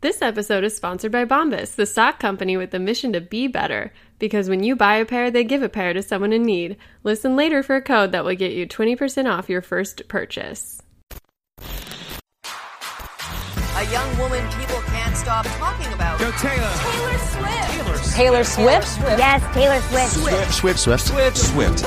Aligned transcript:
This 0.00 0.22
episode 0.22 0.62
is 0.62 0.76
sponsored 0.76 1.10
by 1.10 1.24
Bombas, 1.24 1.74
the 1.74 1.84
sock 1.84 2.20
company 2.20 2.56
with 2.56 2.70
the 2.70 2.78
mission 2.78 3.12
to 3.14 3.20
be 3.20 3.48
better. 3.48 3.92
Because 4.20 4.48
when 4.48 4.62
you 4.62 4.76
buy 4.76 4.94
a 4.94 5.04
pair, 5.04 5.28
they 5.28 5.42
give 5.42 5.60
a 5.60 5.68
pair 5.68 5.92
to 5.92 6.04
someone 6.04 6.32
in 6.32 6.44
need. 6.44 6.76
Listen 7.02 7.34
later 7.34 7.64
for 7.64 7.74
a 7.74 7.82
code 7.82 8.12
that 8.12 8.24
will 8.24 8.36
get 8.36 8.52
you 8.52 8.64
20% 8.64 9.28
off 9.28 9.48
your 9.48 9.60
first 9.60 10.06
purchase. 10.06 10.80
A 11.60 11.64
young 13.90 14.18
woman 14.18 14.48
people 14.52 14.80
can't 14.82 15.16
stop 15.16 15.44
talking 15.46 15.92
about. 15.92 16.20
Go 16.20 16.30
Taylor. 16.30 16.70
Taylor 16.78 17.18
Swift. 17.18 18.14
Taylor 18.14 18.44
Swift? 18.44 19.00
Yes, 19.18 19.42
Taylor 19.52 19.80
Swift. 19.80 20.12
Swift, 20.52 20.78
Swift, 20.78 21.08
Swift, 21.08 21.36
Swift. 21.36 21.84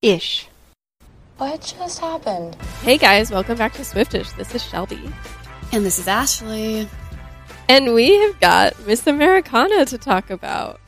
Ish. 0.00 0.48
What 1.36 1.74
just 1.78 1.98
happened? 1.98 2.54
Hey 2.80 2.96
guys, 2.96 3.30
welcome 3.30 3.58
back 3.58 3.74
to 3.74 3.84
Swiftish. 3.84 4.32
This 4.32 4.54
is 4.54 4.64
Shelby. 4.64 5.12
And 5.72 5.84
this 5.84 5.98
is 5.98 6.08
Ashley. 6.08 6.88
And 7.68 7.94
we 7.94 8.16
have 8.18 8.40
got 8.40 8.86
Miss 8.86 9.06
Americana 9.06 9.84
to 9.86 9.98
talk 9.98 10.30
about. 10.30 10.80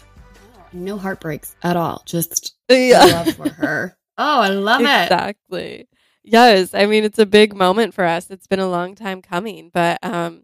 No 0.73 0.97
heartbreaks 0.97 1.55
at 1.63 1.77
all. 1.77 2.03
Just 2.07 2.55
Yeah. 2.69 3.05
love 3.05 3.35
for 3.35 3.49
her. 3.49 3.97
Oh, 4.23 4.41
I 4.43 4.49
love 4.51 4.83
it. 4.83 4.85
Exactly. 4.85 5.89
Yes, 6.23 6.75
I 6.75 6.85
mean 6.85 7.05
it's 7.05 7.19
a 7.19 7.25
big 7.25 7.55
moment 7.57 7.95
for 7.95 8.05
us. 8.05 8.29
It's 8.31 8.47
been 8.47 8.61
a 8.61 8.69
long 8.69 8.95
time 8.95 9.23
coming, 9.23 9.71
but 9.73 9.99
um 10.03 10.43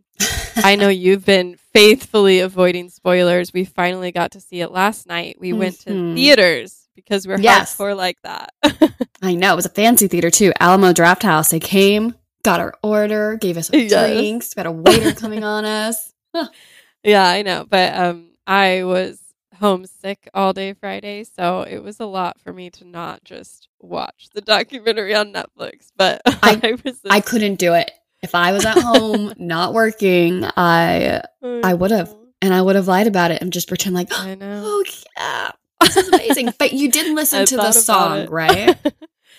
I 0.56 0.76
know 0.76 0.88
you've 1.04 1.26
been 1.26 1.58
faithfully 1.74 2.40
avoiding 2.40 2.88
spoilers. 2.88 3.52
We 3.52 3.66
finally 3.66 4.12
got 4.12 4.30
to 4.32 4.40
see 4.40 4.62
it 4.62 4.70
last 4.70 5.06
night. 5.06 5.36
We 5.38 5.52
went 5.52 5.80
to 5.80 5.90
Mhm. 5.90 6.14
theaters 6.14 6.88
because 6.94 7.26
we're 7.28 7.38
Yes. 7.38 7.76
hardcore 7.76 7.94
like 7.94 8.16
that. 8.22 8.54
I 9.22 9.34
know. 9.34 9.52
It 9.52 9.56
was 9.56 9.66
a 9.66 9.70
fancy 9.70 10.08
theater 10.08 10.30
too. 10.30 10.54
Alamo 10.58 10.94
Drafthouse. 10.94 11.50
They 11.50 11.60
came, 11.60 12.14
got 12.46 12.60
our 12.60 12.72
order, 12.82 13.36
gave 13.36 13.56
us 13.58 13.68
Yes. 13.72 13.90
drinks, 13.92 14.54
got 14.54 14.66
a 14.66 14.72
waiter 14.72 15.12
coming 15.12 15.44
on 15.44 15.64
us. 15.64 16.12
yeah, 17.04 17.26
I 17.28 17.42
know, 17.42 17.66
but 17.68 17.94
um 17.96 18.30
I 18.46 18.84
was 18.84 19.20
homesick 19.58 20.28
all 20.34 20.52
day 20.52 20.72
Friday, 20.74 21.24
so 21.24 21.62
it 21.62 21.78
was 21.82 21.98
a 22.00 22.06
lot 22.06 22.40
for 22.40 22.52
me 22.52 22.70
to 22.70 22.84
not 22.86 23.24
just 23.24 23.68
watch 23.80 24.28
the 24.34 24.40
documentary 24.40 25.14
on 25.14 25.32
Netflix, 25.32 25.88
but 25.96 26.22
I, 26.26 26.60
I- 26.62 26.76
was 26.84 27.00
I 27.10 27.20
couldn't 27.20 27.56
do 27.56 27.74
it. 27.74 27.90
If 28.22 28.34
I 28.34 28.52
was 28.52 28.64
at 28.64 28.78
home 28.78 29.34
not 29.38 29.74
working, 29.74 30.44
I 30.56 31.22
I 31.42 31.74
would 31.74 31.90
have. 31.90 32.14
and 32.40 32.54
I 32.54 32.62
would 32.62 32.76
have 32.76 32.88
lied 32.88 33.06
about 33.06 33.30
it 33.30 33.42
and 33.42 33.52
just 33.52 33.68
pretend 33.68 33.94
like, 33.94 34.08
I 34.12 34.34
know. 34.34 34.62
oh 34.64 34.84
yeah, 35.16 35.50
this 35.80 35.96
is 35.96 36.08
amazing. 36.08 36.52
but 36.58 36.72
you 36.72 36.90
didn't 36.90 37.14
listen 37.14 37.40
I 37.42 37.44
to 37.44 37.56
the 37.56 37.72
song, 37.72 38.26
right? 38.30 38.76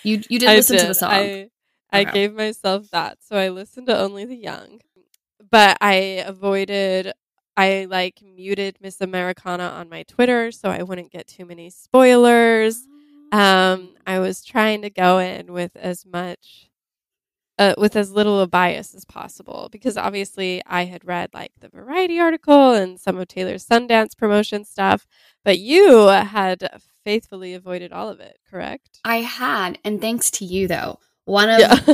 You 0.04 0.22
you 0.30 0.40
did 0.40 0.50
I 0.50 0.56
listen 0.56 0.78
to 0.78 0.88
the 0.88 0.94
song. 0.94 1.12
I, 1.12 1.50
I 1.92 2.02
Okay. 2.02 2.12
gave 2.12 2.34
myself 2.34 2.90
that. 2.92 3.20
So 3.24 3.38
I 3.38 3.50
listened 3.50 3.88
to 3.88 3.98
Only 3.98 4.26
the 4.26 4.36
Young. 4.36 4.82
But 5.52 5.78
I 5.82 6.24
avoided 6.26 7.14
I 7.58 7.88
like 7.90 8.22
muted 8.22 8.78
Miss 8.82 9.02
Americana 9.02 9.64
on 9.66 9.90
my 9.90 10.04
Twitter 10.04 10.52
so 10.52 10.70
I 10.70 10.84
wouldn't 10.84 11.12
get 11.12 11.28
too 11.28 11.46
many 11.46 11.70
spoilers. 11.70 12.88
Um 13.32 13.96
I 14.06 14.20
was 14.20 14.44
trying 14.44 14.82
to 14.84 14.90
go 14.90 15.20
in 15.20 15.54
with 15.54 15.76
as 15.76 16.06
much 16.06 16.70
uh, 17.60 17.74
with 17.78 17.96
as 17.96 18.12
little 18.12 18.40
a 18.42 18.48
bias 18.48 18.94
as 18.94 19.06
possible 19.06 19.68
because 19.72 19.98
obviously 19.98 20.62
I 20.68 20.86
had 20.86 21.06
read 21.06 21.32
like 21.34 21.52
the 21.60 21.70
Variety 21.70 22.20
article 22.20 22.74
and 22.74 23.00
some 23.00 23.18
of 23.18 23.28
Taylor's 23.28 23.66
Sundance 23.66 24.16
promotion 24.16 24.64
stuff, 24.64 25.08
but 25.44 25.58
you 25.60 26.08
had 26.08 26.70
faithfully 27.04 27.54
avoided 27.54 27.92
all 27.92 28.10
of 28.10 28.20
it, 28.20 28.38
correct? 28.50 29.00
I 29.04 29.18
had, 29.18 29.80
and 29.84 30.00
thanks 30.00 30.30
to 30.32 30.46
you 30.46 30.68
though. 30.68 31.00
One 31.28 31.50
of 31.50 31.60
Yeah. 31.60 31.76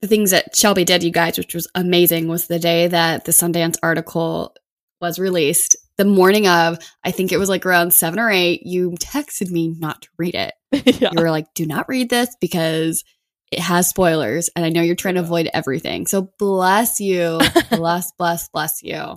the 0.00 0.06
things 0.06 0.30
that 0.30 0.54
Shelby 0.54 0.84
did, 0.84 1.02
you 1.02 1.10
guys, 1.10 1.36
which 1.38 1.54
was 1.54 1.68
amazing, 1.74 2.28
was 2.28 2.46
the 2.46 2.58
day 2.58 2.86
that 2.86 3.24
the 3.24 3.32
Sundance 3.32 3.76
article 3.82 4.54
was 5.00 5.18
released. 5.18 5.76
The 5.96 6.04
morning 6.04 6.46
of, 6.46 6.78
I 7.02 7.10
think 7.10 7.32
it 7.32 7.38
was 7.38 7.48
like 7.48 7.66
around 7.66 7.92
seven 7.92 8.20
or 8.20 8.30
eight, 8.30 8.64
you 8.64 8.90
texted 8.92 9.50
me 9.50 9.74
not 9.78 10.02
to 10.02 10.08
read 10.18 10.34
it. 10.36 10.54
yeah. 11.00 11.10
You 11.12 11.20
were 11.22 11.30
like, 11.30 11.52
do 11.54 11.66
not 11.66 11.88
read 11.88 12.10
this 12.10 12.28
because 12.40 13.02
it 13.50 13.58
has 13.58 13.88
spoilers. 13.88 14.50
And 14.54 14.64
I 14.64 14.68
know 14.68 14.82
you're 14.82 14.94
trying 14.94 15.14
to 15.14 15.20
avoid 15.22 15.48
everything. 15.52 16.06
So 16.06 16.30
bless 16.38 17.00
you. 17.00 17.40
bless, 17.70 18.12
bless, 18.18 18.48
bless 18.50 18.82
you. 18.82 19.16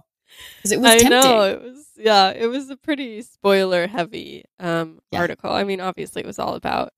Because 0.58 0.72
it 0.72 0.80
was 0.80 0.90
I 0.92 0.98
tempting. 0.98 1.10
know 1.12 1.42
it 1.44 1.62
was 1.62 1.86
yeah, 1.98 2.30
it 2.32 2.48
was 2.48 2.70
a 2.72 2.78
pretty 2.78 3.22
spoiler 3.22 3.86
heavy 3.86 4.46
um 4.60 5.02
Yeah. 5.12 5.20
article. 5.20 5.52
I 5.52 5.64
mean, 5.66 5.82
obviously 5.82 6.22
it 6.24 6.26
was 6.28 6.40
all 6.40 6.56
about 6.56 6.94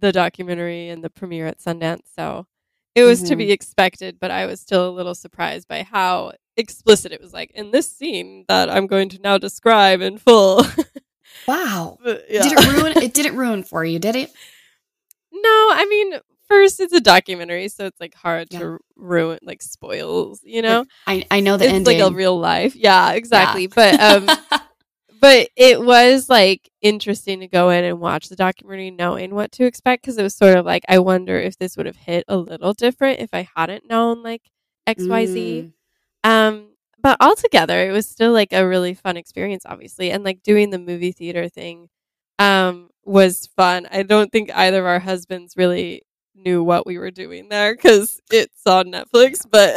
the 0.00 0.12
documentary 0.12 0.88
and 0.88 1.02
the 1.02 1.10
premiere 1.10 1.46
at 1.46 1.58
Sundance, 1.58 2.02
so 2.16 2.46
it 2.94 3.04
was 3.04 3.22
to 3.24 3.34
Mhm. 3.34 3.38
be 3.38 3.52
expected, 3.52 4.18
but 4.20 4.30
I 4.30 4.46
was 4.46 4.60
still 4.60 4.88
a 4.88 4.90
little 4.90 5.14
surprised 5.14 5.68
by 5.68 5.82
how 5.82 6.32
explicit 6.56 7.12
it 7.12 7.20
was 7.20 7.32
like 7.32 7.50
in 7.52 7.70
this 7.70 7.90
scene 7.90 8.44
that 8.48 8.68
I'm 8.68 8.86
going 8.88 9.08
to 9.10 9.20
now 9.20 9.38
describe 9.38 10.00
in 10.00 10.18
full. 10.18 10.64
Wow. 11.46 11.98
But, 12.04 12.24
yeah. 12.28 12.42
Did 12.42 12.52
it 12.58 12.72
ruin 12.72 12.92
it 13.02 13.14
didn't 13.14 13.36
ruin 13.36 13.62
for 13.62 13.84
you, 13.84 13.98
did 13.98 14.16
it? 14.16 14.30
No, 15.32 15.48
I 15.72 15.86
mean, 15.88 16.18
first 16.48 16.80
it's 16.80 16.92
a 16.92 17.00
documentary, 17.00 17.68
so 17.68 17.86
it's 17.86 18.00
like 18.00 18.14
hard 18.14 18.48
Yeah. 18.50 18.58
to 18.60 18.78
ruin 18.96 19.38
like 19.42 19.62
spoils, 19.62 20.40
you 20.42 20.62
know? 20.62 20.84
I, 21.06 21.24
I 21.30 21.40
know 21.40 21.56
the 21.56 21.66
it's 21.66 21.74
ending. 21.74 22.00
like 22.00 22.10
a 22.10 22.14
real 22.14 22.38
life. 22.38 22.74
Yeah, 22.74 23.12
exactly. 23.12 23.66
But 23.68 24.00
um 24.00 24.26
but 25.20 25.48
it 25.56 25.80
was 25.80 26.28
like 26.28 26.70
interesting 26.82 27.40
to 27.40 27.48
go 27.48 27.70
in 27.70 27.84
and 27.84 28.00
watch 28.00 28.28
the 28.28 28.36
documentary 28.36 28.90
knowing 28.90 29.34
what 29.34 29.52
to 29.52 29.64
expect 29.64 30.02
because 30.02 30.18
it 30.18 30.22
was 30.22 30.34
sort 30.34 30.56
of 30.56 30.66
like 30.66 30.84
I 30.88 30.98
wonder 30.98 31.38
if 31.38 31.58
this 31.58 31.76
would 31.76 31.86
have 31.86 31.96
hit 31.96 32.24
a 32.28 32.36
little 32.36 32.74
different 32.74 33.20
if 33.20 33.30
I 33.32 33.48
hadn't 33.56 33.88
known 33.88 34.22
like 34.22 34.42
XYZ. 34.86 35.72
Mm. 36.24 36.30
Um 36.30 36.68
but 37.00 37.16
altogether 37.20 37.88
it 37.88 37.92
was 37.92 38.08
still 38.08 38.32
like 38.32 38.52
a 38.52 38.66
really 38.66 38.94
fun 38.94 39.16
experience 39.16 39.64
obviously 39.66 40.10
and 40.10 40.24
like 40.24 40.42
doing 40.42 40.70
the 40.70 40.78
movie 40.78 41.12
theater 41.12 41.48
thing 41.48 41.88
um 42.38 42.90
was 43.04 43.46
fun. 43.56 43.88
I 43.90 44.02
don't 44.02 44.30
think 44.30 44.50
either 44.54 44.80
of 44.80 44.86
our 44.86 45.00
husbands 45.00 45.54
really 45.56 46.02
knew 46.44 46.62
what 46.62 46.86
we 46.86 46.98
were 46.98 47.10
doing 47.10 47.48
there 47.48 47.76
cuz 47.76 48.20
it's 48.30 48.66
on 48.66 48.86
Netflix 48.92 49.44
but 49.50 49.76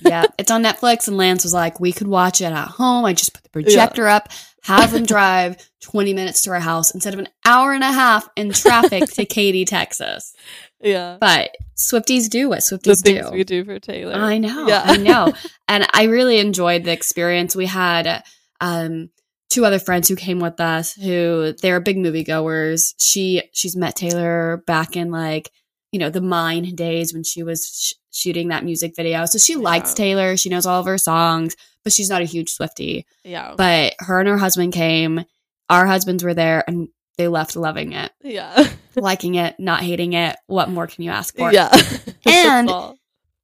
yeah, 0.04 0.24
it's 0.38 0.50
on 0.50 0.62
Netflix, 0.62 1.08
and 1.08 1.16
Lance 1.16 1.42
was 1.44 1.52
like, 1.54 1.80
"We 1.80 1.92
could 1.92 2.06
watch 2.06 2.40
it 2.40 2.44
at 2.52 2.68
home. 2.68 3.04
I 3.04 3.12
just 3.12 3.34
put 3.34 3.42
the 3.42 3.50
projector 3.50 4.06
up, 4.06 4.28
have 4.62 4.92
them 4.92 5.04
drive 5.04 5.56
twenty 5.80 6.14
minutes 6.14 6.42
to 6.42 6.50
our 6.50 6.60
house 6.60 6.92
instead 6.94 7.12
of 7.14 7.20
an 7.20 7.28
hour 7.44 7.72
and 7.72 7.82
a 7.82 7.92
half 7.92 8.28
in 8.36 8.52
traffic 8.52 9.10
to 9.12 9.24
Katy, 9.36 9.64
Texas." 9.64 10.32
yeah. 10.80 11.16
But 11.20 11.50
Swifties 11.76 12.28
do 12.28 12.48
what 12.48 12.62
the 12.68 12.76
Swifties 12.76 13.02
things 13.02 13.26
do. 13.30 13.32
we 13.32 13.44
do 13.44 13.64
for 13.64 13.78
Taylor. 13.80 14.14
I 14.14 14.38
know, 14.38 14.66
Yeah. 14.68 14.82
I 14.84 14.96
know, 14.96 15.32
and 15.66 15.86
I 15.92 16.04
really 16.04 16.38
enjoyed 16.38 16.84
the 16.84 16.92
experience. 16.92 17.56
We 17.56 17.66
had 17.66 18.22
um, 18.60 19.10
two 19.50 19.64
other 19.64 19.78
friends 19.78 20.08
who 20.08 20.16
came 20.16 20.38
with 20.38 20.60
us 20.60 20.92
who 20.94 21.52
they're 21.62 21.80
big 21.80 21.96
moviegoers. 21.96 22.94
She 22.98 23.42
she's 23.52 23.74
met 23.76 23.96
Taylor 23.96 24.62
back 24.66 24.96
in 24.96 25.10
like 25.10 25.50
you 25.96 26.00
know 26.00 26.10
the 26.10 26.20
mine 26.20 26.74
days 26.74 27.14
when 27.14 27.24
she 27.24 27.42
was 27.42 27.64
sh- 27.66 27.94
shooting 28.10 28.48
that 28.48 28.64
music 28.64 28.94
video, 28.94 29.24
so 29.24 29.38
she 29.38 29.56
likes 29.56 29.92
Yeah. 29.92 29.94
Taylor. 30.04 30.36
She 30.36 30.50
knows 30.50 30.66
all 30.66 30.78
of 30.80 30.84
her 30.84 30.98
songs, 30.98 31.56
but 31.84 31.92
she's 31.94 32.10
not 32.10 32.20
a 32.20 32.26
huge 32.26 32.54
Swiftie. 32.54 33.06
yeah. 33.24 33.54
But 33.56 33.94
her 34.00 34.20
and 34.20 34.28
her 34.28 34.36
husband 34.36 34.74
came. 34.74 35.24
Our 35.70 35.86
husbands 35.86 36.22
were 36.22 36.34
there, 36.34 36.62
and 36.68 36.88
they 37.16 37.28
left 37.28 37.56
loving 37.56 37.92
it, 37.94 38.12
yeah. 38.22 38.68
liking 38.94 39.36
it, 39.36 39.58
not 39.58 39.80
hating 39.80 40.12
it. 40.12 40.36
What 40.48 40.68
more 40.68 40.86
can 40.86 41.02
you 41.02 41.10
ask 41.10 41.34
for? 41.34 41.50
yeah. 41.50 41.74
And- 42.26 42.70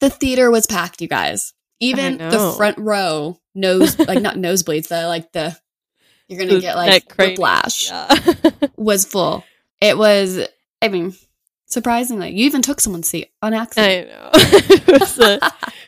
the 0.01 0.11
theater 0.11 0.51
was 0.51 0.67
packed, 0.67 1.01
you 1.01 1.09
guys. 1.09 1.55
Even 1.81 2.19
the 2.19 2.53
front 2.59 2.77
row 2.79 3.41
nose, 3.55 3.99
like 3.99 4.21
not 4.21 4.37
nosebleeds, 4.37 4.89
the 4.89 5.07
like 5.07 5.33
the 5.33 5.57
you're 6.29 6.39
gonna 6.39 6.55
The 6.57 6.61
get 6.61 6.77
like 6.77 7.15
whiplash 7.17 7.89
Yeah. 7.89 8.15
was 8.77 9.07
full. 9.07 9.43
It 9.81 9.97
was, 9.97 10.39
I 10.83 10.89
mean, 10.89 11.15
surprisingly, 11.72 12.31
you 12.31 12.44
even 12.44 12.62
took 12.62 12.81
someone's 12.81 13.09
seat 13.09 13.31
on 13.43 13.55
accident. 13.55 14.10
I 14.10 14.12
know. 14.12 14.31
it 14.34 15.00
was 15.00 15.19
a, 15.19 15.41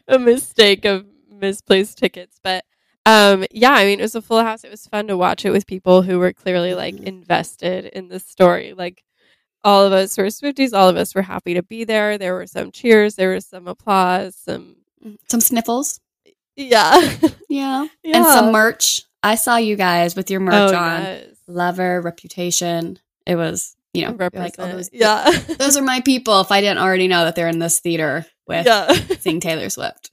a 0.09 0.19
mistake 0.19 0.85
of 0.85 1.07
misplaced 1.31 1.99
tickets, 1.99 2.39
but 2.43 2.65
um 3.07 3.45
yeah, 3.51 3.73
I 3.73 3.85
mean 3.85 3.99
it 3.99 4.03
was 4.03 4.15
a 4.15 4.23
full 4.23 4.43
house. 4.43 4.65
It 4.65 4.71
was 4.71 4.87
fun 4.87 5.09
to 5.09 5.17
watch 5.17 5.45
it 5.45 5.51
with 5.51 5.67
people 5.67 6.03
who 6.03 6.19
were 6.19 6.33
clearly 6.33 6.75
like 6.75 6.95
Mhm. 6.95 7.05
invested 7.05 7.85
in 7.87 8.09
the 8.09 8.19
story. 8.19 8.73
Like 8.77 9.05
all 9.63 9.85
of 9.87 9.93
us 9.93 10.17
were 10.17 10.25
Swifties, 10.25 10.73
all 10.73 10.89
of 10.89 10.97
us 10.97 11.15
were 11.15 11.23
happy 11.23 11.55
to 11.55 11.63
be 11.63 11.85
there. 11.85 12.17
There 12.19 12.35
were 12.35 12.47
some 12.47 12.71
cheers, 12.71 13.15
there 13.17 13.31
was 13.35 13.47
some 13.47 13.69
applause, 13.69 14.37
some 14.37 14.77
Some 15.29 15.41
sniffles, 15.41 16.01
yeah. 16.57 16.99
yeah, 17.49 17.87
yeah. 18.03 18.17
and 18.17 18.25
some 18.25 18.53
merch. 18.53 19.03
I 19.23 19.35
saw 19.37 19.57
you 19.57 19.77
guys 19.77 20.17
with 20.17 20.31
your 20.31 20.41
merch 20.41 20.73
oh, 20.73 20.77
on. 20.77 21.03
yes. 21.03 21.27
Lover, 21.47 22.01
reputation. 22.01 22.99
It 23.27 23.37
was, 23.37 23.74
you 23.95 24.03
know, 24.07 24.17
you're 24.19 24.43
like, 24.43 24.55
oh, 24.59 24.67
those, 24.69 24.91
yeah. 24.93 25.31
those 25.59 25.77
are 25.77 25.83
my 25.83 26.01
people. 26.01 26.41
If 26.41 26.51
I 26.53 26.61
didn't 26.61 26.79
already 26.79 27.09
know 27.09 27.25
that 27.25 27.35
they're 27.37 27.49
in 27.49 27.59
this 27.59 27.81
theater 27.81 28.27
with 28.47 28.67
yeah. 28.67 28.93
seeing 29.21 29.41
Taylor 29.41 29.71
Swift. 29.71 30.11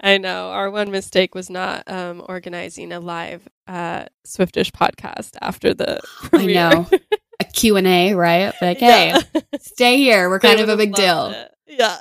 I 0.00 0.18
know. 0.18 0.50
Our 0.50 0.70
one 0.70 0.90
mistake 0.90 1.34
was 1.34 1.50
not 1.50 1.84
um, 1.90 2.24
organizing 2.28 2.92
a 2.92 3.00
live 3.00 3.46
uh, 3.66 4.06
Swiftish 4.24 4.72
podcast 4.72 5.36
after 5.40 5.74
the 5.74 6.00
I 6.24 6.28
premiere. 6.28 6.54
know. 6.70 6.90
A 7.40 7.44
Q&A, 7.44 8.14
right? 8.14 8.52
Like, 8.62 8.78
hey, 8.78 9.08
Yeah. 9.34 9.40
stay 9.60 9.96
here. 9.96 10.28
We're 10.28 10.38
kind 10.38 10.60
of 10.60 10.68
a 10.68 10.76
big 10.76 10.94
deal. 10.94 11.28
it. 11.28 11.50
Yeah. 11.66 11.98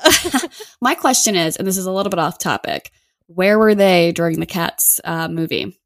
My 0.82 0.94
question 0.94 1.36
is, 1.36 1.56
and 1.56 1.66
this 1.68 1.78
is 1.78 1.86
a 1.88 1.92
little 1.92 2.12
bit 2.12 2.20
off 2.20 2.38
topic, 2.38 2.92
where 3.26 3.58
were 3.58 3.74
they 3.74 4.12
during 4.12 4.40
the 4.40 4.46
Cats 4.46 5.00
uh, 5.04 5.28
movie? 5.30 5.80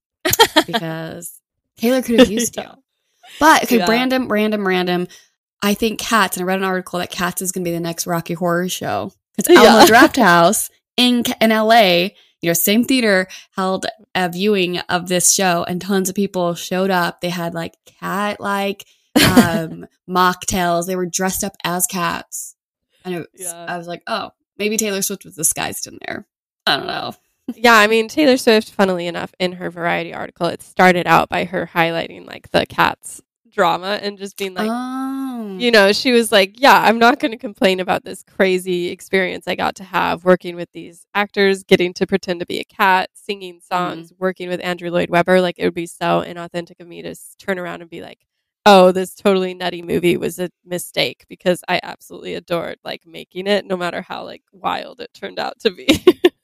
Because 0.65 1.39
Taylor 1.77 2.01
could 2.01 2.19
have 2.19 2.31
used 2.31 2.57
Yeah. 2.57 2.71
you. 2.75 2.83
But 3.39 3.63
okay, 3.63 3.77
Yeah. 3.77 3.89
random, 3.89 4.27
random, 4.31 4.67
random. 4.67 5.07
I 5.61 5.73
think 5.73 5.99
Cats, 5.99 6.37
and 6.37 6.43
I 6.43 6.45
read 6.47 6.59
an 6.59 6.65
article 6.65 6.99
that 6.99 7.09
Cats 7.11 7.41
is 7.41 7.51
going 7.51 7.63
to 7.63 7.69
be 7.69 7.73
the 7.73 7.79
next 7.79 8.05
Rocky 8.05 8.33
Horror 8.35 8.69
Show. 8.69 9.11
It's 9.37 9.49
Yeah. 9.49 9.61
Alamo 9.61 9.85
Drafthouse 9.91 10.69
in 10.97 11.23
in 11.41 11.49
LA. 11.49 12.09
You 12.41 12.49
know, 12.51 12.53
same 12.53 12.83
theater 12.83 13.27
held 13.55 13.87
a 14.13 14.29
viewing 14.29 14.77
of 14.79 15.07
this 15.07 15.33
show, 15.33 15.63
and 15.67 15.81
tons 15.81 16.09
of 16.09 16.15
people 16.15 16.53
showed 16.53 16.91
up. 16.91 17.21
They 17.21 17.29
had 17.29 17.53
like 17.55 17.73
cat 17.85 18.39
like 18.39 18.85
um, 19.15 19.87
mocktails. 20.09 20.85
They 20.85 20.95
were 20.95 21.05
dressed 21.07 21.43
up 21.43 21.53
as 21.63 21.87
cats, 21.87 22.55
and 23.03 23.15
it 23.15 23.17
was, 23.19 23.27
Yeah. 23.33 23.65
I 23.67 23.77
was 23.77 23.87
like, 23.87 24.03
oh, 24.05 24.31
maybe 24.57 24.77
Taylor 24.77 25.01
Swift 25.01 25.25
was 25.25 25.35
disguised 25.35 25.87
in 25.87 25.97
there. 26.05 26.27
I 26.67 26.77
don't 26.77 26.87
know. 26.87 27.13
Yeah, 27.53 27.75
I 27.75 27.87
mean 27.87 28.07
Taylor 28.07 28.37
Swift, 28.37 28.71
funnily 28.71 29.07
enough, 29.07 29.33
in 29.39 29.53
her 29.53 29.69
Variety 29.69 30.13
article, 30.13 30.47
it 30.47 30.61
started 30.61 31.07
out 31.07 31.29
by 31.29 31.45
her 31.45 31.69
highlighting 31.73 32.25
like 32.25 32.49
the 32.51 32.65
cats 32.65 33.21
drama 33.55 33.99
and 34.01 34.17
just 34.17 34.37
being 34.37 34.53
like, 34.53 34.69
oh, 34.69 35.57
you 35.57 35.71
know, 35.71 35.91
she 35.91 36.11
was 36.11 36.31
like, 36.31 36.59
yeah, 36.59 36.81
I'm 36.81 36.99
not 36.99 37.19
going 37.19 37.31
to 37.31 37.37
complain 37.37 37.79
about 37.79 38.03
this 38.03 38.21
crazy 38.21 38.89
experience 38.89 39.47
I 39.47 39.55
got 39.55 39.75
to 39.75 39.83
have 39.83 40.25
working 40.25 40.55
with 40.55 40.71
these 40.73 41.07
actors, 41.15 41.63
getting 41.63 41.93
to 41.93 42.05
pretend 42.05 42.41
to 42.41 42.45
be 42.45 42.59
a 42.59 42.65
cat, 42.65 43.09
singing 43.13 43.55
mm-hmm. 43.55 43.75
songs, 43.75 44.13
working 44.19 44.49
with 44.49 44.63
Andrew 44.63 44.91
Lloyd 44.91 45.09
Webber. 45.09 45.39
Like, 45.41 45.55
it 45.57 45.63
would 45.65 45.73
be 45.73 45.87
so 45.87 46.23
inauthentic 46.25 46.79
of 46.79 46.87
me 46.87 47.01
to 47.01 47.15
turn 47.39 47.57
around 47.57 47.81
and 47.81 47.89
be 47.89 48.01
like, 48.01 48.19
oh, 48.65 48.91
this 48.91 49.15
totally 49.15 49.53
nutty 49.53 49.81
movie 49.81 50.17
was 50.17 50.39
a 50.39 50.49
mistake 50.65 51.25
because 51.29 51.61
I 51.67 51.79
absolutely 51.83 52.33
adored 52.33 52.77
like 52.83 53.05
making 53.05 53.47
it, 53.47 53.65
no 53.65 53.77
matter 53.77 54.01
how 54.01 54.25
like 54.25 54.43
wild 54.51 54.99
it 54.99 55.13
turned 55.13 55.39
out 55.39 55.59
to 55.59 55.71
be. 55.71 55.87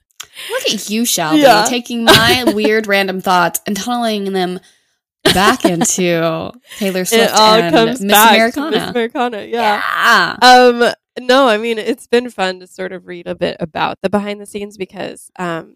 Look 0.51 0.73
at 0.73 0.89
you, 0.89 1.05
Shelby, 1.05 1.39
Yeah. 1.39 1.65
taking 1.67 2.03
my 2.03 2.45
weird 2.55 2.87
random 2.87 3.21
thoughts 3.21 3.61
and 3.65 3.75
tunneling 3.75 4.33
them 4.33 4.59
back 5.23 5.65
into 5.65 6.51
Taylor 6.77 7.05
Swift 7.05 7.33
and 7.33 7.75
Miss 7.85 8.01
Americana. 8.01 8.71
Miss 8.71 8.89
Americana, 8.89 9.43
yeah. 9.43 9.81
yeah. 9.81 10.37
Um, 10.41 10.93
no, 11.19 11.47
I 11.47 11.57
mean 11.57 11.77
it's 11.77 12.07
been 12.07 12.29
fun 12.29 12.59
to 12.59 12.67
sort 12.67 12.91
of 12.91 13.07
read 13.07 13.27
a 13.27 13.35
bit 13.35 13.57
about 13.59 13.97
the 14.01 14.09
behind 14.09 14.39
the 14.39 14.45
scenes 14.45 14.77
because 14.77 15.29
um, 15.37 15.75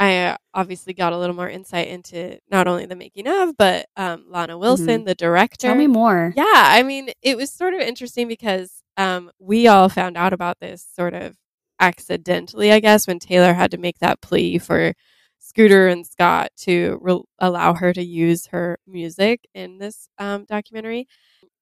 I 0.00 0.26
uh, 0.26 0.36
obviously 0.54 0.94
got 0.94 1.12
a 1.12 1.18
little 1.18 1.34
more 1.34 1.48
insight 1.48 1.88
into 1.88 2.38
not 2.50 2.68
only 2.68 2.86
the 2.86 2.96
making 2.96 3.26
of, 3.26 3.56
but 3.56 3.86
um, 3.96 4.24
Lana 4.28 4.58
Wilson, 4.58 5.04
the 5.04 5.14
director. 5.14 5.68
Tell 5.68 5.76
me 5.76 5.86
more. 5.86 6.32
Yeah, 6.36 6.44
I 6.46 6.82
mean 6.82 7.10
it 7.22 7.36
was 7.36 7.52
sort 7.52 7.74
of 7.74 7.80
interesting 7.80 8.28
because 8.28 8.82
um, 8.96 9.30
we 9.38 9.68
all 9.68 9.88
found 9.88 10.16
out 10.16 10.32
about 10.32 10.58
this 10.60 10.86
sort 10.94 11.14
of 11.14 11.36
accidentally, 11.80 12.72
I 12.72 12.80
guess, 12.80 13.06
when 13.06 13.18
Taylor 13.18 13.54
had 13.54 13.70
to 13.72 13.78
make 13.78 13.98
that 13.98 14.20
plea 14.20 14.58
for 14.58 14.92
Scooter 15.38 15.88
and 15.88 16.06
Scott 16.06 16.50
to 16.58 16.98
re- 17.00 17.22
allow 17.38 17.74
her 17.74 17.92
to 17.92 18.02
use 18.04 18.46
her 18.46 18.78
music 18.86 19.46
in 19.54 19.78
this 19.78 20.08
um, 20.18 20.44
documentary. 20.44 21.06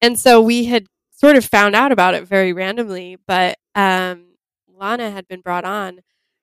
And 0.02 0.18
so 0.18 0.40
we 0.40 0.64
had 0.64 0.86
sort 1.12 1.36
of 1.36 1.44
found 1.44 1.74
out 1.74 1.92
about 1.92 2.14
it 2.14 2.26
very 2.26 2.52
randomly, 2.52 3.16
but 3.26 3.56
um, 3.74 4.34
Lana 4.68 5.10
had 5.10 5.26
been 5.28 5.40
brought 5.40 5.64
on 5.64 6.00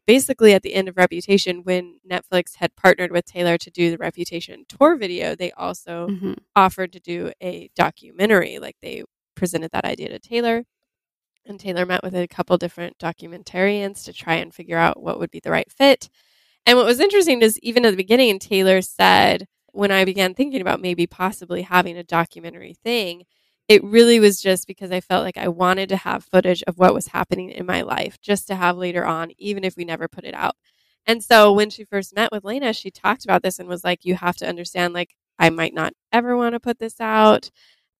basically 0.07 0.53
at 0.53 0.63
the 0.63 0.73
end 0.73 0.89
of 0.89 0.97
Reputation 0.97 1.63
when 1.63 1.97
Netflix 2.09 2.55
had 2.57 2.75
partnered 2.75 3.11
with 3.11 3.25
Taylor 3.25 3.57
to 3.57 3.69
do 3.71 3.89
the 3.91 3.97
Reputation 3.97 4.65
tour 4.67 4.95
video. 4.97 5.35
They 5.35 5.51
also 5.53 6.07
Mhm. 6.07 6.37
offered 6.55 6.91
to 6.93 6.99
do 6.99 7.31
a 7.41 7.69
documentary. 7.75 8.59
Like 8.59 8.75
they 8.81 9.03
presented 9.35 9.71
that 9.71 9.85
idea 9.85 10.09
to 10.09 10.19
Taylor, 10.19 10.63
and 11.45 11.59
Taylor 11.59 11.85
met 11.85 12.03
with 12.03 12.15
a 12.15 12.27
couple 12.27 12.57
different 12.57 12.97
documentarians 12.97 14.05
to 14.05 14.13
try 14.13 14.35
and 14.35 14.53
figure 14.53 14.77
out 14.77 15.01
what 15.01 15.19
would 15.19 15.31
be 15.31 15.39
the 15.39 15.51
right 15.51 15.71
fit. 15.71 16.09
And 16.65 16.77
what 16.77 16.85
was 16.85 16.99
interesting 16.99 17.41
is 17.41 17.59
even 17.59 17.85
at 17.85 17.91
the 17.91 17.97
beginning, 17.97 18.39
Taylor 18.39 18.81
said, 18.81 19.47
when 19.71 19.91
I 19.91 20.05
began 20.05 20.33
thinking 20.33 20.61
about 20.61 20.81
maybe 20.81 21.07
possibly 21.07 21.63
having 21.63 21.97
a 21.97 22.03
documentary 22.03 22.75
thing, 22.83 23.23
it 23.67 23.83
really 23.83 24.19
was 24.19 24.41
just 24.41 24.67
because 24.67 24.91
I 24.91 25.01
felt 25.01 25.23
like 25.23 25.37
I 25.37 25.47
wanted 25.47 25.89
to 25.89 25.97
have 25.97 26.25
footage 26.25 26.63
of 26.63 26.77
what 26.77 26.93
was 26.93 27.07
happening 27.07 27.49
in 27.49 27.65
my 27.65 27.81
life 27.81 28.19
just 28.21 28.47
to 28.47 28.55
have 28.55 28.77
later 28.77 29.05
on, 29.05 29.31
even 29.37 29.63
if 29.63 29.75
we 29.75 29.85
never 29.85 30.07
put 30.07 30.25
it 30.25 30.33
out. 30.33 30.55
And 31.05 31.23
so 31.23 31.51
when 31.51 31.69
she 31.69 31.83
first 31.83 32.15
met 32.15 32.31
with 32.31 32.45
Lena, 32.45 32.73
she 32.73 32.91
talked 32.91 33.25
about 33.25 33.41
this 33.43 33.59
and 33.59 33.67
was 33.67 33.83
like, 33.83 34.05
you 34.05 34.15
have 34.15 34.37
to 34.37 34.47
understand, 34.47 34.93
like, 34.93 35.15
I 35.39 35.49
might 35.49 35.73
not 35.73 35.93
ever 36.11 36.37
want 36.37 36.53
to 36.53 36.59
put 36.59 36.79
this 36.79 37.01
out. 37.01 37.49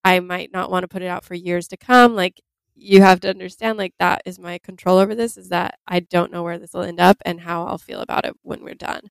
I 0.04 0.20
might 0.20 0.52
not 0.52 0.70
want 0.70 0.84
to 0.84 0.88
put 0.88 1.02
it 1.02 1.08
out 1.08 1.24
for 1.24 1.34
years 1.34 1.68
to 1.68 1.76
come. 1.76 2.14
Like, 2.14 2.40
you 2.74 3.02
have 3.02 3.20
to 3.20 3.30
understand, 3.30 3.78
like, 3.78 3.94
that 3.98 4.22
is 4.24 4.38
my 4.38 4.58
control 4.58 4.98
over 4.98 5.14
this 5.14 5.36
is 5.36 5.48
that 5.50 5.78
I 5.86 6.00
don't 6.00 6.32
know 6.32 6.42
where 6.42 6.58
this 6.58 6.72
will 6.74 6.82
end 6.82 7.00
up 7.00 7.18
and 7.24 7.40
how 7.40 7.64
I'll 7.66 7.78
feel 7.78 8.00
about 8.00 8.24
it 8.26 8.34
when 8.42 8.62
we're 8.64 8.74
done. 8.74 9.10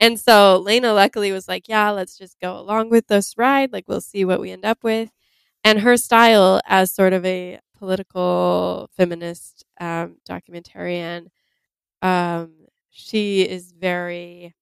And 0.00 0.18
so 0.18 0.58
Lena 0.58 0.92
luckily 0.92 1.32
was 1.32 1.48
like, 1.48 1.68
yeah, 1.68 1.90
let's 1.90 2.18
just 2.18 2.40
go 2.40 2.58
along 2.58 2.90
with 2.90 3.06
this 3.06 3.34
ride. 3.38 3.72
Like, 3.72 3.84
we'll 3.88 4.00
see 4.00 4.24
what 4.24 4.40
we 4.40 4.50
end 4.50 4.64
up 4.64 4.82
with. 4.82 5.10
And 5.62 5.80
her 5.80 5.96
style 5.96 6.60
as 6.66 6.92
sort 6.92 7.12
of 7.12 7.24
a 7.24 7.60
political 7.78 8.90
feminist 8.96 9.64
um, 9.80 10.16
documentarian, 10.28 11.28
um, 12.02 12.52
she 12.90 13.42
is 13.42 13.72
very 13.72 14.54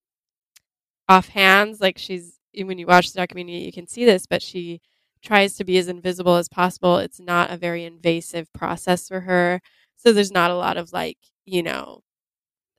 offhands. 1.08 1.80
Like 1.80 1.98
she's 1.98 2.38
when 2.54 2.78
you 2.78 2.86
watch 2.86 3.12
the 3.12 3.18
documentary, 3.18 3.64
you 3.64 3.72
can 3.72 3.86
see 3.86 4.04
this, 4.04 4.26
but 4.26 4.42
she 4.42 4.80
tries 5.22 5.54
to 5.56 5.64
be 5.64 5.78
as 5.78 5.88
invisible 5.88 6.36
as 6.36 6.48
possible. 6.48 6.98
It's 6.98 7.20
not 7.20 7.50
a 7.50 7.56
very 7.56 7.84
invasive 7.84 8.52
process 8.52 9.08
for 9.08 9.20
her, 9.20 9.60
so 9.96 10.12
there's 10.12 10.32
not 10.32 10.50
a 10.50 10.56
lot 10.56 10.76
of 10.76 10.92
like 10.92 11.18
you 11.46 11.62
know 11.62 12.02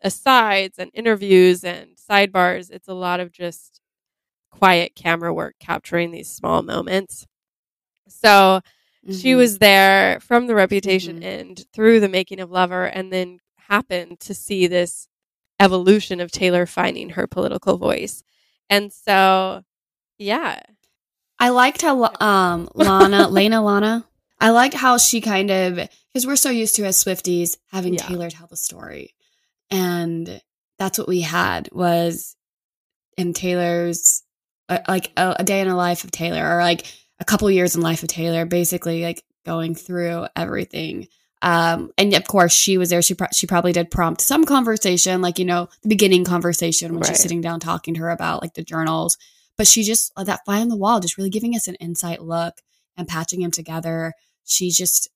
asides 0.04 0.80
and 0.80 0.92
interviews 0.94 1.63
and 1.63 1.98
sidebars. 1.98 2.72
It's 2.72 2.88
a 2.90 2.94
lot 2.95 3.19
of 3.22 3.31
just 3.31 3.81
quiet 4.51 4.95
camera 4.95 5.34
work 5.34 5.56
capturing 5.60 6.12
these 6.12 6.30
small 6.30 6.63
moments. 6.63 7.28
So 8.10 8.62
she 9.10 9.34
Mhm. 9.34 9.38
was 9.38 9.60
there 9.60 10.19
from 10.22 10.48
the 10.48 10.56
reputation 10.56 11.19
Mhm. 11.22 11.24
end 11.25 11.66
through 11.74 12.00
the 12.01 12.10
making 12.10 12.39
of 12.42 12.51
Lover 12.51 12.86
and 12.86 13.12
then 13.13 13.39
happened 13.57 14.19
to 14.22 14.34
see 14.34 14.68
this 14.68 15.07
evolution 15.60 16.19
of 16.22 16.31
Taylor 16.31 16.66
finding 16.68 17.12
her 17.12 17.28
political 17.28 17.78
voice. 17.78 18.24
And 18.69 18.94
so, 18.94 19.63
yeah. 20.19 20.62
I 21.44 21.50
liked 21.50 21.81
how 21.81 22.10
um 22.22 22.69
Lana, 22.74 23.28
Lena 23.38 23.62
Lana. 23.62 24.06
I 24.40 24.50
liked 24.51 24.75
how 24.75 24.98
she 24.98 25.19
kind 25.22 25.51
of 25.51 25.75
because 25.75 26.25
we're 26.25 26.36
so 26.38 26.50
used 26.50 26.75
to 26.78 26.86
as 26.86 27.04
Swifties 27.04 27.57
having 27.72 27.94
Yeah. 27.95 28.04
Taylor 28.07 28.30
tell 28.30 28.48
the 28.48 28.56
story, 28.57 29.13
and 29.69 30.42
that's 30.80 30.98
what 30.98 31.07
we 31.07 31.22
had 31.22 31.69
was 31.72 32.36
in 33.18 33.34
Taylor's 33.34 34.24
uh, 34.69 34.79
like 34.88 35.12
a, 35.18 35.36
a 35.39 35.44
day 35.44 35.60
in 35.62 35.68
a 35.68 35.75
life 35.75 36.03
of 36.03 36.12
Taylor, 36.12 36.56
or 36.58 36.62
like 36.62 36.86
a 37.20 37.25
couple 37.25 37.50
years 37.51 37.75
in 37.75 37.82
life 37.82 38.03
of 38.03 38.10
Taylor, 38.10 38.46
basically 38.46 39.03
like 39.03 39.22
going 39.46 39.75
through 39.75 40.27
everything. 40.36 41.08
Um, 41.41 41.91
and 41.98 42.13
of 42.13 42.25
course, 42.25 42.53
she 42.53 42.77
was 42.77 42.89
there. 42.89 43.01
She 43.01 43.15
pro- 43.15 43.27
she 43.34 43.48
probably 43.48 43.74
did 43.74 43.91
prompt 43.91 44.22
some 44.22 44.46
conversation, 44.46 45.22
like 45.22 45.39
you 45.39 45.46
know, 45.46 45.68
the 45.82 45.89
beginning 45.89 46.24
conversation 46.24 46.91
when 46.94 47.01
Right. 47.01 47.10
she's 47.10 47.20
sitting 47.20 47.41
down 47.41 47.60
talking 47.60 47.94
to 47.96 48.00
her 48.01 48.10
about 48.12 48.41
like 48.41 48.53
the 48.53 48.63
journals. 48.63 49.18
But 49.57 49.67
she 49.67 49.83
just 49.83 50.12
uh, 50.15 50.24
that 50.24 50.41
fly 50.45 50.60
on 50.62 50.69
the 50.69 50.77
wall, 50.77 51.00
just 51.00 51.17
really 51.17 51.29
giving 51.29 51.55
us 51.55 51.67
an 51.67 51.75
insight 51.75 52.22
look 52.24 52.55
and 52.98 53.07
patching 53.07 53.41
him 53.41 53.51
together. 53.51 54.13
She 54.45 54.72
just, 54.72 55.10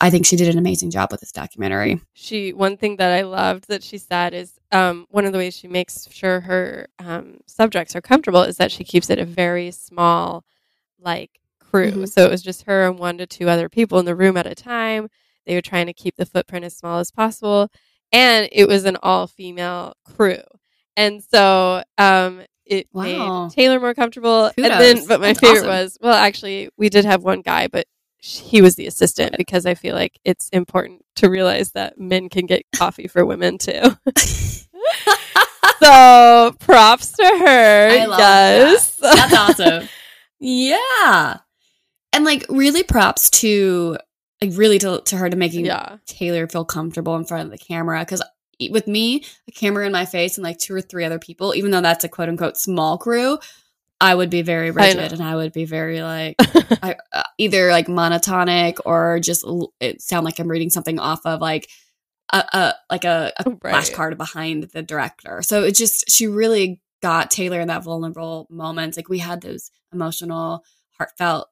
I 0.00 0.10
think 0.10 0.26
she 0.26 0.36
did 0.36 0.48
an 0.48 0.58
amazing 0.58 0.90
job 0.90 1.10
with 1.10 1.20
this 1.20 1.32
documentary. 1.32 2.00
She 2.12 2.52
one 2.52 2.76
thing 2.76 2.96
that 2.96 3.12
I 3.12 3.22
loved 3.22 3.68
that 3.68 3.82
she 3.82 3.98
said 3.98 4.34
is 4.34 4.58
um, 4.72 5.06
one 5.10 5.24
of 5.26 5.32
the 5.32 5.38
ways 5.38 5.56
she 5.56 5.68
makes 5.68 6.08
sure 6.10 6.40
her 6.40 6.88
um, 6.98 7.38
subjects 7.46 7.94
are 7.94 8.00
comfortable 8.00 8.42
is 8.42 8.56
that 8.56 8.72
she 8.72 8.84
keeps 8.84 9.10
it 9.10 9.18
a 9.18 9.24
very 9.24 9.70
small, 9.70 10.44
like 10.98 11.40
crew. 11.60 11.92
Mhm. 11.92 12.08
So 12.08 12.24
it 12.24 12.30
was 12.30 12.42
just 12.42 12.62
her 12.64 12.86
and 12.88 12.98
one 12.98 13.18
to 13.18 13.26
two 13.26 13.48
other 13.48 13.68
people 13.68 13.98
in 13.98 14.06
the 14.06 14.16
room 14.16 14.36
at 14.36 14.46
a 14.46 14.54
time. 14.54 15.08
They 15.46 15.54
were 15.54 15.60
trying 15.62 15.86
to 15.86 15.92
keep 15.92 16.16
the 16.16 16.26
footprint 16.26 16.64
as 16.64 16.76
small 16.76 16.98
as 16.98 17.10
possible, 17.12 17.68
and 18.12 18.48
it 18.50 18.66
was 18.66 18.84
an 18.84 18.96
all 19.02 19.26
female 19.28 19.94
crew. 20.04 20.42
And 20.96 21.22
so 21.22 21.84
um, 21.98 22.42
it 22.66 22.88
Wow. 22.92 23.44
made 23.44 23.52
Taylor 23.52 23.80
more 23.80 23.94
comfortable. 23.94 24.50
And 24.56 24.64
then, 24.64 25.06
but 25.06 25.20
my 25.20 25.28
That's 25.28 25.40
favorite 25.40 25.58
awesome. 25.60 25.68
was 25.68 25.98
well, 26.00 26.14
actually, 26.14 26.68
we 26.76 26.88
did 26.88 27.04
have 27.04 27.22
one 27.22 27.42
guy, 27.42 27.68
but 27.68 27.86
he 28.18 28.60
was 28.60 28.74
the 28.74 28.86
assistant 28.86 29.36
because 29.36 29.66
I 29.66 29.74
feel 29.74 29.94
like 29.94 30.18
it's 30.24 30.48
important 30.50 31.04
to 31.16 31.30
realize 31.30 31.72
that 31.72 31.98
men 31.98 32.28
can 32.28 32.46
get 32.46 32.64
coffee 32.74 33.06
for 33.06 33.24
women 33.24 33.58
too. 33.58 33.82
so 35.80 36.54
props 36.58 37.12
to 37.12 37.24
her. 37.24 37.88
I 37.90 38.06
love 38.06 38.18
yes. 38.18 38.96
That's 38.96 39.34
awesome. 39.34 39.88
yeah. 40.40 41.38
And 42.12 42.24
like 42.24 42.44
really 42.48 42.82
props 42.82 43.30
to 43.30 43.98
like 44.42 44.52
really 44.54 44.78
to, 44.80 45.02
to 45.04 45.16
her 45.16 45.30
to 45.30 45.36
making 45.36 45.66
yeah. 45.66 45.98
Taylor 46.06 46.46
feel 46.48 46.64
comfortable 46.64 47.16
in 47.16 47.24
front 47.24 47.46
of 47.46 47.50
the 47.50 47.64
camera. 47.64 48.04
Cause 48.04 48.22
with 48.70 48.86
me, 48.86 49.24
a 49.48 49.52
camera 49.52 49.86
in 49.86 49.92
my 49.92 50.04
face 50.06 50.36
and 50.36 50.44
like 50.44 50.58
two 50.58 50.74
or 50.74 50.80
three 50.80 51.04
other 51.04 51.18
people, 51.18 51.54
even 51.54 51.70
though 51.70 51.80
that's 51.80 52.04
a 52.04 52.08
quote 52.08 52.28
unquote 52.28 52.56
small 52.56 52.98
crew, 52.98 53.38
I 54.00 54.14
would 54.14 54.30
be 54.30 54.42
very 54.42 54.70
rigid 54.70 54.96
know. 54.96 55.04
and 55.04 55.22
I 55.22 55.36
would 55.36 55.52
be 55.52 55.64
very 55.64 56.02
like 56.02 56.36
I, 56.82 56.96
uh, 57.12 57.22
either 57.38 57.70
like 57.70 57.86
monotonic 57.86 58.78
or 58.84 59.20
just 59.20 59.44
l- 59.44 59.72
it 59.80 60.02
sound 60.02 60.24
like 60.24 60.38
I'm 60.38 60.48
reading 60.48 60.70
something 60.70 60.98
off 60.98 61.20
of 61.24 61.40
like 61.40 61.68
a, 62.32 62.38
a 62.52 62.74
like 62.90 63.04
a, 63.04 63.32
a 63.38 63.44
Right. 63.62 63.74
flashcard 63.74 64.16
behind 64.16 64.64
the 64.72 64.82
director. 64.82 65.42
So 65.42 65.62
it 65.64 65.74
just 65.76 66.10
she 66.10 66.26
really 66.26 66.80
got 67.02 67.30
Taylor 67.30 67.60
in 67.60 67.68
that 67.68 67.84
vulnerable 67.84 68.46
moments. 68.50 68.96
Like 68.96 69.08
we 69.08 69.18
had 69.18 69.40
those 69.42 69.70
emotional, 69.92 70.64
heartfelt, 70.98 71.48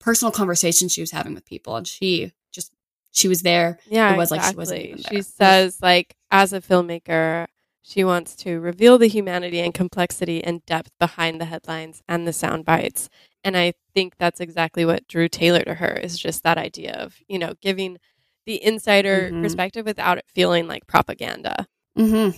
personal 0.00 0.32
conversations 0.32 0.92
she 0.92 1.00
was 1.02 1.10
having 1.12 1.34
with 1.34 1.46
people, 1.46 1.76
and 1.76 1.86
she 1.86 2.32
just 2.52 2.72
she 3.12 3.28
was 3.28 3.42
there. 3.42 3.78
Yeah, 3.86 4.14
It 4.14 4.16
was 4.16 4.30
like 4.30 4.40
she 4.40 4.44
exactly. 4.50 4.60
wasn't 4.60 4.80
even 4.82 4.98
She 5.02 5.22
says, 5.38 5.78
like, 5.82 6.14
as 6.30 6.52
a 6.52 6.60
filmmaker, 6.60 7.46
she 7.82 8.04
wants 8.04 8.36
to 8.36 8.60
reveal 8.60 8.98
the 8.98 9.08
humanity 9.08 9.58
and 9.60 9.74
complexity 9.74 10.42
and 10.44 10.64
depth 10.66 10.90
behind 10.98 11.40
the 11.40 11.46
headlines 11.46 12.02
and 12.08 12.26
the 12.26 12.32
sound 12.32 12.64
bites. 12.64 13.08
And 13.42 13.56
I 13.56 13.72
think 13.94 14.14
that's 14.18 14.38
exactly 14.40 14.84
what 14.84 15.08
drew 15.08 15.28
Taylor 15.28 15.62
to 15.64 15.74
her 15.74 15.92
is 15.92 16.18
just 16.18 16.42
that 16.44 16.58
idea 16.58 16.92
of, 16.94 17.16
you 17.26 17.38
know, 17.38 17.54
giving 17.62 17.98
the 18.46 18.62
insider 18.62 19.30
Mhm. 19.32 19.42
perspective 19.42 19.86
without 19.86 20.18
it 20.18 20.24
feeling 20.28 20.66
like 20.68 20.86
propaganda. 20.86 21.66
hmm 21.96 22.30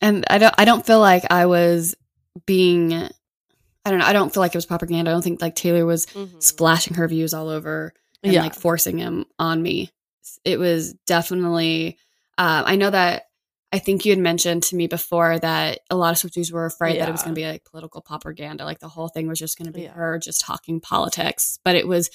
And 0.00 0.24
I 0.28 0.38
don't 0.38 0.54
I 0.58 0.64
don't 0.64 0.84
feel 0.86 1.00
like 1.00 1.24
I 1.30 1.46
was 1.46 1.94
being 2.46 2.92
I 3.84 3.90
don't 3.90 3.98
know. 3.98 4.04
I 4.06 4.12
don't 4.12 4.32
feel 4.32 4.40
like 4.42 4.54
it 4.54 4.58
was 4.58 4.66
propaganda. 4.66 5.10
I 5.10 5.14
don't 5.14 5.22
think 5.22 5.40
like 5.42 5.54
Taylor 5.56 5.84
was 5.84 6.06
Mhm. 6.06 6.40
splashing 6.42 6.94
her 6.94 7.08
views 7.08 7.34
all 7.34 7.48
over 7.48 7.92
and 8.22 8.32
Yeah. 8.32 8.42
like 8.42 8.54
forcing 8.54 8.98
him 8.98 9.24
on 9.38 9.62
me. 9.62 9.90
It 10.44 10.58
was 10.58 10.94
definitely. 11.06 11.98
Uh, 12.38 12.62
I 12.66 12.76
know 12.76 12.90
that 12.90 13.24
I 13.72 13.78
think 13.78 14.04
you 14.04 14.12
had 14.12 14.18
mentioned 14.18 14.62
to 14.64 14.76
me 14.76 14.86
before 14.86 15.38
that 15.38 15.80
a 15.90 15.96
lot 15.96 16.12
of 16.12 16.18
Swifties 16.30 16.52
were 16.52 16.66
afraid 16.66 17.00
that 17.00 17.08
it 17.08 17.12
was 17.12 17.22
going 17.22 17.34
to 17.34 17.40
be 17.40 17.46
like 17.46 17.64
political 17.64 18.00
propaganda. 18.00 18.64
Like 18.64 18.80
the 18.80 18.88
whole 18.88 19.08
thing 19.08 19.28
was 19.28 19.38
just 19.38 19.56
going 19.58 19.66
to 19.66 19.72
be 19.72 19.82
Yeah. 19.82 19.92
her 19.92 20.18
just 20.18 20.40
talking 20.40 20.80
politics, 20.80 21.58
but 21.64 21.74
it 21.74 21.86
was 21.88 22.10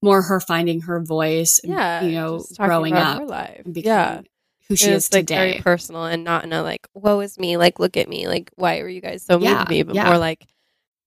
more 0.00 0.22
her 0.22 0.40
finding 0.40 0.82
her 0.82 1.00
voice. 1.02 1.60
And, 1.62 1.72
yeah, 1.72 2.02
you 2.02 2.12
know, 2.12 2.44
growing 2.58 2.94
up 2.94 3.18
her 3.20 3.26
life. 3.26 3.62
and 3.64 3.76
yeah. 3.76 4.22
who 4.68 4.76
she 4.76 4.90
is 4.90 5.12
like 5.12 5.22
today. 5.26 5.34
very 5.52 5.60
personal 5.62 6.04
and 6.06 6.24
not 6.24 6.44
in 6.44 6.52
a 6.52 6.62
like, 6.62 6.88
woe 6.94 7.20
is 7.20 7.38
me, 7.38 7.56
like 7.56 7.78
look 7.78 7.96
at 7.96 8.08
me, 8.08 8.26
like 8.26 8.50
why 8.56 8.80
were 8.82 8.88
you 8.88 9.00
guys 9.00 9.22
so 9.24 9.38
mean 9.38 9.50
Yeah, 9.50 9.64
to 9.64 9.70
me? 9.70 9.82
But 9.82 9.94
yeah. 9.94 10.04
more 10.06 10.18
like 10.18 10.46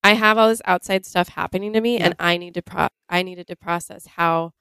I 0.03 0.13
have 0.13 0.37
all 0.37 0.49
this 0.49 0.61
outside 0.65 1.05
stuff 1.05 1.29
happening 1.29 1.73
to 1.73 1.81
me 1.81 1.97
Yeah. 1.97 2.05
and 2.05 2.15
I 2.19 2.37
need 2.37 2.53
to 2.55 2.61
pro 2.61 2.87
I 3.09 3.23
needed 3.23 3.47
to 3.47 3.55
process 3.55 4.05
how 4.05 4.53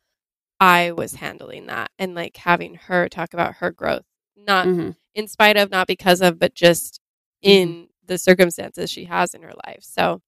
I 0.61 0.93
was 0.93 1.17
handling 1.17 1.67
that 1.67 1.91
and 1.99 2.15
like 2.15 2.37
having 2.37 2.75
her 2.87 3.09
talk 3.09 3.35
about 3.35 3.55
her 3.57 3.71
growth. 3.71 4.05
Not 4.37 4.67
Mhm. 4.67 4.97
in 5.15 5.29
spite 5.29 5.57
of, 5.57 5.71
not 5.71 5.87
because 5.87 6.21
of, 6.21 6.39
but 6.39 6.55
just 6.55 7.01
Mm-hmm. 7.45 7.51
in 7.51 7.89
the 8.07 8.17
circumstances 8.19 8.91
she 8.91 9.05
has 9.05 9.35
in 9.35 9.43
her 9.43 9.53
life. 9.67 9.81
So 9.83 10.23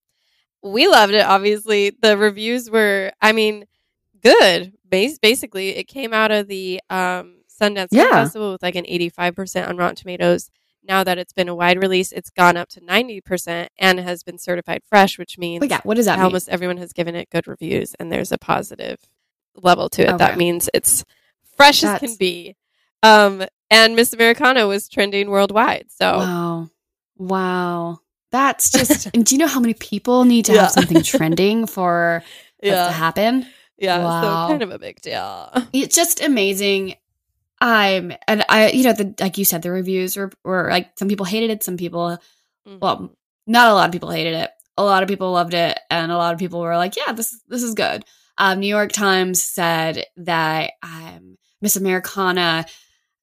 we 0.63 0.87
loved 0.87 1.13
it. 1.13 1.25
Obviously, 1.25 1.91
the 2.01 2.17
reviews 2.17 2.69
were, 2.69 3.11
I 3.21 3.31
mean, 3.31 3.65
good. 4.21 4.73
Bas- 4.85 5.19
basically, 5.19 5.69
it 5.77 5.85
came 5.87 6.13
out 6.13 6.31
of 6.31 6.47
the 6.47 6.81
um, 6.89 7.37
Sundance 7.49 7.87
Yeah. 7.91 8.09
Festival 8.11 8.51
with 8.53 8.63
like 8.63 8.75
an 8.75 8.85
85% 8.85 9.67
on 9.67 9.77
Rotten 9.77 9.95
Tomatoes. 9.95 10.49
Now 10.83 11.03
that 11.03 11.17
it's 11.17 11.33
been 11.33 11.49
a 11.49 11.55
wide 11.55 11.81
release, 11.81 12.11
it's 12.11 12.29
gone 12.29 12.55
up 12.55 12.69
to 12.69 12.81
90% 12.81 13.67
and 13.77 13.99
has 13.99 14.23
been 14.23 14.37
certified 14.37 14.81
fresh, 14.87 15.17
which 15.17 15.37
means 15.37 15.59
But 15.59 15.69
yeah, 15.69 15.81
what 15.83 15.95
does 15.97 16.05
that 16.05 16.17
mean? 16.17 16.25
almost 16.25 16.49
everyone 16.49 16.77
has 16.77 16.93
given 16.93 17.15
it 17.15 17.29
good 17.29 17.47
reviews 17.47 17.93
and 17.99 18.11
there's 18.11 18.31
a 18.31 18.37
positive 18.37 18.97
level 19.61 19.89
to 19.89 20.03
it. 20.09 20.17
That 20.17 20.37
means 20.37 20.69
it's 20.73 21.03
fresh 21.55 21.83
as 21.83 21.99
can 21.99 22.15
be. 22.15 22.55
Um, 23.03 23.43
and 23.69 23.95
Miss 23.95 24.13
Americana 24.13 24.67
was 24.67 24.87
trending 24.87 25.29
worldwide. 25.29 25.85
So 25.89 26.17
Wow. 26.17 26.69
Wow. 27.17 27.99
That's 28.31 28.69
just, 28.77 29.07
and 29.13 29.25
do 29.25 29.35
you 29.35 29.39
know 29.39 29.47
how 29.47 29.59
many 29.59 29.73
people 29.73 30.25
need 30.25 30.45
to 30.45 30.53
Yeah. 30.53 30.61
have 30.63 30.71
something 30.71 31.01
trending 31.03 31.67
for 31.67 32.23
that 32.61 32.87
to 32.87 32.91
happen? 32.93 33.45
yeah. 33.77 34.03
Wow. 34.03 34.21
So 34.47 34.51
kind 34.51 34.61
of 34.63 34.71
a 34.71 34.79
big 34.79 35.01
deal. 35.01 35.51
It's 35.73 35.95
just 35.95 36.21
amazing. 36.23 36.95
I'm, 37.59 38.13
and 38.27 38.43
I, 38.49 38.69
you 38.71 38.83
know, 38.83 38.93
the, 38.93 39.15
like 39.19 39.37
you 39.37 39.45
said, 39.45 39.63
the 39.63 39.71
reviews 39.71 40.15
were, 40.15 40.31
were 40.43 40.69
like, 40.69 40.91
some 40.99 41.07
people 41.07 41.25
hated 41.25 41.49
it, 41.49 41.63
some 41.63 41.75
people, 41.77 42.17
well, 42.65 43.11
not 43.47 43.71
a 43.71 43.73
lot 43.73 43.87
of 43.87 43.91
people 43.93 44.11
hated 44.11 44.35
it. 44.35 44.51
A 44.79 44.83
lot 44.83 45.01
of 45.01 45.09
people 45.09 45.31
loved 45.31 45.55
it, 45.55 45.79
and 45.89 46.11
a 46.11 46.17
lot 46.17 46.33
of 46.33 46.39
people 46.39 46.59
were 46.59 46.77
like, 46.77 46.95
"Yeah, 46.95 47.11
this 47.13 47.41
this 47.47 47.63
is 47.63 47.73
good." 47.73 48.05
Um, 48.37 48.59
New 48.59 48.67
York 48.67 48.91
Times 48.91 49.41
said 49.41 50.05
that 50.17 50.71
um, 50.83 51.37
Miss 51.61 51.75
Americana 51.75 52.65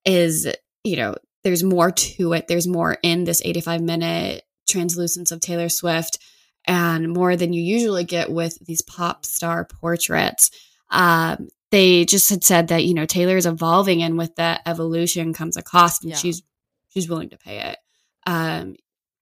is, 0.05 0.47
you 0.83 0.97
know, 0.97 1.15
there's 1.45 1.63
more 1.63 1.91
to 1.91 2.33
it. 2.33 2.49
There's 2.49 2.67
more 2.67 2.97
in 3.03 3.25
this 3.25 3.43
85 3.45 3.83
minute 3.83 4.43
translucence 4.69 5.31
of 5.31 5.41
Taylor 5.41 5.69
Swift, 5.69 6.19
and 6.67 7.13
more 7.13 7.37
than 7.37 7.53
you 7.53 7.63
usually 7.63 8.05
get 8.05 8.31
with 8.31 8.59
these 8.65 8.83
pop 8.83 9.27
star 9.27 9.65
portraits. 9.67 10.51
Um, 10.91 11.49
they 11.71 12.05
just 12.05 12.31
had 12.31 12.45
said 12.45 12.69
that 12.69 12.85
you 12.85 12.95
know 12.95 13.05
Taylor 13.07 13.37
is 13.37 13.47
evolving, 13.47 14.03
and 14.03 14.17
with 14.17 14.35
that 14.37 14.63
evolution 14.67 15.33
comes 15.35 15.57
a 15.57 15.63
cost, 15.63 16.03
and 16.03 16.13
Yeah. 16.13 16.17
she's 16.19 16.43
she's 16.89 17.09
willing 17.09 17.31
to 17.31 17.37
pay 17.39 17.59
it. 17.59 17.79
Um, 18.27 18.77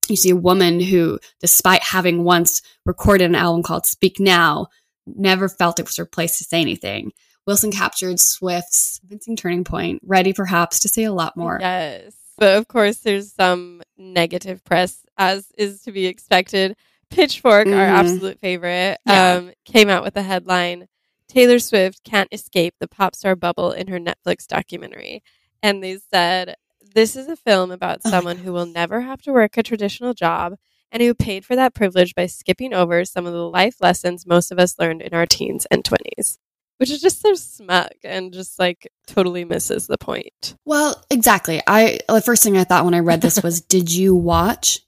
you 0.09 0.15
see 0.15 0.29
a 0.29 0.35
woman 0.35 0.79
who, 0.79 1.19
despite 1.39 1.81
having 1.83 2.23
once 2.23 2.61
recorded 2.85 3.25
an 3.25 3.35
album 3.35 3.63
called 3.63 3.85
Speak 3.85 4.19
Now, 4.19 4.67
never 5.05 5.49
felt 5.49 5.79
it 5.79 5.85
was 5.85 5.97
her 5.97 6.05
place 6.05 6.37
to 6.37 6.43
say 6.43 6.61
anything. 6.61 7.11
Wilson 7.45 7.71
captured 7.71 8.19
Swift's 8.19 8.99
convincing 8.99 9.35
turning 9.35 9.63
point, 9.63 10.01
ready 10.05 10.31
perhaps 10.33 10.79
to 10.81 10.87
say 10.89 11.03
a 11.03 11.11
lot 11.13 11.35
more. 11.35 11.57
Yes. 11.59 12.15
But 12.37 12.57
of 12.57 12.67
course, 12.67 12.99
there's 12.99 13.33
some 13.33 13.81
negative 13.97 14.63
press, 14.63 15.05
as 15.17 15.51
is 15.57 15.81
to 15.83 15.91
be 15.91 16.05
expected. 16.05 16.75
Pitchfork, 17.09 17.67
our 17.67 17.73
Mhm. 17.73 17.89
absolute 17.99 18.39
favorite, 18.39 18.97
Yeah. 19.05 19.33
um, 19.35 19.51
came 19.65 19.89
out 19.89 20.03
with 20.03 20.15
a 20.15 20.23
headline 20.23 20.87
Taylor 21.27 21.57
Swift 21.59 22.03
can't 22.03 22.29
escape 22.31 22.75
the 22.79 22.87
pop 22.87 23.15
star 23.15 23.35
bubble 23.35 23.71
in 23.71 23.87
her 23.87 23.99
Netflix 23.99 24.45
documentary. 24.45 25.23
And 25.63 25.83
they 25.83 25.97
said, 26.13 26.55
This 26.93 27.15
is 27.15 27.27
a 27.27 27.35
film 27.35 27.71
about 27.71 28.01
Oh 28.05 28.09
someone 28.11 28.37
who 28.37 28.53
will 28.53 28.67
never 28.67 29.01
have 29.01 29.21
to 29.23 29.31
work 29.33 29.57
a 29.57 29.63
traditional 29.63 30.13
job 30.13 30.55
and 30.93 31.01
who 31.01 31.15
paid 31.15 31.43
for 31.43 31.55
that 31.55 31.73
privilege 31.73 32.13
by 32.15 32.27
skipping 32.27 32.73
over 32.73 33.03
some 33.03 33.25
of 33.25 33.33
the 33.33 33.49
life 33.49 33.81
lessons 33.81 34.27
most 34.27 34.51
of 34.51 34.59
us 34.59 34.77
learned 34.79 35.01
in 35.01 35.13
our 35.13 35.25
teens 35.25 35.65
and 35.69 35.83
20s. 35.83 36.37
Which 36.77 36.91
is 36.91 37.01
just 37.01 37.21
so 37.21 37.33
smug 37.33 37.91
and 38.03 38.33
just 38.33 38.59
like 38.59 38.91
totally 39.07 39.45
misses 39.45 39.87
the 39.87 39.97
point. 39.97 40.55
Well, 40.65 41.03
exactly. 41.09 41.61
I 41.65 41.99
the 42.07 42.21
first 42.21 42.43
thing 42.43 42.57
I 42.57 42.63
thought 42.63 42.85
when 42.85 42.93
I 42.93 42.99
read 42.99 43.21
this 43.21 43.41
was, 43.41 43.61
did 43.75 43.93
you 43.93 44.15
watch 44.15 44.79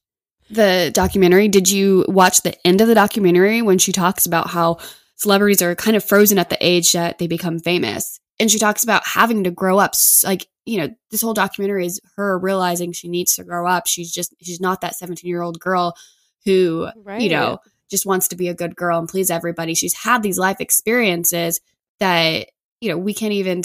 the 0.50 0.92
documentary? 0.94 1.48
Did 1.48 1.70
you 1.70 2.06
watch 2.08 2.42
the 2.42 2.56
end 2.68 2.82
of 2.82 2.88
the 2.88 2.96
documentary 2.96 3.62
when 3.62 3.78
she 3.78 3.92
talks 3.92 4.26
about 4.26 4.50
how 4.50 4.78
celebrities 5.16 5.62
are 5.62 5.76
kind 5.76 5.96
of 5.96 6.04
frozen 6.04 6.38
at 6.38 6.50
the 6.50 6.58
age 6.60 6.92
that 6.94 7.18
they 7.18 7.28
become 7.28 7.60
famous? 7.60 8.20
And 8.40 8.52
she 8.52 8.60
talks 8.60 8.84
about 8.84 9.08
having 9.08 9.46
to 9.46 9.52
grow 9.52 9.80
up. 9.80 9.94
Like, 10.24 10.48
you 10.66 10.78
know, 10.80 10.90
this 11.12 11.22
whole 11.22 11.34
documentary 11.34 11.86
is 11.86 12.02
her 12.16 12.38
realizing 12.40 12.92
she 12.92 13.08
needs 13.08 13.36
to 13.36 13.44
grow 13.44 13.68
up. 13.68 13.88
She's 13.88 14.12
just, 14.12 14.34
she's 14.42 14.60
not 14.60 14.82
that 14.82 14.96
17 14.96 15.28
year 15.30 15.42
old 15.42 15.60
girl 15.60 15.96
who, 16.44 16.88
Right. 16.96 17.22
you 17.22 17.30
know, 17.30 17.60
just 17.90 18.06
wants 18.06 18.30
to 18.30 18.36
be 18.36 18.48
a 18.50 18.54
good 18.56 18.76
girl 18.76 18.98
and 18.98 19.08
please 19.08 19.30
everybody. 19.30 19.76
She's 19.76 19.94
had 19.94 20.24
these 20.24 20.40
life 20.40 20.58
experiences 20.60 21.60
that, 22.00 22.48
you 22.82 22.90
know, 22.90 22.98
we 22.98 23.14
can't 23.14 23.34
even, 23.34 23.62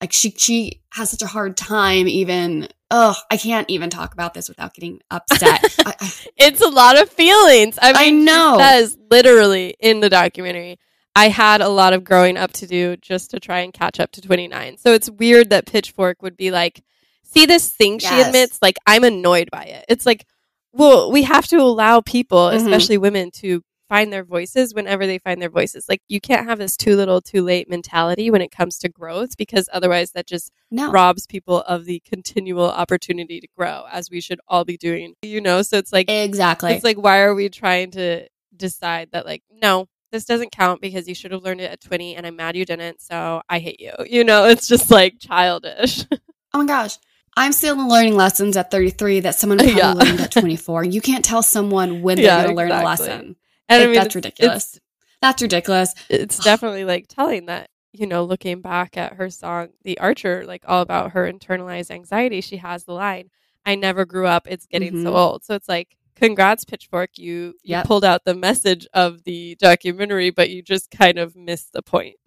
like, 0.00 0.12
she, 0.12 0.30
she 0.30 0.80
has 0.92 1.10
such 1.10 1.22
a 1.22 1.26
hard 1.26 1.56
time 1.56 2.06
even, 2.06 2.68
oh, 2.90 3.16
I 3.30 3.36
can't 3.36 3.68
even 3.68 3.90
talk 3.90 4.12
about 4.14 4.32
this 4.32 4.48
without 4.48 4.74
getting 4.74 5.00
upset. 5.10 5.60
I, 5.86 5.94
I, 6.00 6.12
it's 6.36 6.60
a 6.60 6.68
lot 6.68 7.00
of 7.02 7.08
feelings. 7.10 7.78
I, 7.82 8.06
I 8.06 8.10
know. 8.10 8.56
She 8.58 8.62
says 8.62 8.98
literally 9.10 9.74
in 9.80 9.98
the 10.00 10.08
documentary, 10.08 10.78
I 11.18 11.28
had 11.30 11.60
a 11.60 11.68
lot 11.68 11.92
of 11.94 12.04
growing 12.04 12.36
up 12.36 12.52
to 12.54 12.66
do 12.66 12.96
just 12.96 13.32
to 13.32 13.40
try 13.40 13.58
and 13.60 13.72
catch 13.72 13.98
up 13.98 14.12
to 14.12 14.20
29. 14.20 14.76
So 14.78 14.92
it's 14.92 15.10
weird 15.10 15.50
that 15.50 15.66
Pitchfork 15.66 16.22
would 16.22 16.36
be 16.36 16.52
like, 16.52 16.84
see 17.24 17.44
this 17.44 17.70
thing 17.70 17.98
she 17.98 18.06
Yes. 18.06 18.28
admits, 18.28 18.58
like, 18.62 18.76
I'm 18.86 19.02
annoyed 19.02 19.48
by 19.50 19.64
it. 19.64 19.84
It's 19.88 20.06
like, 20.06 20.26
well, 20.72 21.10
we 21.10 21.24
have 21.24 21.48
to 21.48 21.56
allow 21.56 22.00
people, 22.00 22.50
Mhm. 22.50 22.54
especially 22.56 22.98
women, 22.98 23.32
to 23.42 23.62
find 23.88 24.12
their 24.12 24.22
voices 24.22 24.74
whenever 24.74 25.06
they 25.08 25.18
find 25.18 25.42
their 25.42 25.48
voices. 25.50 25.86
Like, 25.88 26.02
you 26.08 26.20
can't 26.20 26.46
have 26.46 26.58
this 26.58 26.76
too 26.76 26.94
little, 26.94 27.20
too 27.20 27.42
late 27.42 27.68
mentality 27.68 28.30
when 28.30 28.42
it 28.42 28.52
comes 28.52 28.78
to 28.78 28.88
growth 28.88 29.36
because 29.36 29.68
otherwise 29.72 30.12
that 30.12 30.26
just 30.28 30.52
no. 30.70 30.92
robs 30.92 31.26
people 31.26 31.62
of 31.62 31.84
the 31.86 32.00
continual 32.08 32.70
opportunity 32.70 33.40
to 33.40 33.48
grow 33.56 33.86
as 33.90 34.08
we 34.08 34.20
should 34.20 34.38
all 34.46 34.64
be 34.64 34.76
doing 34.76 35.14
you 35.22 35.40
know 35.40 35.62
so 35.62 35.78
it's 35.78 35.92
like 35.92 36.08
Exactly. 36.10 36.72
it's 36.74 36.84
like 36.84 36.98
why 36.98 37.18
are 37.20 37.34
we 37.34 37.48
trying 37.48 37.90
to 37.92 38.28
decide 38.54 39.08
that 39.12 39.24
like 39.24 39.42
no 39.50 39.88
this 40.10 40.24
doesn't 40.24 40.52
count 40.52 40.80
because 40.80 41.06
you 41.08 41.14
should 41.14 41.32
have 41.32 41.42
learned 41.42 41.60
it 41.60 41.70
at 41.70 41.80
20 41.80 42.16
and 42.16 42.26
i'm 42.26 42.36
mad 42.36 42.56
you 42.56 42.64
didn't 42.64 43.00
so 43.00 43.40
i 43.48 43.58
hate 43.58 43.80
you 43.80 43.92
you 44.06 44.24
know 44.24 44.44
it's 44.46 44.66
just 44.66 44.90
like 44.90 45.14
childish 45.18 46.04
oh 46.12 46.58
my 46.58 46.64
gosh. 46.66 46.96
I'm 47.36 47.52
still 47.52 47.76
learning 47.86 48.16
lessons 48.16 48.56
at 48.56 48.70
33 48.72 49.20
that 49.20 49.36
someone 49.36 49.58
probably 49.58 49.76
Yeah. 49.78 49.92
learned 49.92 50.20
at 50.20 50.32
24. 50.32 50.82
You 50.84 51.00
can't 51.00 51.24
tell 51.24 51.40
someone 51.40 52.02
when 52.02 52.16
they're 52.16 52.24
Yeah, 52.24 52.42
going 52.42 52.48
to 52.50 52.56
learn 52.56 52.72
a 52.72 52.82
lesson. 52.82 53.36
and 53.68 53.78
Like, 53.78 53.80
i 53.80 53.86
mean 53.86 53.94
that's 53.94 54.14
ridiculous. 54.16 54.80
That's 55.22 55.40
ridiculous. 55.42 55.94
it's, 56.08 56.38
definitely 56.42 56.84
like 56.84 57.06
telling 57.08 57.46
that 57.46 57.70
you 57.92 58.06
know 58.08 58.24
looking 58.24 58.60
back 58.60 58.96
at 58.96 59.12
her 59.12 59.30
song 59.30 59.68
the 59.84 59.98
archer 59.98 60.44
like 60.46 60.64
all 60.66 60.82
about 60.82 61.12
her 61.12 61.30
internalized 61.32 61.90
anxiety 61.92 62.40
she 62.40 62.56
has 62.56 62.84
the 62.84 62.92
line 62.92 63.30
i 63.64 63.74
never 63.76 64.04
grew 64.04 64.26
up 64.26 64.46
it's 64.48 64.66
getting 64.66 64.92
so 65.04 65.12
Mhm. 65.12 65.16
old 65.16 65.44
so 65.44 65.54
it's 65.54 65.68
like 65.68 65.96
congrats 66.18 66.64
pitchfork 66.64 67.10
you 67.16 67.54
you 67.62 67.76
Yep. 67.76 67.86
pulled 67.86 68.04
out 68.04 68.24
the 68.24 68.34
message 68.34 68.86
of 68.94 69.24
the 69.24 69.56
documentary 69.60 70.30
but 70.30 70.50
you 70.50 70.62
just 70.62 70.90
kind 70.90 71.18
of 71.18 71.36
missed 71.36 71.72
the 71.72 71.82
point 71.82 72.16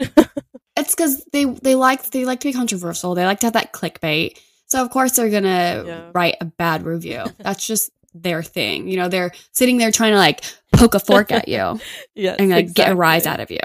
It's 0.78 0.96
because 0.96 1.24
they 1.34 1.44
they 1.46 1.76
like 1.76 2.10
they 2.12 2.24
like 2.26 2.40
to 2.40 2.48
be 2.48 2.54
controversial. 2.54 3.14
They 3.14 3.26
like 3.26 3.42
to 3.42 3.48
have 3.48 3.54
that 3.54 3.74
clickbait. 3.74 4.38
So 4.68 4.82
of 4.82 4.90
course 4.90 5.16
they're 5.18 5.30
gonna 5.30 5.84
Yeah. 5.86 6.12
write 6.16 6.38
a 6.40 6.46
bad 6.46 6.86
review. 6.86 7.26
That's 7.40 7.68
just 7.68 7.92
their 8.14 8.42
thing. 8.42 8.88
You 8.88 8.96
know, 8.98 9.10
they're 9.10 9.32
sitting 9.52 9.78
there 9.78 9.92
trying 9.92 10.14
to 10.14 10.18
like 10.18 10.44
poke 10.74 10.96
a 10.96 11.00
fork 11.00 11.32
at 11.34 11.50
you 11.50 11.80
Yes, 12.16 12.38
and 12.40 12.50
like 12.50 12.74
get 12.74 12.90
a 12.94 12.96
rise 12.96 13.28
out 13.28 13.42
of 13.42 13.52
you. 13.52 13.60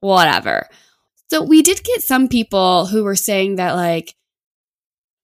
Whatever. 0.00 0.68
So 1.30 1.42
we 1.42 1.62
did 1.62 1.82
get 1.82 2.02
some 2.02 2.28
people 2.28 2.84
who 2.86 3.02
were 3.02 3.16
saying 3.16 3.56
that 3.56 3.72
like, 3.72 4.14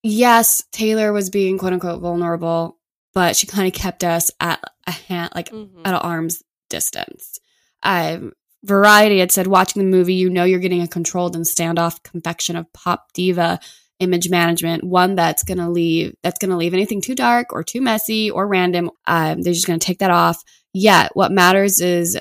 yes, 0.02 0.62
Taylor 0.73 1.12
was 1.12 1.28
being 1.31 1.59
quote 1.59 1.75
unquote 1.75 2.00
vulnerable, 2.00 2.77
but 3.14 3.36
she 3.36 3.46
kind 3.46 3.66
of 3.66 3.74
kept 3.74 4.04
us 4.04 4.30
at 4.40 4.62
a 4.86 4.90
hand, 4.92 5.30
like 5.34 5.50
Mhm. 5.50 5.80
at 5.84 5.94
an 5.94 6.00
arm's 6.00 6.42
distance. 6.70 7.38
Um, 7.82 8.32
Variety 8.64 9.20
had 9.20 9.30
said, 9.30 9.46
watching 9.46 9.80
the 9.80 9.88
movie, 9.88 10.14
you 10.14 10.28
know 10.28 10.42
you're 10.42 10.58
getting 10.58 10.82
a 10.82 10.88
controlled 10.88 11.36
and 11.36 11.44
standoff 11.44 12.02
confection 12.02 12.56
of 12.56 12.70
pop 12.72 13.12
diva 13.14 13.60
image 14.00 14.28
management, 14.30 14.82
one 14.82 15.14
that's 15.14 15.44
gonna 15.44 15.70
leave 15.70 16.14
that's 16.24 16.38
gonna 16.40 16.56
leave 16.56 16.74
anything 16.74 17.00
too 17.00 17.14
dark 17.14 17.52
or 17.52 17.62
too 17.62 17.80
messy 17.80 18.30
or 18.32 18.48
random. 18.48 18.90
Um, 19.06 19.42
they're 19.42 19.52
just 19.52 19.66
gonna 19.66 19.78
take 19.78 20.00
that 20.00 20.10
off. 20.10 20.42
Yet, 20.72 21.10
what 21.14 21.30
matters 21.30 21.80
is 21.80 22.18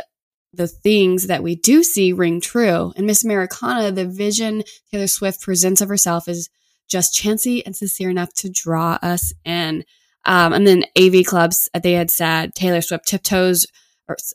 the 0.54 0.68
things 0.68 1.26
that 1.28 1.42
we 1.44 1.56
do 1.56 1.84
see 1.84 2.14
ring 2.14 2.40
true. 2.40 2.94
In 2.96 3.08
Miss 3.08 3.24
Americana, 3.26 3.92
the 3.92 4.06
vision 4.06 4.64
Taylor 4.92 5.08
Swift 5.08 5.42
presents 5.42 5.82
of 5.82 5.90
herself 5.90 6.28
is 6.28 6.50
just 6.88 7.14
chancy 7.16 7.66
and 7.66 7.76
sincere 7.76 8.12
enough 8.12 8.34
to 8.36 8.50
draw 8.50 8.98
us 9.02 9.34
in. 9.44 9.84
Um, 10.28 10.54
and 10.54 10.68
then 10.68 10.84
AV 11.00 11.26
Clubs, 11.26 11.70
uh, 11.74 11.80
they 11.80 11.94
had 11.94 12.12
said 12.12 12.54
Taylor 12.54 12.82
Swift 12.82 13.08
tiptoes 13.08 13.66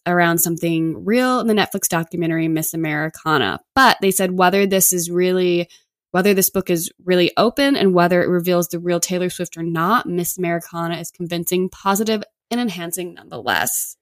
around 0.06 0.38
something 0.38 1.04
real 1.04 1.40
in 1.40 1.46
the 1.46 1.54
Netflix 1.54 1.88
documentary 1.88 2.48
Miss 2.48 2.74
Americana. 2.74 3.60
But 3.74 3.98
they 4.00 4.10
said 4.10 4.32
whether 4.32 4.66
this 4.66 4.92
is 4.92 5.10
really, 5.10 5.68
whether 6.10 6.34
this 6.34 6.50
book 6.50 6.70
is 6.70 6.90
really 7.04 7.30
open 7.36 7.76
and 7.76 7.94
whether 7.94 8.22
it 8.22 8.28
reveals 8.28 8.68
the 8.68 8.78
real 8.78 9.00
Taylor 9.00 9.30
Swift 9.30 9.56
or 9.56 9.62
not, 9.62 10.06
Miss 10.06 10.36
Americana 10.36 10.96
is 10.96 11.10
convincing, 11.10 11.68
positive, 11.68 12.22
and 12.50 12.60
enhancing 12.60 13.14
nonetheless. 13.14 13.96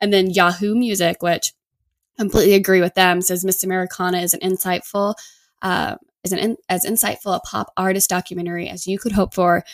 And 0.00 0.12
then 0.12 0.30
Yahoo 0.30 0.74
Music, 0.74 1.22
which 1.22 1.52
completely 2.18 2.54
agree 2.54 2.80
with 2.80 2.94
them, 2.94 3.22
says 3.22 3.44
Miss 3.44 3.64
Americana 3.64 4.18
is 4.18 4.34
an 4.34 4.40
insightful, 4.40 5.14
uh, 5.62 5.96
is 6.22 6.32
an 6.32 6.38
in, 6.38 6.56
as 6.68 6.84
insightful 6.84 7.36
a 7.36 7.40
pop 7.40 7.72
artist 7.76 8.10
documentary 8.10 8.68
as 8.68 8.86
you 8.86 8.98
could 8.98 9.12
hope 9.12 9.34
for. 9.34 9.64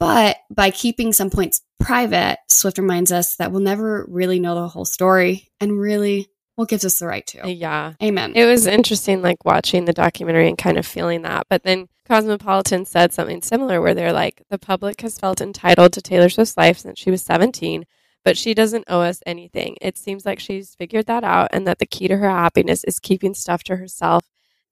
But 0.00 0.38
by 0.50 0.70
keeping 0.70 1.12
some 1.12 1.30
points 1.30 1.62
private, 1.78 2.38
Swift 2.48 2.78
reminds 2.78 3.12
us 3.12 3.36
that 3.36 3.52
we'll 3.52 3.60
never 3.60 4.06
really 4.08 4.40
know 4.40 4.54
the 4.54 4.68
whole 4.68 4.84
story, 4.84 5.48
and 5.60 5.78
really, 5.78 6.28
what 6.56 6.68
gives 6.68 6.84
us 6.84 6.98
the 6.98 7.06
right 7.06 7.26
to? 7.28 7.50
Yeah. 7.50 7.94
Amen. 8.02 8.32
It 8.34 8.46
was 8.46 8.66
interesting, 8.66 9.22
like 9.22 9.44
watching 9.44 9.84
the 9.84 9.92
documentary 9.92 10.48
and 10.48 10.58
kind 10.58 10.78
of 10.78 10.86
feeling 10.86 11.22
that. 11.22 11.46
But 11.48 11.62
then 11.64 11.88
Cosmopolitan 12.06 12.84
said 12.84 13.12
something 13.12 13.42
similar 13.42 13.80
where 13.80 13.94
they're 13.94 14.12
like, 14.12 14.42
the 14.50 14.58
public 14.58 15.00
has 15.00 15.18
felt 15.18 15.40
entitled 15.40 15.92
to 15.94 16.02
Taylor 16.02 16.28
Swift's 16.28 16.56
life 16.56 16.78
since 16.78 16.98
she 16.98 17.10
was 17.10 17.22
17, 17.22 17.84
but 18.24 18.36
she 18.36 18.54
doesn't 18.54 18.84
owe 18.88 19.00
us 19.00 19.22
anything. 19.26 19.76
It 19.80 19.96
seems 19.96 20.24
like 20.24 20.38
she's 20.38 20.74
figured 20.74 21.06
that 21.06 21.24
out 21.24 21.48
and 21.52 21.66
that 21.66 21.78
the 21.78 21.86
key 21.86 22.08
to 22.08 22.18
her 22.18 22.30
happiness 22.30 22.84
is 22.84 22.98
keeping 22.98 23.34
stuff 23.34 23.64
to 23.64 23.76
herself. 23.76 24.24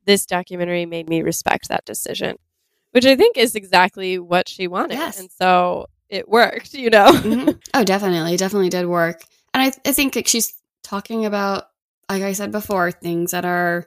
This 0.04 0.26
documentary 0.26 0.86
made 0.86 1.08
me 1.08 1.22
respect 1.22 1.68
that 1.68 1.84
decision, 1.84 2.36
which 2.92 3.04
I 3.06 3.16
think 3.16 3.36
is 3.36 3.54
exactly 3.54 4.18
what 4.18 4.48
she 4.48 4.68
wanted. 4.68 4.94
Yes. 4.94 5.18
And 5.20 5.30
so 5.30 5.86
it 6.08 6.28
worked, 6.28 6.74
you 6.74 6.90
know? 6.90 7.06
Mhm. 7.12 7.58
Oh, 7.74 7.84
definitely. 7.84 8.34
It 8.34 8.38
definitely 8.38 8.68
did 8.70 8.86
work. 8.86 9.22
And 9.54 9.62
I, 9.62 9.72
I 9.88 9.92
think 9.92 10.14
like, 10.16 10.28
she's 10.28 10.52
talking 10.82 11.26
about, 11.26 11.64
like 12.10 12.22
I 12.22 12.32
said 12.32 12.52
before, 12.52 12.90
things 12.92 13.30
that 13.32 13.44
are 13.44 13.86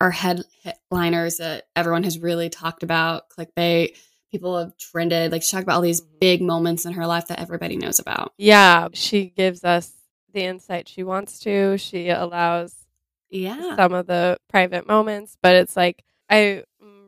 are 0.00 0.12
headliners 0.12 1.38
that 1.38 1.64
everyone 1.74 2.04
has 2.04 2.18
really 2.18 2.48
talked 2.48 2.82
about, 2.84 3.28
clickbait. 3.30 3.96
People 4.30 4.56
have 4.58 4.76
trended. 4.78 5.32
Like 5.32 5.42
she 5.42 5.50
talked 5.50 5.64
about 5.64 5.74
all 5.76 5.80
these 5.82 6.00
Mhm. 6.00 6.20
big 6.20 6.40
moments 6.42 6.86
in 6.86 6.92
her 6.94 7.06
life 7.06 7.26
that 7.28 7.40
everybody 7.40 7.76
knows 7.76 7.98
about. 7.98 8.32
Yeah. 8.38 8.88
She 8.94 9.26
gives 9.26 9.64
us 9.64 9.92
the 10.32 10.44
insight 10.44 10.88
she 10.88 11.02
wants 11.02 11.40
to. 11.40 11.76
She 11.78 12.08
allows 12.10 12.74
Yeah. 13.28 13.76
some 13.76 13.92
of 13.92 14.06
the 14.06 14.38
private 14.48 14.86
moments, 14.86 15.36
but 15.42 15.56
it's 15.56 15.76
like 15.76 16.02
I 16.30 16.62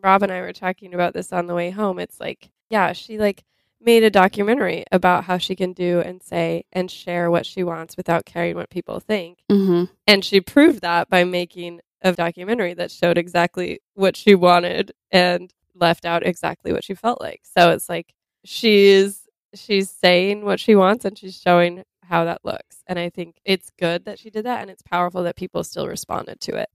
Rob 0.05 0.23
and 0.23 0.31
I 0.31 0.43
were 0.43 0.53
talking 0.53 0.93
about 0.95 1.15
this 1.15 1.33
on 1.33 1.47
the 1.47 1.55
way 1.55 1.71
home. 1.71 1.99
It's 1.99 2.21
like, 2.21 2.51
yeah, 2.69 2.93
she 2.93 3.19
like 3.19 3.43
made 3.81 4.05
a 4.05 4.11
documentary 4.11 4.85
about 4.93 5.25
how 5.25 5.39
she 5.39 5.57
can 5.57 5.73
do 5.73 6.01
and 6.01 6.23
say 6.23 6.65
and 6.73 6.91
share 6.91 7.31
what 7.31 7.47
she 7.47 7.65
wants 7.65 7.97
without 7.97 8.27
caring 8.27 8.55
what 8.55 8.71
people 8.71 9.01
think. 9.01 9.39
Mm-hmm. 9.51 9.85
And 10.07 10.25
she 10.25 10.41
proved 10.41 10.83
that 10.83 11.09
by 11.09 11.25
making 11.25 11.81
a 12.03 12.13
documentary 12.13 12.75
that 12.75 12.91
showed 12.91 13.17
exactly 13.17 13.81
what 13.95 14.15
she 14.17 14.35
wanted 14.35 14.93
and 15.11 15.53
left 15.75 16.05
out 16.05 16.27
exactly 16.27 16.73
what 16.73 16.85
she 16.85 16.95
felt 16.95 17.21
like. 17.21 17.41
So 17.45 17.71
it's 17.71 17.89
like 17.89 18.15
she's 18.45 19.27
she's 19.55 19.89
saying 19.89 20.45
what 20.45 20.61
she 20.61 20.75
wants 20.75 21.05
and 21.07 21.17
she's 21.17 21.41
showing 21.41 21.83
how 22.03 22.25
that 22.25 22.45
looks. 22.45 22.83
And 22.87 22.99
I 22.99 23.09
think 23.09 23.37
it's 23.45 23.71
good 23.79 24.05
that 24.05 24.19
she 24.19 24.29
did 24.29 24.45
that 24.45 24.61
and 24.61 24.71
it's 24.71 24.83
powerful 24.83 25.23
that 25.23 25.37
people 25.37 25.65
still 25.65 25.89
responded 25.89 26.41
to 26.43 26.57
it. 26.57 26.69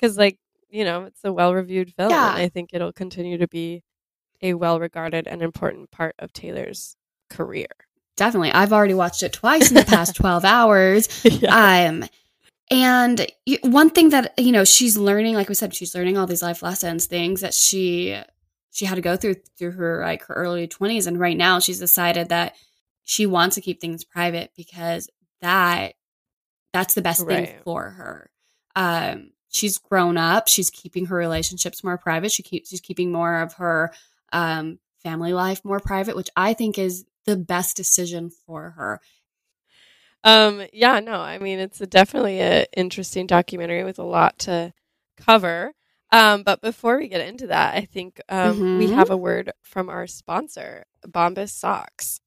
Cuz 0.00 0.16
like, 0.16 0.38
you 0.74 0.84
know, 0.84 1.04
it's 1.04 1.20
a 1.24 1.32
well-reviewed 1.32 1.94
film 1.94 2.10
Yeah. 2.10 2.32
and 2.32 2.42
I 2.42 2.48
think 2.48 2.70
it'll 2.72 2.92
continue 2.92 3.38
to 3.38 3.46
be 3.46 3.82
a 4.42 4.54
well-regarded 4.54 5.26
and 5.28 5.40
important 5.40 5.90
part 5.92 6.16
of 6.18 6.32
Taylor's 6.32 6.96
career. 7.30 7.68
Definitely. 8.16 8.52
I've 8.52 8.72
already 8.72 8.94
watched 8.94 9.22
it 9.22 9.32
twice 9.32 9.70
in 9.70 9.76
the 9.76 9.84
past 9.84 10.16
12 10.20 10.44
hours. 10.44 11.08
Um, 11.48 12.04
and 12.70 13.26
one 13.62 13.90
thing 13.90 14.08
that 14.10 14.34
you 14.38 14.50
know 14.52 14.64
she's 14.64 14.96
learning, 14.96 15.34
like 15.34 15.48
we 15.48 15.54
said, 15.54 15.74
she's 15.74 15.94
learning 15.94 16.16
all 16.18 16.26
these 16.26 16.42
life 16.42 16.62
lessons, 16.62 17.06
things 17.06 17.40
that 17.42 17.54
she 17.54 18.18
she 18.72 18.86
had 18.86 18.94
to 18.96 19.00
go 19.00 19.16
through 19.16 19.36
through 19.58 19.72
her 19.72 20.00
like 20.00 20.24
her 20.24 20.34
early 20.34 20.66
twenties, 20.66 21.06
and 21.06 21.20
right 21.20 21.36
now 21.36 21.58
she's 21.60 21.78
decided 21.78 22.30
that 22.30 22.56
she 23.04 23.26
wants 23.26 23.54
to 23.56 23.60
keep 23.60 23.80
things 23.80 24.02
private 24.02 24.50
because 24.56 25.08
that 25.42 25.94
that's 26.72 26.94
the 26.94 27.02
best 27.02 27.26
thing 27.26 27.48
for 27.64 27.90
her. 27.90 28.30
Um, 28.74 29.30
she's 29.54 29.78
grown 29.78 30.16
up. 30.18 30.48
She's 30.48 30.68
keeping 30.70 31.06
her 31.06 31.16
relationships 31.16 31.82
more 31.84 31.96
private. 31.96 32.32
She 32.32 32.42
keeps 32.42 32.68
she's 32.70 32.80
keeping 32.80 33.12
more 33.12 33.40
of 33.40 33.54
her 33.54 33.92
um, 34.32 34.78
family 35.02 35.32
life 35.32 35.64
more 35.64 35.80
private, 35.80 36.16
which 36.16 36.30
I 36.36 36.52
think 36.54 36.78
is 36.78 37.04
the 37.24 37.36
best 37.36 37.76
decision 37.76 38.30
for 38.30 38.70
her. 38.70 39.00
Um, 40.24 40.66
yeah, 40.72 41.00
no, 41.00 41.20
I 41.20 41.38
mean 41.38 41.58
it's 41.58 41.80
a, 41.80 41.86
definitely 41.86 42.40
an 42.40 42.66
interesting 42.76 43.26
documentary 43.26 43.84
with 43.84 43.98
a 43.98 44.02
lot 44.04 44.38
to 44.40 44.72
cover. 45.18 45.72
Um, 46.12 46.42
but 46.44 46.60
before 46.62 46.98
we 46.98 47.08
get 47.08 47.26
into 47.26 47.48
that, 47.48 47.74
I 47.74 47.82
think 47.84 48.20
um, 48.28 48.78
we 48.78 48.88
Mhm. 48.88 48.94
have 48.94 49.10
a 49.10 49.16
word 49.16 49.52
from 49.62 49.88
our 49.90 50.06
sponsor, 50.06 50.84
Bombas 51.06 51.50
Socks. 51.50 52.20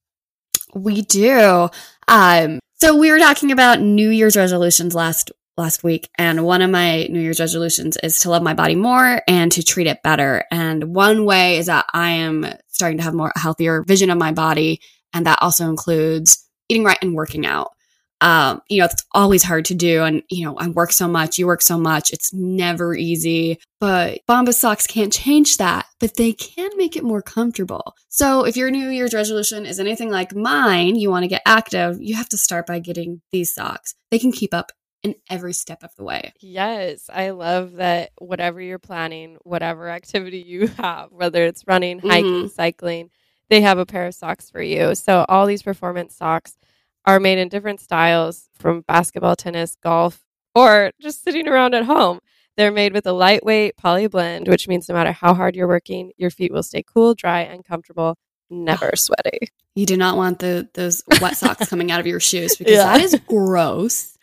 We 0.74 1.00
do. 1.02 1.70
Um, 2.06 2.60
so 2.80 2.94
we 2.96 3.10
were 3.10 3.18
talking 3.18 3.50
about 3.50 3.80
New 3.80 4.10
Year's 4.10 4.36
resolutions 4.36 4.94
last 4.94 5.32
last 5.58 5.84
week, 5.84 6.08
and 6.16 6.44
one 6.44 6.62
of 6.62 6.70
my 6.70 7.06
New 7.10 7.20
Year's 7.20 7.40
resolutions 7.40 7.98
is 8.02 8.20
to 8.20 8.30
love 8.30 8.42
my 8.42 8.54
body 8.54 8.76
more 8.76 9.20
and 9.28 9.50
to 9.52 9.62
treat 9.62 9.86
it 9.86 10.02
better. 10.02 10.44
And 10.50 10.94
one 10.94 11.24
way 11.24 11.58
is 11.58 11.66
that 11.66 11.86
I 11.92 12.10
am 12.10 12.46
starting 12.68 12.98
to 12.98 13.04
have 13.04 13.14
more 13.14 13.32
healthier 13.36 13.82
vision 13.82 14.10
of 14.10 14.18
my 14.18 14.32
body, 14.32 14.80
and 15.12 15.26
that 15.26 15.42
also 15.42 15.68
includes 15.68 16.48
eating 16.68 16.84
right 16.84 16.98
and 17.02 17.14
working 17.14 17.44
out. 17.44 17.72
Um, 18.20 18.62
you 18.68 18.78
know, 18.78 18.86
it's 18.86 19.04
always 19.12 19.44
hard 19.44 19.64
to 19.66 19.74
do, 19.74 20.02
and 20.02 20.22
you 20.28 20.44
know, 20.44 20.56
I 20.56 20.68
work 20.68 20.90
so 20.90 21.06
much, 21.06 21.38
you 21.38 21.46
work 21.46 21.62
so 21.62 21.78
much, 21.78 22.12
it's 22.12 22.32
never 22.32 22.94
easy. 22.94 23.58
But 23.80 24.20
Bombas 24.28 24.54
socks 24.54 24.88
can't 24.88 25.12
change 25.12 25.56
that, 25.58 25.86
but 26.00 26.16
they 26.16 26.32
can 26.32 26.70
make 26.76 26.96
it 26.96 27.04
more 27.04 27.22
comfortable. 27.22 27.94
So 28.08 28.44
if 28.44 28.56
your 28.56 28.72
New 28.72 28.88
Year's 28.88 29.14
resolution 29.14 29.66
is 29.66 29.78
anything 29.78 30.10
like 30.10 30.34
mine, 30.34 30.96
you 30.96 31.10
want 31.10 31.22
to 31.22 31.28
get 31.28 31.42
active, 31.46 31.98
you 32.00 32.16
have 32.16 32.28
to 32.30 32.36
start 32.36 32.66
by 32.66 32.80
getting 32.80 33.20
these 33.30 33.54
socks. 33.54 33.94
They 34.10 34.18
can 34.18 34.32
keep 34.32 34.52
up 34.52 34.72
in 35.02 35.14
every 35.30 35.52
step 35.52 35.82
of 35.82 35.94
the 35.96 36.04
way. 36.04 36.32
Yes, 36.40 37.08
I 37.12 37.30
love 37.30 37.74
that 37.74 38.10
whatever 38.18 38.60
you're 38.60 38.78
planning, 38.78 39.36
whatever 39.42 39.88
activity 39.88 40.38
you 40.38 40.66
have, 40.78 41.12
whether 41.12 41.44
it's 41.44 41.64
running, 41.66 41.98
hiking, 42.00 42.24
mm-hmm. 42.24 42.46
cycling, 42.48 43.10
they 43.48 43.60
have 43.60 43.78
a 43.78 43.86
pair 43.86 44.06
of 44.06 44.14
socks 44.14 44.50
for 44.50 44.60
you. 44.60 44.94
So 44.94 45.24
all 45.28 45.46
these 45.46 45.62
performance 45.62 46.14
socks 46.16 46.56
are 47.04 47.20
made 47.20 47.38
in 47.38 47.48
different 47.48 47.80
styles 47.80 48.48
from 48.58 48.82
basketball, 48.82 49.36
tennis, 49.36 49.76
golf, 49.82 50.22
or 50.54 50.90
just 51.00 51.22
sitting 51.22 51.48
around 51.48 51.74
at 51.74 51.84
home. 51.84 52.20
They're 52.56 52.72
made 52.72 52.92
with 52.92 53.06
a 53.06 53.12
lightweight 53.12 53.76
poly 53.76 54.08
blend, 54.08 54.48
which 54.48 54.66
means 54.66 54.88
no 54.88 54.94
matter 54.96 55.12
how 55.12 55.32
hard 55.32 55.54
you're 55.54 55.68
working, 55.68 56.10
your 56.16 56.30
feet 56.30 56.52
will 56.52 56.64
stay 56.64 56.82
cool, 56.82 57.14
dry, 57.14 57.42
and 57.42 57.64
comfortable, 57.64 58.16
never 58.50 58.90
sweaty. 58.96 59.48
You 59.76 59.86
do 59.86 59.96
not 59.96 60.16
want 60.16 60.40
the 60.40 60.68
those 60.74 61.04
wet 61.20 61.36
socks 61.36 61.68
coming 61.68 61.92
out 61.92 62.00
of 62.00 62.06
your 62.06 62.18
shoes 62.18 62.56
because 62.58 62.74
Yeah. 62.74 62.84
that 62.98 63.00
is 63.00 63.14
gross. 63.28 64.17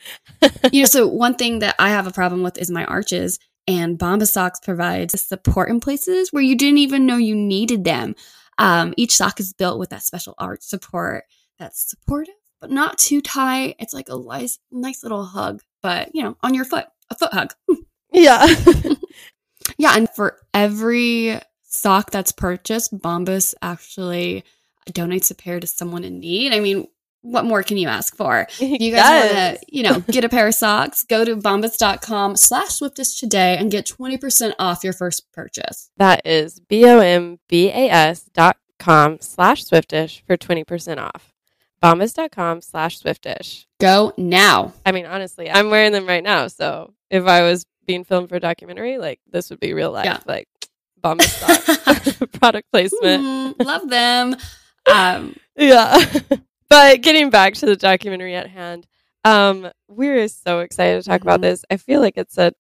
You 0.71 0.81
know, 0.81 0.85
so 0.85 1.07
one 1.07 1.35
thing 1.35 1.59
that 1.59 1.75
I 1.79 1.89
have 1.89 2.07
a 2.07 2.11
problem 2.11 2.43
with 2.43 2.57
is 2.57 2.71
my 2.71 2.85
arches, 2.85 3.39
and 3.67 3.97
Bomba 3.97 4.25
Socks 4.25 4.59
provides 4.59 5.19
support 5.19 5.69
in 5.69 5.79
places 5.79 6.31
where 6.31 6.43
you 6.43 6.55
didn't 6.55 6.79
even 6.79 7.05
know 7.05 7.17
you 7.17 7.35
needed 7.35 7.83
them. 7.83 8.15
Um, 8.57 8.93
each 8.95 9.15
sock 9.15 9.39
is 9.39 9.53
built 9.53 9.79
with 9.79 9.89
that 9.89 10.03
special 10.03 10.35
arch 10.37 10.61
support 10.61 11.25
that's 11.59 11.89
supportive 11.89 12.35
but 12.61 12.71
not 12.71 12.97
too 12.97 13.21
tight. 13.21 13.75
It's 13.79 13.93
like 13.93 14.07
a 14.09 14.17
nice, 14.17 14.57
nice 14.71 15.03
little 15.03 15.25
hug, 15.25 15.61
but 15.83 16.09
you 16.15 16.23
know, 16.23 16.35
on 16.41 16.53
your 16.53 16.65
foot, 16.65 16.85
a 17.09 17.15
foot 17.15 17.33
hug. 17.33 17.53
Yeah. 18.13 18.47
Yeah, 19.77 19.93
and 19.95 20.09
for 20.09 20.37
every 20.53 21.39
sock 21.63 22.11
that's 22.11 22.31
purchased, 22.31 22.97
Bombas 22.97 23.53
actually 23.61 24.43
donates 24.89 25.31
a 25.31 25.35
pair 25.35 25.59
to 25.59 25.67
someone 25.67 26.03
in 26.03 26.19
need. 26.19 26.53
I 26.53 26.59
mean, 26.59 26.87
what 27.25 27.43
more 27.45 27.63
can 27.63 27.77
you 27.77 27.87
ask 27.87 28.15
for? 28.15 28.47
If 28.59 28.81
you 28.81 28.91
guys 28.93 29.33
want 29.33 29.59
to, 29.59 29.65
you 29.67 29.83
know, 29.83 29.99
get 30.11 30.23
a 30.23 30.29
pair 30.29 30.47
of 30.47 30.53
socks, 30.53 31.03
go 31.03 31.25
to 31.25 31.35
bombas.com 31.35 32.35
slash 32.35 32.69
swiftish 32.69 33.19
today 33.19 33.57
and 33.57 33.71
get 33.71 33.85
20% 33.85 34.53
off 34.59 34.83
your 34.83 34.93
first 34.93 35.31
purchase. 35.33 35.89
That 35.97 36.25
is 36.25 36.59
B-O-M-B-A-S 36.59 38.23
dot 38.33 38.57
com 38.79 39.17
slash 39.21 39.63
Swiftish 39.65 40.23
for 40.27 40.37
20% 40.37 40.97
off. 40.97 41.33
Bombas.com 41.81 42.61
slash 42.61 42.99
Swiftish. 42.99 43.67
Go 43.79 44.13
now. 44.17 44.73
I 44.85 44.91
mean, 44.91 45.05
honestly, 45.05 45.49
I'm 45.49 45.69
wearing 45.69 45.91
them 45.91 46.07
right 46.07 46.23
now. 46.23 46.47
So 46.47 46.93
if 47.09 47.25
I 47.25 47.41
was 47.41 47.65
being 47.85 48.03
filmed 48.03 48.29
for 48.29 48.35
a 48.35 48.39
documentary, 48.39 48.97
like 48.97 49.19
this 49.31 49.49
would 49.49 49.59
be 49.59 49.73
real 49.73 49.91
life. 49.91 50.05
Yeah. 50.05 50.19
Like 50.25 50.47
Bombas 51.03 52.31
product 52.39 52.71
placement. 52.71 53.23
Mm, 53.59 53.65
love 53.65 53.89
them. 53.89 54.35
Um, 54.91 55.35
Yeah. 55.55 56.03
But 56.69 57.01
getting 57.01 57.29
back 57.29 57.53
to 57.55 57.65
the 57.65 57.75
documentary 57.75 58.35
at 58.35 58.47
hand, 58.49 58.85
um, 59.23 59.69
we're 59.87 60.27
so 60.27 60.59
excited 60.59 61.03
to 61.03 61.09
talk 61.09 61.21
about 61.21 61.39
Mhm. 61.39 61.43
this. 61.43 61.65
I 61.71 61.77
feel 61.77 62.01
like 62.01 62.17
it's 62.17 62.37
a 62.37 62.53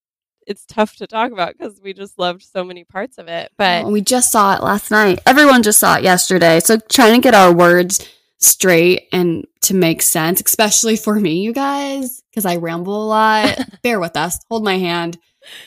it's 0.47 0.63
tough 0.67 0.95
to 0.97 1.07
talk 1.07 1.31
about 1.31 1.57
because 1.57 1.81
we 1.81 1.91
just 1.91 2.19
loved 2.19 2.43
so 2.43 2.63
many 2.63 2.83
parts 2.83 3.17
of 3.17 3.27
it. 3.27 3.51
But 3.57 3.87
we 3.87 4.01
just 4.01 4.31
saw 4.31 4.53
it 4.55 4.61
last 4.61 4.91
night. 4.91 5.17
Everyone 5.25 5.63
just 5.63 5.79
saw 5.79 5.95
it 5.97 6.03
yesterday. 6.03 6.59
So 6.59 6.77
trying 6.77 7.15
to 7.15 7.19
get 7.21 7.33
our 7.33 7.51
words 7.51 8.07
straight 8.37 9.07
and 9.11 9.47
to 9.61 9.73
make 9.73 10.03
sense, 10.03 10.43
especially 10.45 10.97
for 10.97 11.15
me, 11.15 11.41
you 11.41 11.51
guys, 11.51 12.21
because 12.29 12.45
I 12.45 12.57
ramble 12.57 13.05
a 13.05 13.07
lot. 13.07 13.59
Bear 13.81 13.99
with 13.99 14.15
us. 14.15 14.37
Hold 14.51 14.63
my 14.63 14.77
hand. 14.77 15.17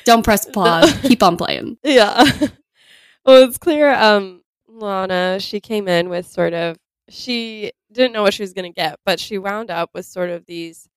Don't 0.05 0.22
press 0.22 0.46
pause. 0.53 0.92
Keep 1.03 1.24
on 1.24 1.37
playing. 1.37 1.77
Yeah. 1.83 2.22
well, 3.24 3.42
it's 3.48 3.59
clear 3.59 3.92
um 3.94 4.42
Lana, 4.68 5.40
she 5.40 5.59
came 5.59 5.88
in 5.88 6.09
with 6.09 6.29
sort 6.29 6.55
of 6.55 6.77
she 7.09 7.72
didn't 7.92 8.12
know 8.12 8.22
what 8.22 8.35
she 8.35 8.42
was 8.42 8.53
going 8.53 8.70
to 8.72 8.74
get, 8.81 8.98
but 9.05 9.20
she 9.20 9.38
wound 9.38 9.70
up 9.70 9.90
with 9.94 10.07
sort 10.07 10.31
of 10.31 10.46
these 10.46 10.88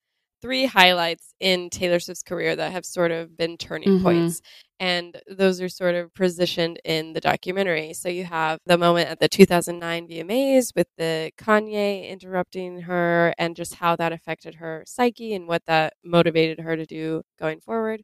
three 0.42 0.66
highlights 0.66 1.34
in 1.40 1.70
Taylor 1.70 2.00
Swift's 2.00 2.24
career 2.24 2.56
that 2.56 2.72
have 2.72 2.86
sort 2.86 3.12
of 3.12 3.38
been 3.38 3.58
turning 3.58 4.00
Mhm. 4.00 4.04
points. 4.04 4.42
And 4.80 5.22
those 5.28 5.62
are 5.62 5.70
sort 5.70 5.94
of 5.94 6.12
positioned 6.16 6.80
in 6.84 7.14
the 7.14 7.22
documentary. 7.22 7.94
So 7.94 8.10
you 8.10 8.24
have 8.26 8.60
the 8.66 8.78
moment 8.78 9.10
at 9.10 9.20
the 9.20 9.30
2009 9.30 10.08
VMAs 10.08 10.74
with 10.76 10.88
the 10.98 11.32
Kanye 11.38 12.10
interrupting 12.10 12.82
her 12.82 13.34
and 13.38 13.56
just 13.56 13.76
how 13.76 13.96
that 13.98 14.12
affected 14.12 14.56
her 14.56 14.84
psyche 14.88 15.34
and 15.36 15.48
what 15.48 15.64
that 15.68 15.94
motivated 16.04 16.60
her 16.62 16.76
to 16.76 16.86
do 16.88 17.22
going 17.38 17.60
forward. 17.62 18.02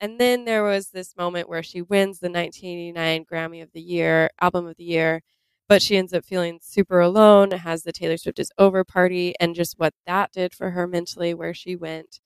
And 0.00 0.20
then 0.20 0.44
there 0.44 0.64
was 0.64 0.90
this 0.90 1.16
moment 1.16 1.48
where 1.48 1.62
she 1.62 1.82
wins 1.82 2.20
the 2.20 2.28
1989 2.30 3.24
Grammy 3.26 3.62
of 3.62 3.72
the 3.72 3.80
Year, 3.82 4.30
Album 4.40 4.66
of 4.66 4.76
the 4.76 4.84
Year, 4.84 5.22
but 5.68 5.82
she 5.82 5.96
ends 5.96 6.12
up 6.12 6.24
feeling 6.24 6.58
super 6.62 7.00
alone, 7.00 7.50
has 7.52 7.82
the 7.82 7.92
Taylor 7.92 8.16
Swift 8.16 8.38
is 8.38 8.52
over 8.58 8.84
party, 8.84 9.34
and 9.40 9.54
just 9.54 9.78
what 9.78 9.94
that 10.06 10.32
did 10.32 10.54
for 10.54 10.70
her 10.70 10.86
mentally, 10.86 11.34
where 11.34 11.54
she 11.54 11.76
went. 11.76 12.20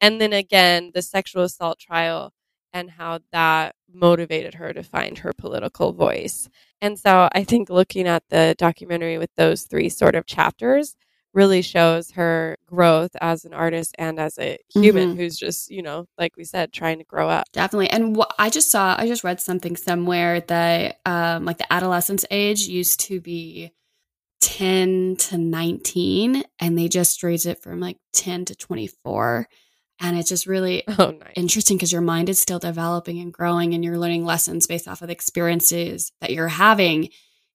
And 0.00 0.20
then 0.20 0.32
again, 0.32 0.90
the 0.94 1.02
sexual 1.02 1.42
assault 1.44 1.78
trial 1.78 2.32
and 2.72 2.90
how 2.92 3.20
that 3.32 3.74
motivated 3.92 4.54
her 4.54 4.72
to 4.72 4.82
find 4.82 5.18
her 5.18 5.32
political 5.36 5.92
voice. 5.92 6.48
And 6.80 6.98
so 6.98 7.28
I 7.32 7.44
think 7.44 7.68
looking 7.68 8.06
at 8.06 8.24
the 8.30 8.54
documentary 8.58 9.18
with 9.18 9.30
those 9.36 9.62
three 9.64 9.88
sort 9.88 10.14
of 10.14 10.26
chapters 10.26 10.96
really 11.32 11.62
shows 11.62 12.10
her 12.12 12.56
growth 12.66 13.10
as 13.20 13.44
an 13.44 13.52
artist 13.54 13.94
and 13.98 14.18
as 14.18 14.38
a 14.38 14.58
human 14.74 15.14
Mhm. 15.14 15.16
who's 15.16 15.36
just, 15.38 15.70
you 15.70 15.82
know, 15.82 16.06
like 16.18 16.36
we 16.36 16.44
said, 16.44 16.72
trying 16.72 16.98
to 16.98 17.04
grow 17.04 17.28
up. 17.28 17.44
Definitely. 17.52 17.90
And 17.90 18.16
what 18.16 18.34
I 18.38 18.50
just 18.50 18.70
saw, 18.70 18.96
I 18.98 19.06
just 19.06 19.22
read 19.24 19.40
something 19.40 19.76
somewhere 19.76 20.40
that 20.40 20.98
um, 21.06 21.44
like 21.44 21.58
the 21.58 21.72
adolescence 21.72 22.24
age 22.30 22.62
used 22.62 23.00
to 23.00 23.20
be 23.20 23.72
10 24.40 25.16
to 25.16 25.38
19, 25.38 26.42
and 26.58 26.78
they 26.78 26.88
just 26.88 27.22
raised 27.22 27.46
it 27.46 27.62
from 27.62 27.80
like 27.80 27.98
10 28.12 28.44
to 28.46 28.54
24. 28.54 29.48
And 30.00 30.18
it's 30.18 30.30
just 30.30 30.46
really 30.46 30.82
Oh, 30.98 31.10
nice. 31.10 31.32
interesting 31.36 31.76
because 31.76 31.92
your 31.92 32.00
mind 32.00 32.28
is 32.30 32.40
still 32.40 32.58
developing 32.58 33.18
and 33.20 33.32
growing, 33.32 33.74
and 33.74 33.84
you're 33.84 33.98
learning 33.98 34.24
lessons 34.24 34.66
based 34.66 34.88
off 34.88 35.02
of 35.02 35.08
the 35.08 35.12
experiences 35.12 36.10
that 36.20 36.30
you're 36.32 36.48
having. 36.48 37.10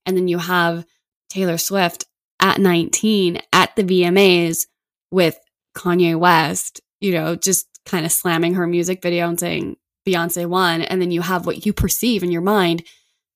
And 0.05 0.15
then 0.15 0.27
you 0.27 0.37
have 0.37 0.85
Taylor 1.29 1.57
Swift 1.57 2.05
at 2.45 2.59
19 2.59 3.41
at 3.51 3.75
the 3.75 3.83
VMAs 3.83 4.67
with 5.09 5.39
Kanye 5.75 6.15
West, 6.15 6.79
you 7.01 7.11
know, 7.11 7.35
just 7.35 7.65
kind 7.87 8.05
of 8.05 8.11
slamming 8.11 8.53
her 8.53 8.67
music 8.67 9.01
video 9.01 9.27
and 9.27 9.39
saying 9.39 9.77
Beyonce 10.07 10.45
won. 10.45 10.83
And 10.83 11.01
then 11.01 11.09
you 11.09 11.21
have 11.21 11.47
what 11.47 11.65
you 11.65 11.73
perceive 11.73 12.21
in 12.21 12.31
your 12.31 12.43
mind 12.43 12.83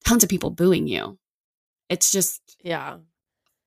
tons 0.06 0.24
of 0.24 0.30
people 0.30 0.52
booing 0.52 0.88
you. 0.88 1.18
It's 1.90 2.12
just 2.12 2.56
yeah. 2.64 2.98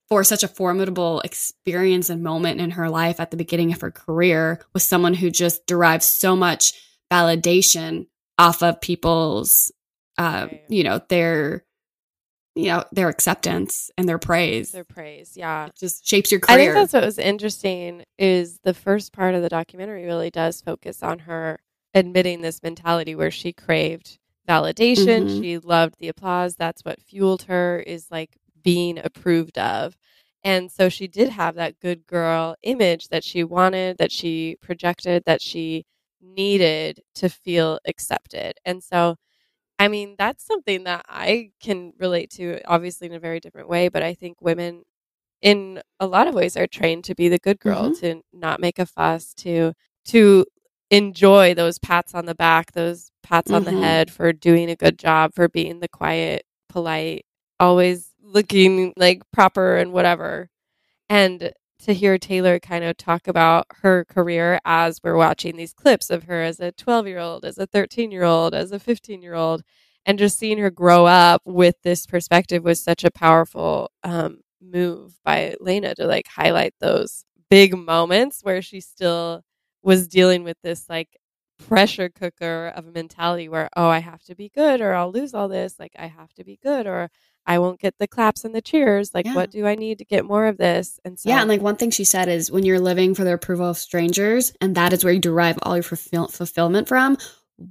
for 0.09 0.23
such 0.23 0.45
a 0.45 0.49
formidable 0.49 1.21
experience 1.23 2.09
and 2.09 2.23
moment 2.23 2.61
in 2.61 2.71
her 2.71 2.89
life 2.89 3.19
at 3.19 3.33
the 3.33 3.37
beginning 3.37 3.73
of 3.73 3.81
her 3.81 3.91
career 3.91 4.61
with 4.73 4.85
someone 4.85 5.15
who 5.15 5.29
just 5.29 5.67
derives 5.67 6.07
so 6.07 6.37
much 6.37 6.73
validation 7.13 8.07
off 8.39 8.63
of 8.63 8.81
people's 8.81 9.73
uh, 10.19 10.47
Right. 10.51 10.63
you 10.69 10.85
know 10.85 11.01
their 11.09 11.65
you 12.55 12.67
know 12.67 12.85
their 12.93 13.09
acceptance 13.09 13.91
and 13.97 14.09
their 14.09 14.19
praise 14.19 14.73
Their 14.73 14.85
praise. 14.85 15.37
Yeah. 15.37 15.67
it 15.67 15.75
just 15.77 16.07
shapes 16.07 16.31
your 16.31 16.41
career. 16.41 16.55
I 16.59 16.61
think 16.65 16.75
that's 16.75 16.93
what 16.93 17.05
was 17.05 17.19
interesting 17.19 18.05
is 18.19 18.59
the 18.63 18.75
first 18.75 19.13
part 19.13 19.35
of 19.35 19.43
the 19.43 19.49
documentary 19.49 20.05
really 20.05 20.31
does 20.31 20.61
focus 20.61 21.03
on 21.03 21.21
her 21.21 21.59
admitting 21.95 22.41
this 22.43 22.63
mentality 22.63 23.15
where 23.15 23.31
she 23.31 23.53
craved 23.53 24.19
validation. 24.49 25.29
Mhm. 25.29 25.41
She 25.41 25.59
loved 25.59 25.97
the 25.99 26.09
applause. 26.09 26.57
That's 26.57 26.83
what 26.83 27.01
fueled 27.01 27.43
her 27.45 27.83
is 27.87 28.07
like 28.11 28.37
being 28.63 28.99
approved 28.99 29.59
of. 29.59 29.97
And 30.45 30.71
so 30.71 30.89
she 30.89 31.07
did 31.07 31.29
have 31.29 31.55
that 31.55 31.79
good 31.81 32.07
girl 32.07 32.57
image 32.63 33.09
that 33.09 33.23
she 33.25 33.45
wanted, 33.45 33.99
that 33.99 34.11
she 34.13 34.57
projected, 34.61 35.23
that 35.25 35.41
she 35.41 35.85
needed 36.21 37.01
to 37.17 37.29
feel 37.29 37.79
accepted. 37.87 38.55
And 38.65 38.83
so 38.83 39.17
I 39.79 39.89
mean, 39.89 40.15
that's 40.19 40.45
something 40.45 40.85
that 40.85 41.05
I 41.09 41.51
can 41.61 41.93
relate 41.99 42.31
to, 42.33 42.61
obviously 42.67 43.07
in 43.09 43.15
a 43.15 43.19
very 43.21 43.41
different 43.41 43.69
way. 43.69 43.89
But 43.89 44.03
I 44.03 44.15
think 44.15 44.41
women, 44.41 44.83
in 45.43 45.83
a 46.01 46.07
lot 46.07 46.29
of 46.29 46.35
ways, 46.35 46.57
are 46.57 46.67
trained 46.69 47.05
to 47.07 47.15
be 47.15 47.29
the 47.29 47.39
good 47.39 47.61
girl, 47.61 47.91
Mhm. 47.91 48.01
to 48.01 48.23
not 48.33 48.61
make 48.61 48.79
a 48.79 48.87
fuss, 48.87 49.35
to 49.37 49.75
to 50.07 50.47
enjoy 50.91 51.55
those 51.55 51.79
pats 51.79 52.15
on 52.15 52.27
the 52.27 52.35
back, 52.35 52.73
those 52.73 53.11
pats 53.23 53.53
on 53.53 53.65
the 53.65 53.73
Mhm. 53.73 53.81
head 53.83 54.11
for 54.13 54.33
doing 54.33 54.71
a 54.71 54.77
good 54.77 54.99
job, 54.99 55.35
for 55.35 55.49
being 55.49 55.81
the 55.81 55.89
quiet, 55.89 56.47
polite, 56.69 57.27
always 57.61 58.15
looking 58.23 58.95
like 58.97 59.23
proper 59.33 59.77
and 59.77 59.93
whatever. 59.93 60.51
And 61.11 61.53
to 61.83 61.95
hear 61.95 62.19
Taylor 62.19 62.59
kind 62.59 62.85
of 62.85 62.97
talk 62.97 63.27
about 63.29 63.67
her 63.83 64.05
career 64.05 64.61
as 64.65 65.01
we're 65.03 65.17
watching 65.17 65.57
these 65.57 65.73
clips 65.73 66.11
of 66.11 66.25
her 66.25 66.41
as 66.43 66.61
a 66.61 66.73
12 66.73 67.07
year 67.07 67.19
old, 67.19 67.45
as 67.45 67.59
a 67.59 67.67
13 67.67 68.11
year 68.11 68.25
old, 68.25 68.55
as 68.55 68.73
a 68.73 68.79
15 68.79 69.23
year 69.23 69.35
old, 69.35 69.63
and 70.07 70.19
just 70.19 70.39
seeing 70.39 70.59
her 70.59 70.71
grow 70.71 71.07
up 71.07 71.43
with 71.45 71.77
this 71.83 72.07
perspective 72.07 72.63
was 72.65 72.83
such 72.83 73.05
a 73.05 73.11
powerful 73.11 73.91
um, 74.05 74.41
move 74.61 75.19
by 75.25 75.55
Lena 75.61 75.95
to 75.97 76.07
like 76.07 76.29
highlight 76.29 76.75
those 76.81 77.25
big 77.51 77.77
moments 77.77 78.41
where 78.43 78.63
she 78.63 78.81
still 78.81 79.43
was 79.83 80.07
dealing 80.09 80.45
with 80.45 80.57
this 80.63 80.89
like 80.89 81.09
pressure 81.69 82.09
cooker 82.09 82.73
of 82.75 82.87
a 82.87 82.93
mentality 82.93 83.49
where, 83.49 83.69
oh, 83.77 83.89
I 83.89 83.99
have 83.99 84.23
to 84.25 84.35
be 84.35 84.51
good 84.55 84.81
or 84.81 84.95
I'll 84.95 85.13
lose 85.13 85.35
all 85.35 85.49
this. 85.49 85.79
Like, 85.79 85.93
I 85.99 86.07
have 86.07 86.33
to 86.35 86.45
be 86.45 86.59
good 86.63 86.87
or 86.87 87.11
I 87.47 87.59
won't 87.59 87.81
get 87.81 87.99
the 87.99 88.07
claps 88.07 88.45
and 88.45 88.55
the 88.55 88.63
cheers. 88.63 89.13
Like, 89.15 89.27
Yeah. 89.27 89.35
what 89.35 89.51
do 89.51 89.67
I 89.67 89.75
need 89.75 89.99
to 89.99 90.05
get 90.05 90.25
more 90.25 90.47
of 90.47 90.59
this? 90.59 91.01
And 91.05 91.19
so, 91.19 91.29
yeah 91.29 91.41
and 91.41 91.49
like 91.49 91.61
one 91.61 91.77
thing 91.77 91.91
she 91.91 92.05
said 92.05 92.29
is 92.29 92.51
when 92.51 92.65
you're 92.65 92.79
living 92.81 93.15
for 93.15 93.25
the 93.25 93.33
approval 93.35 93.69
of 93.71 93.79
strangers 93.79 94.53
and 94.61 94.75
that 94.77 94.93
is 94.93 95.05
where 95.05 95.13
you 95.13 95.21
derive 95.21 95.59
all 95.63 95.77
your 95.77 95.83
fulfill- 95.83 96.29
fulfillment 96.29 96.89
from 96.89 97.17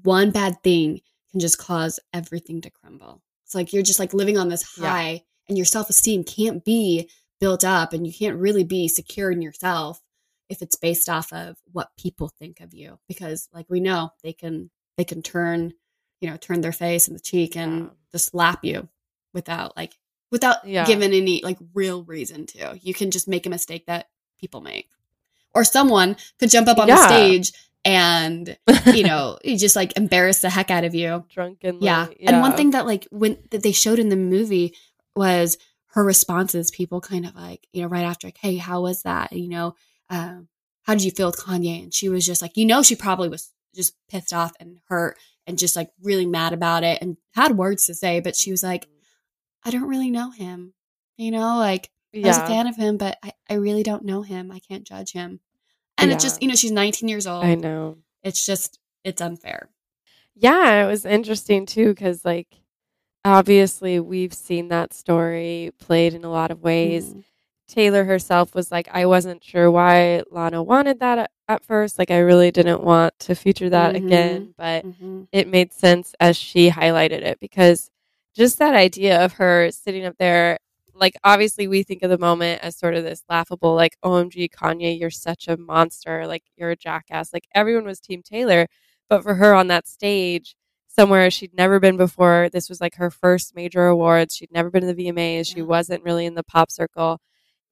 one 0.03 0.31
bad 0.31 0.62
thing 0.63 1.01
can 1.31 1.39
just 1.39 1.57
cause 1.57 1.99
everything 2.13 2.62
to 2.62 2.69
crumble 2.69 3.21
it's 3.45 3.55
like 3.55 3.71
you're 3.73 3.84
just 3.84 3.99
like 3.99 4.13
living 4.13 4.38
on 4.38 4.49
this 4.49 4.77
Yeah. 4.77 4.88
high 4.89 5.23
and 5.49 5.57
your 5.57 5.65
self-esteem 5.65 6.23
can't 6.25 6.63
be 6.63 7.10
built 7.39 7.63
up 7.63 7.91
and 7.93 8.05
you 8.05 8.13
can't 8.13 8.38
really 8.38 8.63
be 8.63 8.88
secure 8.88 9.31
in 9.31 9.41
yourself 9.41 10.01
if 10.49 10.62
it's 10.62 10.75
based 10.75 11.07
off 11.10 11.31
of 11.34 11.57
what 11.71 11.89
people 11.97 12.27
think 12.27 12.60
of 12.60 12.73
you 12.73 12.99
because 13.07 13.47
like 13.53 13.65
we 13.69 13.79
know 13.79 14.12
they 14.23 14.34
can 14.34 14.69
they 14.97 15.03
can 15.05 15.21
turn 15.21 15.73
you 16.19 16.29
know 16.29 16.38
turn 16.38 16.62
their 16.62 16.71
face 16.73 17.07
and 17.07 17.15
the 17.15 17.21
cheek 17.21 17.55
and 17.55 17.84
Yeah. 17.86 17.89
just 18.12 18.25
slap 18.31 18.63
you 18.63 18.88
without 19.33 19.75
like 19.77 19.93
without 20.31 20.65
Yeah. 20.67 20.85
given 20.85 21.13
any 21.13 21.41
like 21.43 21.57
real 21.73 22.03
reason 22.03 22.45
to 22.47 22.79
you 22.81 22.93
can 22.93 23.11
just 23.11 23.27
make 23.27 23.45
a 23.45 23.49
mistake 23.49 23.85
that 23.87 24.07
people 24.39 24.61
make 24.61 24.89
or 25.53 25.63
someone 25.63 26.15
could 26.39 26.49
jump 26.49 26.67
up 26.67 26.77
on 26.79 26.87
the 26.87 27.07
stage 27.07 27.51
and 27.83 28.57
you 28.93 29.03
know 29.07 29.37
just 29.45 29.75
like 29.75 29.95
embarrass 29.97 30.41
the 30.41 30.49
heck 30.49 30.69
out 30.71 30.83
of 30.83 30.93
you 30.95 31.25
drunkenly. 31.29 31.85
yeah. 31.85 32.07
And 32.25 32.41
one 32.41 32.53
thing 32.55 32.71
that 32.71 32.85
like 32.85 33.07
when 33.11 33.37
that 33.51 33.63
they 33.63 33.71
showed 33.71 33.99
in 33.99 34.09
the 34.09 34.15
movie 34.15 34.75
was 35.15 35.57
her 35.87 36.03
responses. 36.03 36.71
People 36.71 37.01
kind 37.01 37.25
of 37.25 37.35
like 37.35 37.67
you 37.73 37.81
know 37.81 37.87
right 37.89 38.05
after 38.05 38.27
like, 38.27 38.37
hey, 38.37 38.55
how 38.57 38.81
was 38.81 39.01
that? 39.03 39.33
You 39.33 39.49
know, 39.49 39.75
um, 40.09 40.47
how 40.83 40.93
did 40.93 41.03
you 41.03 41.11
feel 41.11 41.27
with 41.27 41.37
Kanye? 41.43 41.83
And 41.83 41.93
she 41.93 42.07
was 42.07 42.25
just 42.25 42.41
like, 42.41 42.55
you 42.55 42.65
know, 42.65 42.81
she 42.83 42.95
probably 42.95 43.27
was 43.29 43.51
just 43.75 43.93
pissed 44.09 44.31
off 44.33 44.53
and 44.59 44.77
hurt 44.87 45.17
and 45.47 45.57
just 45.57 45.75
like 45.75 45.89
really 46.01 46.25
mad 46.25 46.53
about 46.53 46.83
it 46.83 46.99
and 47.01 47.17
had 47.33 47.57
words 47.57 47.87
to 47.87 47.93
say, 47.93 48.19
but 48.19 48.35
she 48.35 48.51
was 48.51 48.63
like, 48.63 48.87
I 49.63 49.71
don't 49.71 49.88
really 49.88 50.10
know 50.12 50.32
him. 50.32 50.74
You 51.17 51.32
know, 51.32 51.58
like 51.58 51.89
I 52.15 52.19
was 52.19 52.38
a 52.38 52.47
fan 52.47 52.67
of 52.67 52.76
him, 52.76 52.97
but 52.97 53.17
I, 53.24 53.32
I 53.50 53.54
really 53.56 53.84
don't 53.84 54.04
know 54.06 54.21
him. 54.21 54.52
I 54.52 54.60
can't 54.60 54.84
judge 54.86 55.12
him. 55.13 55.39
And 55.97 56.12
it's 56.12 56.24
just, 56.24 56.41
you 56.41 56.47
know, 56.47 56.56
she's 56.56 56.71
19 56.71 57.08
years 57.10 57.28
old. 57.28 57.43
I 57.43 57.56
know. 57.56 57.97
It's 58.24 58.45
just, 58.45 58.80
it's 59.04 59.21
unfair. 59.21 59.69
Yeah, 60.36 60.84
it 60.84 60.88
was 60.88 61.06
interesting 61.06 61.65
too 61.65 61.89
because 61.89 62.26
like 62.26 62.47
obviously 63.24 64.00
we've 64.00 64.34
seen 64.34 64.69
that 64.69 64.93
story 64.93 65.71
played 65.80 66.13
in 66.13 66.24
a 66.24 66.32
lot 66.32 66.52
of 66.52 66.62
ways. 66.63 67.13
Mhm. 67.13 67.24
Taylor 67.67 68.04
herself 68.04 68.54
was 68.54 68.71
like, 68.71 68.89
I 68.91 69.06
wasn't 69.06 69.43
sure 69.43 69.71
why 69.71 70.24
Lana 70.30 70.62
wanted 70.62 71.00
that 71.00 71.19
at, 71.19 71.32
at 71.47 71.63
first. 71.63 71.97
Like, 71.97 72.12
I 72.12 72.17
really 72.17 72.52
didn't 72.52 72.84
want 72.84 73.17
to 73.19 73.36
feature 73.36 73.69
that 73.69 73.93
Mhm. 73.95 74.06
again, 74.06 74.54
but 74.58 74.86
Mhm. 74.86 75.28
it 75.32 75.47
made 75.47 75.71
sense 75.71 76.13
as 76.19 76.36
she 76.36 76.69
highlighted 76.71 77.21
it 77.21 77.39
because 77.39 77.89
just 78.35 78.59
that 78.59 78.75
idea 78.75 79.23
of 79.23 79.33
her 79.33 79.71
sitting 79.71 80.05
up 80.05 80.15
there, 80.19 80.57
like, 80.93 81.15
obviously, 81.23 81.67
we 81.67 81.83
think 81.83 82.03
of 82.03 82.09
the 82.09 82.17
moment 82.17 82.61
as 82.63 82.77
sort 82.77 82.95
of 82.95 83.03
this 83.03 83.23
laughable, 83.29 83.75
like, 83.75 83.97
OMG, 84.03 84.49
Kanye, 84.51 84.99
you're 84.99 85.09
such 85.09 85.47
a 85.47 85.57
monster. 85.57 86.27
Like, 86.27 86.43
you're 86.57 86.71
a 86.71 86.75
jackass. 86.75 87.33
Like, 87.33 87.47
everyone 87.55 87.85
was 87.85 87.99
Team 87.99 88.21
Taylor. 88.23 88.67
But 89.09 89.23
for 89.23 89.35
her 89.35 89.53
on 89.53 89.67
that 89.67 89.87
stage, 89.87 90.55
somewhere 90.87 91.31
she'd 91.31 91.53
never 91.53 91.79
been 91.79 91.97
before, 91.97 92.49
this 92.51 92.69
was 92.69 92.79
like 92.81 92.95
her 92.95 93.09
first 93.09 93.55
major 93.55 93.87
awards. 93.87 94.35
She'd 94.35 94.51
never 94.51 94.69
been 94.69 94.85
to 94.85 94.93
the 94.93 95.07
VMAs. 95.07 95.47
She 95.53 95.61
wasn't 95.61 96.03
really 96.03 96.25
in 96.25 96.35
the 96.35 96.43
pop 96.43 96.71
circle. 96.71 97.19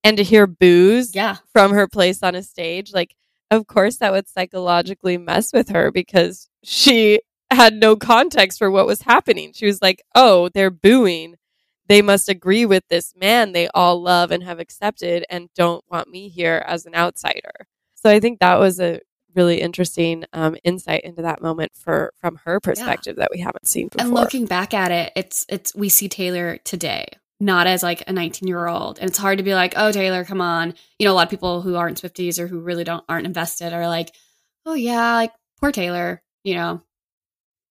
And 0.04 0.18
to 0.18 0.24
hear 0.24 0.48
booze 0.48 1.14
Yeah. 1.14 1.38
from 1.54 1.72
her 1.74 1.88
place 1.88 2.24
on 2.24 2.36
a 2.36 2.44
stage, 2.44 2.94
like, 2.94 3.16
of 3.52 3.68
course, 3.68 3.98
that 3.98 4.12
would 4.14 4.28
psychologically 4.28 5.18
mess 5.18 5.52
with 5.54 5.70
her 5.70 5.92
because 5.92 6.50
she 6.64 7.20
had 7.52 7.74
no 7.74 7.96
context 7.96 8.60
for 8.60 8.70
what 8.70 8.86
was 8.86 9.02
happening. 9.02 9.54
She 9.54 9.66
was 9.66 9.82
like, 9.82 10.04
oh, 10.16 10.50
they're 10.50 10.70
booing. 10.70 11.36
They 11.88 12.02
must 12.02 12.30
agree 12.30 12.66
with 12.66 12.84
this 12.90 13.14
man 13.16 13.52
they 13.52 13.68
all 13.70 14.02
love 14.02 14.30
and 14.30 14.44
have 14.44 14.60
accepted 14.60 15.26
and 15.30 15.50
don't 15.56 15.84
want 15.90 16.10
me 16.10 16.30
here 16.30 16.64
as 16.68 16.86
an 16.86 16.94
outsider. 16.94 17.68
So 17.96 18.10
I 18.10 18.20
think 18.20 18.40
that 18.40 18.60
was 18.60 18.80
a 18.80 19.02
really 19.36 19.62
interesting 19.62 20.26
um, 20.34 20.56
insight 20.64 21.04
into 21.04 21.22
that 21.22 21.42
moment 21.42 21.72
for 21.76 22.14
from 22.20 22.38
her 22.46 22.60
perspective 22.60 23.18
that 23.18 23.30
we 23.32 23.40
haven't 23.40 23.68
seen 23.68 23.88
before. 23.88 24.06
And 24.06 24.14
looking 24.14 24.46
back 24.46 24.74
at 24.74 24.92
it, 24.92 25.12
it's 25.16 25.46
it's 25.50 25.76
we 25.76 25.90
see 25.90 26.08
Taylor 26.08 26.58
today, 26.58 27.08
not 27.40 27.68
as 27.68 27.84
like 27.84 28.04
a 28.08 28.14
19 28.14 28.48
year 28.48 28.68
old, 28.68 29.00
and 29.00 29.10
it's 29.10 29.18
hard 29.18 29.38
to 29.38 29.44
be 29.44 29.54
like, 29.54 29.74
oh 29.76 29.92
Taylor, 29.92 30.24
come 30.24 30.42
on. 30.42 30.74
You 30.98 31.08
know, 31.08 31.14
a 31.14 31.16
lot 31.16 31.28
of 31.28 31.32
people 31.32 31.62
who 31.62 31.76
aren't 31.76 32.02
Swifties 32.02 32.40
or 32.40 32.48
who 32.48 32.60
really 32.60 32.84
don't 32.84 33.04
aren't 33.10 33.26
invested 33.26 33.74
are 33.74 33.88
like, 33.88 34.14
oh 34.66 34.74
yeah, 34.74 35.16
like 35.16 35.32
poor 35.60 35.72
Taylor. 35.72 36.22
You 36.44 36.56
know, 36.56 36.82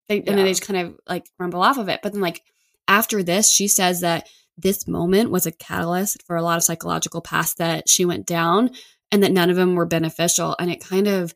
they, 0.09 0.19
and 0.19 0.27
then 0.27 0.37
they 0.37 0.51
just 0.51 0.67
kind 0.67 0.87
of 0.87 0.99
like 1.09 1.27
rumble 1.39 1.63
off 1.63 1.79
of 1.79 1.89
it. 1.89 2.01
But 2.03 2.13
then 2.13 2.23
like 2.23 2.43
after 2.87 3.23
this, 3.23 3.53
she 3.53 3.69
says 3.69 4.01
that 4.01 4.29
this 4.57 4.89
moment 4.89 5.31
was 5.31 5.47
a 5.47 5.53
catalyst 5.53 6.23
for 6.27 6.37
a 6.37 6.43
lot 6.43 6.57
of 6.57 6.65
psychological 6.65 7.21
paths 7.21 7.55
that 7.55 7.89
she 7.89 8.05
went 8.05 8.27
down, 8.27 8.71
and 9.13 9.23
that 9.23 9.33
none 9.33 9.51
of 9.51 9.57
them 9.57 9.75
were 9.75 9.87
beneficial. 9.87 10.57
And 10.59 10.71
it 10.71 10.85
kind 10.85 11.07
of 11.07 11.35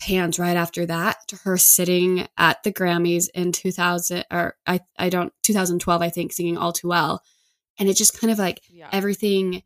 pans 0.00 0.38
right 0.38 0.56
after 0.56 0.86
that 0.86 1.16
to 1.28 1.36
her 1.36 1.56
sitting 1.56 2.26
at 2.38 2.62
the 2.62 2.72
Grammys 2.72 3.28
in 3.34 3.52
2000 3.52 4.24
or 4.30 4.56
I 4.66 4.80
I 4.98 5.10
don't 5.10 5.32
2012 5.42 6.02
I 6.02 6.08
think 6.08 6.32
singing 6.32 6.56
All 6.56 6.72
Too 6.72 6.88
Well 6.88 7.22
and 7.78 7.88
it 7.88 7.96
just 7.96 8.18
kind 8.18 8.30
of 8.30 8.38
like 8.38 8.60
yeah. 8.70 8.88
everything 8.92 9.62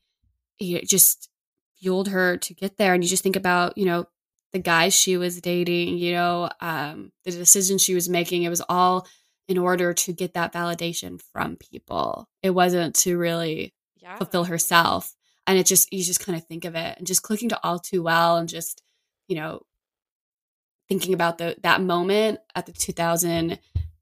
you 0.59 0.75
know, 0.75 0.81
just 0.85 1.31
fueled 1.79 2.09
her 2.09 2.37
to 2.39 2.55
get 2.55 2.77
there 2.77 2.95
and 2.95 3.05
you 3.05 3.09
just 3.09 3.23
think 3.23 3.37
about 3.37 3.79
you 3.79 3.87
know 3.87 4.07
the 4.55 4.59
guy 4.59 4.89
she 4.89 5.19
was 5.19 5.43
dating 5.43 5.99
you 5.99 6.13
know 6.13 6.49
um 6.63 7.13
the 7.25 7.31
decisions 7.31 7.83
she 7.83 7.95
was 7.95 8.09
making 8.09 8.43
it 8.45 8.49
was 8.49 8.63
all 8.69 9.07
in 9.47 9.59
order 9.59 9.93
to 9.93 10.15
get 10.15 10.33
that 10.33 10.55
validation 10.55 11.21
from 11.33 11.57
people 11.57 12.27
it 12.43 12.51
wasn't 12.51 12.95
to 12.95 13.19
really 13.19 13.75
yeah. 14.05 14.17
fulfill 14.17 14.45
herself. 14.45 15.15
And 15.47 15.59
it 15.59 15.67
just, 15.67 15.93
you 15.93 16.03
just 16.05 16.25
kind 16.25 16.39
of 16.39 16.45
think 16.47 16.65
of 16.65 16.75
it 16.75 16.97
and 16.97 17.07
just 17.07 17.23
clicking 17.23 17.49
to 17.49 17.61
all 17.65 17.79
too 17.79 18.03
well 18.03 18.37
and 18.37 18.49
just, 18.49 18.83
you 19.29 19.37
know, 19.37 19.63
thinking 20.89 21.15
about 21.15 21.39
the, 21.39 21.57
that 21.63 21.81
moment 21.81 22.39
at 22.55 22.67
the 22.67 22.73
2000 22.73 23.59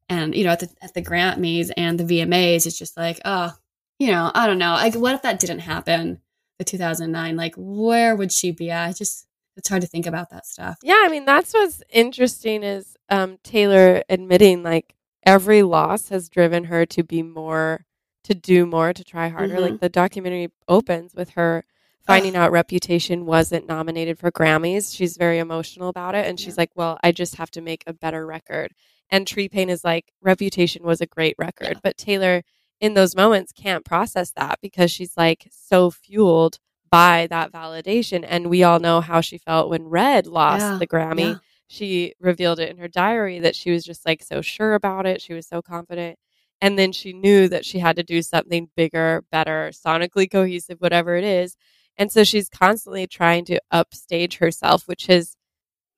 and, 0.09 0.35
you 0.35 0.45
know, 0.45 0.51
at 0.51 0.61
the, 0.61 0.69
at 0.83 0.95
the 0.95 1.03
Grammys 1.03 1.71
and 1.77 1.99
the 1.99 2.05
VMAs, 2.05 2.67
it's 2.67 2.79
just 2.79 2.97
like, 2.97 3.21
oh, 3.25 3.53
you 3.99 4.09
know, 4.09 4.31
I 4.35 4.47
don't 4.47 4.59
know. 4.59 4.73
Like, 4.73 4.95
what 4.95 5.15
if 5.15 5.23
that 5.23 5.41
didn't 5.41 5.61
happen? 5.61 6.21
The 6.59 6.65
2009, 6.65 7.37
like, 7.37 7.55
where 7.57 8.15
would 8.15 8.31
she 8.31 8.51
be 8.51 8.71
at? 8.71 8.97
Just, 8.97 9.27
it's 9.57 9.69
hard 9.69 9.83
to 9.83 9.89
think 9.89 10.07
about 10.07 10.31
that 10.31 10.47
stuff. 10.47 10.79
Yeah, 10.83 11.01
I 11.05 11.09
mean 11.09 11.25
that's 11.25 11.53
what's 11.53 11.83
interesting 11.91 12.63
is 12.63 12.97
um, 13.09 13.39
Taylor 13.45 14.03
admitting 14.09 14.63
like 14.63 14.95
every 15.25 15.63
loss 15.63 16.09
has 16.09 16.29
driven 16.29 16.65
her 16.65 16.87
to 16.87 17.03
be 17.03 17.23
more, 17.23 17.85
to 18.25 18.35
do 18.35 18.67
more, 18.67 18.93
to 18.93 19.05
try 19.05 19.29
harder. 19.29 19.57
Mhm. 19.57 19.61
Like 19.61 19.81
the 19.81 19.89
documentary 19.89 20.49
opens 20.69 21.15
with 21.15 21.31
her 21.31 21.65
finding 22.07 22.35
out 22.35 22.51
Reputation 22.51 23.27
wasn't 23.27 23.69
nominated 23.69 24.19
for 24.19 24.33
Grammys. 24.33 24.95
She's 24.97 25.17
very 25.17 25.39
emotional 25.39 25.89
about 25.89 26.15
it, 26.17 26.27
and 26.27 26.39
she's 26.41 26.57
Yeah. 26.57 26.63
like, 26.63 26.71
"Well, 26.75 26.99
I 27.05 27.13
just 27.13 27.37
have 27.37 27.51
to 27.53 27.61
make 27.61 27.85
a 27.87 27.93
better 27.93 28.27
record." 28.27 28.73
And 29.11 29.27
Tree 29.27 29.49
Paine 29.49 29.71
is 29.71 29.85
like, 29.85 30.07
"Reputation 30.21 30.83
was 30.85 31.01
a 31.01 31.07
great 31.07 31.37
record," 31.39 31.75
Yeah. 31.75 31.81
but 31.83 31.97
Taylor 31.99 32.43
in 32.81 32.95
those 32.95 33.15
moments 33.15 33.53
can't 33.53 33.85
process 33.85 34.33
that 34.33 34.59
because 34.61 34.91
she's 34.91 35.17
like 35.17 35.49
so 35.53 35.91
fueled 35.93 36.59
by 36.93 37.27
that 37.31 37.53
validation. 37.53 38.25
And 38.29 38.49
we 38.51 38.65
all 38.65 38.81
know 38.81 39.01
how 39.03 39.23
she 39.23 39.39
felt 39.39 39.71
when 39.71 39.87
red 39.89 40.29
lost 40.29 40.61
Yeah, 40.61 40.79
the 40.81 40.89
grammy. 40.89 41.19
yeah. 41.35 41.39
she 41.69 42.15
revealed 42.21 42.61
it 42.61 42.71
in 42.71 42.79
her 42.79 42.89
diary 42.89 43.41
that 43.41 43.57
she 43.57 43.73
was 43.73 43.85
just 43.85 44.07
like 44.07 44.23
so 44.23 44.43
sure 44.43 44.75
about 44.75 45.07
it. 45.07 45.23
She 45.23 45.35
was 45.35 45.49
so 45.49 45.63
confident. 45.63 46.19
And 46.63 46.79
then 46.79 46.93
she 46.93 47.13
knew 47.15 47.49
that 47.49 47.65
she 47.67 47.81
had 47.81 47.97
to 47.97 48.05
do 48.05 48.23
something 48.23 48.71
bigger 48.77 49.25
better 49.33 49.73
sonically 49.75 50.31
cohesive 50.31 50.79
whatever 50.81 51.17
it 51.17 51.25
is. 51.25 51.57
And 51.99 52.13
so 52.13 52.25
she's 52.25 52.49
constantly 52.51 53.07
trying 53.09 53.45
to 53.47 53.61
upstage 53.73 54.39
herself 54.39 54.87
which 54.89 55.09
is 55.11 55.37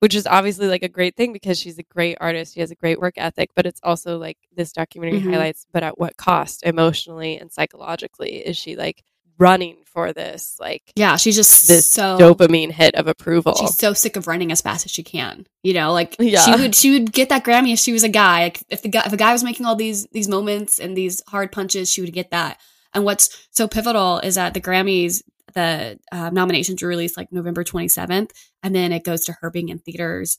which 0.01 0.15
is 0.17 0.27
obviously 0.27 0.69
like 0.69 0.83
a 0.85 0.89
great 0.89 1.17
thing 1.17 1.33
because 1.33 1.59
she's 1.59 1.79
a 1.79 1.85
great 1.85 2.19
artist. 2.21 2.55
She 2.55 2.61
has 2.61 2.71
a 2.73 2.77
great 2.77 3.01
work 3.01 3.15
ethic 3.19 3.51
but 3.57 3.67
it's 3.67 3.81
also 3.85 4.19
like 4.19 4.39
this 4.57 4.73
documentary 4.73 5.21
Mhm. 5.21 5.33
highlights 5.33 5.67
but 5.73 5.83
at 5.85 5.99
what 5.99 6.17
cost 6.19 6.63
emotionally 6.65 7.39
and 7.39 7.53
psychologically 7.53 8.37
is 8.47 8.57
she 8.57 8.77
like 8.77 9.03
running 9.39 9.77
for 9.85 10.13
this 10.13 10.57
like 10.61 10.83
Yeah. 10.97 11.17
She's 11.17 11.37
just 11.37 11.69
this 11.69 11.87
so 11.87 12.19
dopamine 12.19 12.71
hit 12.73 12.95
of 12.97 13.07
approval 13.07 13.55
she's 13.57 13.77
so 13.77 13.93
sick 13.93 14.17
of 14.17 14.27
running 14.27 14.51
as 14.53 14.61
fast 14.61 14.85
as 14.87 14.93
she 14.93 15.03
can. 15.03 15.47
You 15.63 15.75
know, 15.75 15.93
like 15.93 16.17
Yeah. 16.19 16.41
she 16.41 16.51
would 16.61 16.75
she 16.75 16.91
would 16.93 17.13
get 17.13 17.29
that 17.29 17.45
Grammy 17.45 17.73
if 17.73 17.79
she 17.79 17.93
was 17.93 18.03
a 18.05 18.09
guy. 18.09 18.45
Like 18.45 18.63
if 18.69 18.83
the 18.83 18.89
guy 18.89 19.03
if 19.07 19.13
a 19.13 19.17
guy 19.17 19.33
was 19.33 19.45
making 19.45 19.67
all 19.67 19.77
these 19.77 20.07
these 20.13 20.29
moments 20.29 20.79
and 20.79 20.97
these 20.97 21.23
hard 21.29 21.53
punches, 21.53 21.91
she 21.91 22.01
would 22.01 22.13
get 22.13 22.31
that. 22.31 22.61
And 22.93 23.05
what's 23.05 23.49
so 23.51 23.67
pivotal 23.69 24.19
is 24.21 24.35
that 24.37 24.55
the 24.55 24.61
Grammys 24.61 25.23
the 25.55 26.01
uh, 26.11 26.31
nominations 26.31 26.83
were 26.83 26.89
released 26.89 27.17
like 27.17 27.31
November 27.31 27.63
27th, 27.63 28.31
and 28.65 28.75
then 28.75 28.91
it 28.91 29.05
goes 29.05 29.25
to 29.27 29.33
her 29.41 29.51
being 29.51 29.69
in 29.69 29.79
theaters 29.79 30.37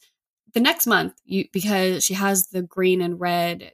the 0.54 0.60
next 0.60 0.88
month 0.88 1.14
you, 1.26 1.46
because 1.54 2.04
she 2.04 2.14
has 2.14 2.48
the 2.48 2.62
green 2.62 3.02
and 3.02 3.20
red 3.20 3.72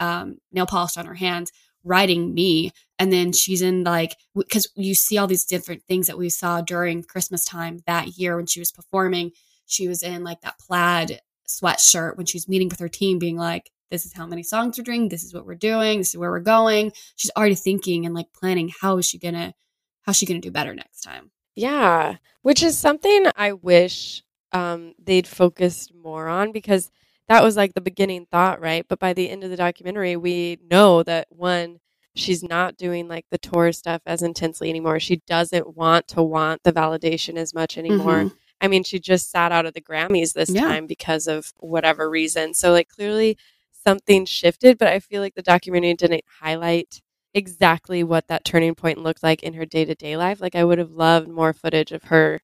um, 0.00 0.38
nail 0.52 0.66
polish 0.66 0.96
on 0.96 1.06
her 1.06 1.14
hands 1.14 1.50
writing 1.88 2.34
me. 2.34 2.72
And 2.98 3.12
then 3.12 3.32
she's 3.32 3.62
in 3.62 3.84
like 3.84 4.16
because 4.34 4.68
you 4.74 4.94
see 4.94 5.18
all 5.18 5.26
these 5.26 5.44
different 5.44 5.82
things 5.84 6.06
that 6.06 6.18
we 6.18 6.28
saw 6.30 6.60
during 6.60 7.04
christmas 7.04 7.44
time 7.44 7.78
that 7.86 8.18
year 8.18 8.36
when 8.36 8.46
she 8.46 8.60
was 8.60 8.72
performing. 8.72 9.32
She 9.66 9.88
was 9.88 10.02
in 10.02 10.24
like 10.24 10.40
that 10.42 10.58
plaid 10.58 11.20
sweatshirt 11.48 12.16
when 12.16 12.26
she's 12.26 12.48
meeting 12.48 12.68
with 12.68 12.80
her 12.80 12.88
team 12.88 13.18
being 13.18 13.36
like 13.36 13.70
this 13.90 14.04
is 14.04 14.12
how 14.12 14.26
many 14.26 14.42
songs 14.42 14.76
we're 14.76 14.84
doing. 14.84 15.08
This 15.08 15.24
is 15.24 15.32
what 15.32 15.46
we're 15.46 15.54
doing. 15.54 15.98
This 15.98 16.08
is 16.08 16.16
where 16.18 16.30
we're 16.30 16.40
going. 16.40 16.92
She's 17.16 17.30
already 17.36 17.54
thinking 17.54 18.04
and 18.04 18.14
like 18.14 18.32
planning 18.32 18.70
how 18.80 18.98
is 18.98 19.06
she 19.06 19.18
gonna 19.18 19.54
how's 20.02 20.16
she 20.16 20.26
gonna 20.26 20.40
do 20.40 20.50
better 20.50 20.74
next 20.74 21.00
time. 21.00 21.30
Yeah, 21.54 22.16
which 22.42 22.62
is 22.62 22.78
something 22.78 23.26
I 23.34 23.52
wish 23.52 24.22
um, 24.52 24.94
they'd 25.02 25.26
focused 25.26 25.92
more 25.94 26.28
on 26.28 26.52
because 26.52 26.90
that 27.28 27.42
was 27.42 27.56
like 27.56 27.74
the 27.74 27.80
beginning 27.80 28.26
thought, 28.30 28.60
right? 28.60 28.84
But 28.88 28.98
by 28.98 29.12
the 29.12 29.28
end 29.30 29.44
of 29.44 29.50
the 29.50 29.56
documentary, 29.56 30.16
we 30.16 30.58
know 30.70 31.02
that 31.04 31.26
one, 31.30 31.78
she's 32.16 32.42
not 32.42 32.76
doing 32.76 33.08
like 33.08 33.26
the 33.30 33.38
tour 33.38 33.72
stuff 33.72 34.02
as 34.06 34.22
intensely 34.22 34.70
anymore. 34.70 34.98
She 35.00 35.16
doesn't 35.26 35.76
want 35.76 36.08
to 36.08 36.22
want 36.22 36.62
the 36.64 36.72
validation 36.72 37.36
as 37.36 37.54
much 37.54 37.76
anymore. 37.78 38.24
Mhm. 38.24 38.32
I 38.60 38.68
mean, 38.68 38.82
she 38.84 38.98
just 38.98 39.30
sat 39.30 39.52
out 39.52 39.66
of 39.66 39.74
the 39.74 39.80
Grammys 39.80 40.32
this 40.32 40.50
Yeah. 40.50 40.66
time 40.68 40.86
because 40.86 41.26
of 41.28 41.52
whatever 41.60 42.10
reason. 42.10 42.54
So, 42.54 42.72
like, 42.72 42.88
clearly 42.88 43.36
something 43.72 44.24
shifted, 44.26 44.78
but 44.78 44.88
I 44.88 44.98
feel 45.00 45.22
like 45.22 45.34
the 45.34 45.42
documentary 45.42 45.94
didn't 45.94 46.24
highlight 46.40 47.00
exactly 47.34 48.02
what 48.02 48.26
that 48.28 48.44
turning 48.44 48.74
point 48.74 48.98
looked 48.98 49.22
like 49.22 49.42
in 49.42 49.54
her 49.54 49.64
day 49.66 49.84
to 49.84 49.94
day 49.94 50.16
life. 50.16 50.40
Like, 50.40 50.54
I 50.56 50.64
would 50.64 50.78
have 50.78 50.90
loved 50.90 51.28
more 51.28 51.52
footage 51.52 51.92
of 51.92 52.04
her, 52.04 52.40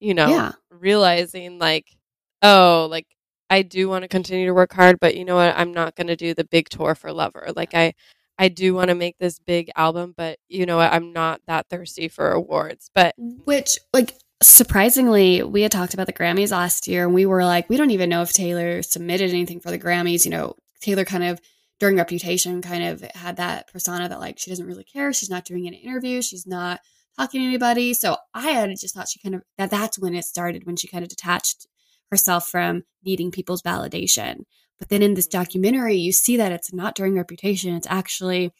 you 0.00 0.14
know, 0.14 0.28
Yeah. 0.30 0.52
realizing, 0.70 1.58
like, 1.58 1.96
oh, 2.42 2.88
like, 2.90 3.06
I 3.48 3.62
do 3.62 3.88
want 3.88 4.02
to 4.02 4.08
continue 4.08 4.46
to 4.46 4.54
work 4.54 4.72
hard, 4.72 4.98
but 5.00 5.16
you 5.16 5.24
know 5.24 5.36
what? 5.36 5.56
I'm 5.56 5.72
not 5.72 5.94
going 5.94 6.08
to 6.08 6.16
do 6.16 6.34
the 6.34 6.44
big 6.44 6.68
tour 6.68 6.94
for 6.94 7.12
Lover. 7.12 7.48
Like, 7.54 7.74
I. 7.74 7.94
I 8.38 8.48
do 8.48 8.74
want 8.74 8.88
to 8.88 8.94
make 8.94 9.16
this 9.16 9.38
big 9.38 9.70
album, 9.76 10.12
but 10.14 10.38
you 10.46 10.66
know 10.66 10.76
what? 10.76 10.92
I'm 10.92 11.14
not 11.14 11.40
that 11.46 11.70
thirsty 11.70 12.08
for 12.08 12.32
awards. 12.32 12.90
But 12.94 13.14
which 13.16 13.78
like 13.94 14.12
surprisingly, 14.42 15.42
we 15.42 15.62
had 15.62 15.72
talked 15.72 15.94
about 15.94 16.06
the 16.06 16.12
Grammys 16.12 16.50
last 16.50 16.86
year 16.86 17.04
and 17.04 17.14
we 17.14 17.26
were 17.26 17.44
like, 17.44 17.68
we 17.68 17.76
don't 17.76 17.92
even 17.92 18.10
know 18.10 18.22
if 18.22 18.32
Taylor 18.32 18.82
submitted 18.82 19.30
anything 19.30 19.60
for 19.60 19.70
the 19.70 19.78
Grammys. 19.78 20.24
You 20.24 20.30
know, 20.32 20.54
Taylor 20.80 21.04
kind 21.04 21.24
of 21.24 21.40
during 21.78 21.96
Reputation 21.96 22.62
kind 22.62 22.84
of 22.84 23.00
had 23.14 23.36
that 23.36 23.72
persona 23.72 24.08
that 24.08 24.20
like 24.20 24.38
she 24.38 24.50
doesn't 24.50 24.66
really 24.66 24.84
care. 24.84 25.12
She's 25.12 25.30
not 25.30 25.44
doing 25.44 25.66
any 25.66 25.78
interviews. 25.78 26.26
She's 26.26 26.46
not 26.46 26.80
talking 27.16 27.40
to 27.40 27.46
anybody. 27.46 27.94
So 27.94 28.16
I 28.34 28.50
had 28.50 28.70
just 28.78 28.94
thought 28.94 29.08
she 29.08 29.20
kind 29.20 29.34
of 29.34 29.42
that 29.58 29.70
that's 29.70 29.98
when 29.98 30.14
it 30.14 30.24
started 30.24 30.66
when 30.66 30.76
she 30.76 30.88
kind 30.88 31.04
of 31.04 31.08
detached 31.08 31.66
herself 32.10 32.48
from 32.48 32.84
needing 33.04 33.30
people's 33.30 33.62
validation. 33.62 34.44
But 34.78 34.88
then 34.90 35.02
in 35.02 35.14
this 35.14 35.26
documentary, 35.26 35.96
you 35.96 36.12
see 36.12 36.36
that 36.36 36.52
it's 36.52 36.72
not 36.72 36.94
during 36.94 37.14
Reputation. 37.14 37.74
It's 37.74 37.86
actually 37.88 38.52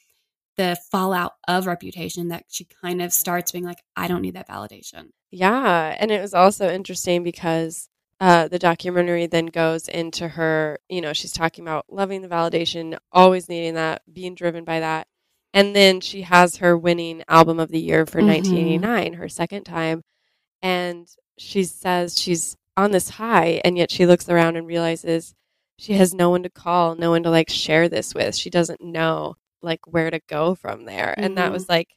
the 0.56 0.76
fallout 0.90 1.32
of 1.46 1.66
Reputation 1.66 2.28
that 2.28 2.44
she 2.48 2.66
kind 2.82 3.02
of 3.02 3.12
starts 3.12 3.52
being 3.52 3.64
like, 3.64 3.82
I 3.94 4.08
don't 4.08 4.22
need 4.22 4.34
that 4.34 4.48
validation. 4.48 5.10
Yeah. 5.30 5.94
And 5.98 6.10
it 6.10 6.20
was 6.20 6.32
also 6.32 6.70
interesting 6.70 7.22
because 7.22 7.88
uh, 8.18 8.48
the 8.48 8.58
documentary 8.58 9.26
then 9.26 9.46
goes 9.46 9.88
into 9.88 10.26
her, 10.26 10.78
you 10.88 11.02
know, 11.02 11.12
she's 11.12 11.32
talking 11.32 11.62
about 11.62 11.84
loving 11.90 12.22
the 12.22 12.28
validation, 12.28 12.96
always 13.12 13.48
needing 13.50 13.74
that, 13.74 14.00
being 14.10 14.34
driven 14.34 14.64
by 14.64 14.80
that. 14.80 15.06
And 15.52 15.76
then 15.76 16.00
she 16.00 16.22
has 16.22 16.56
her 16.56 16.76
winning 16.78 17.22
album 17.28 17.60
of 17.60 17.70
the 17.70 17.80
year 17.80 18.06
for 18.06 18.20
Mhm. 18.20 18.26
1989, 18.26 19.12
her 19.14 19.28
second 19.28 19.64
time. 19.64 20.02
And 20.62 21.06
she 21.38 21.64
says 21.64 22.18
she's 22.18 22.56
on 22.76 22.90
this 22.90 23.10
high, 23.10 23.60
and 23.64 23.76
yet 23.78 23.90
she 23.90 24.06
looks 24.06 24.28
around 24.28 24.56
and 24.56 24.66
realizes 24.66 25.34
she 25.78 25.94
has 25.94 26.14
no 26.14 26.30
one 26.30 26.42
to 26.42 26.50
call, 26.50 26.94
no 26.94 27.10
one 27.10 27.22
to 27.22 27.30
like 27.30 27.50
share 27.50 27.88
this 27.88 28.14
with. 28.14 28.34
She 28.34 28.50
doesn't 28.50 28.80
know 28.80 29.36
like 29.62 29.80
where 29.86 30.10
to 30.10 30.20
go 30.28 30.54
from 30.54 30.84
there. 30.84 31.14
And 31.16 31.36
that 31.38 31.52
was 31.52 31.68
like, 31.68 31.88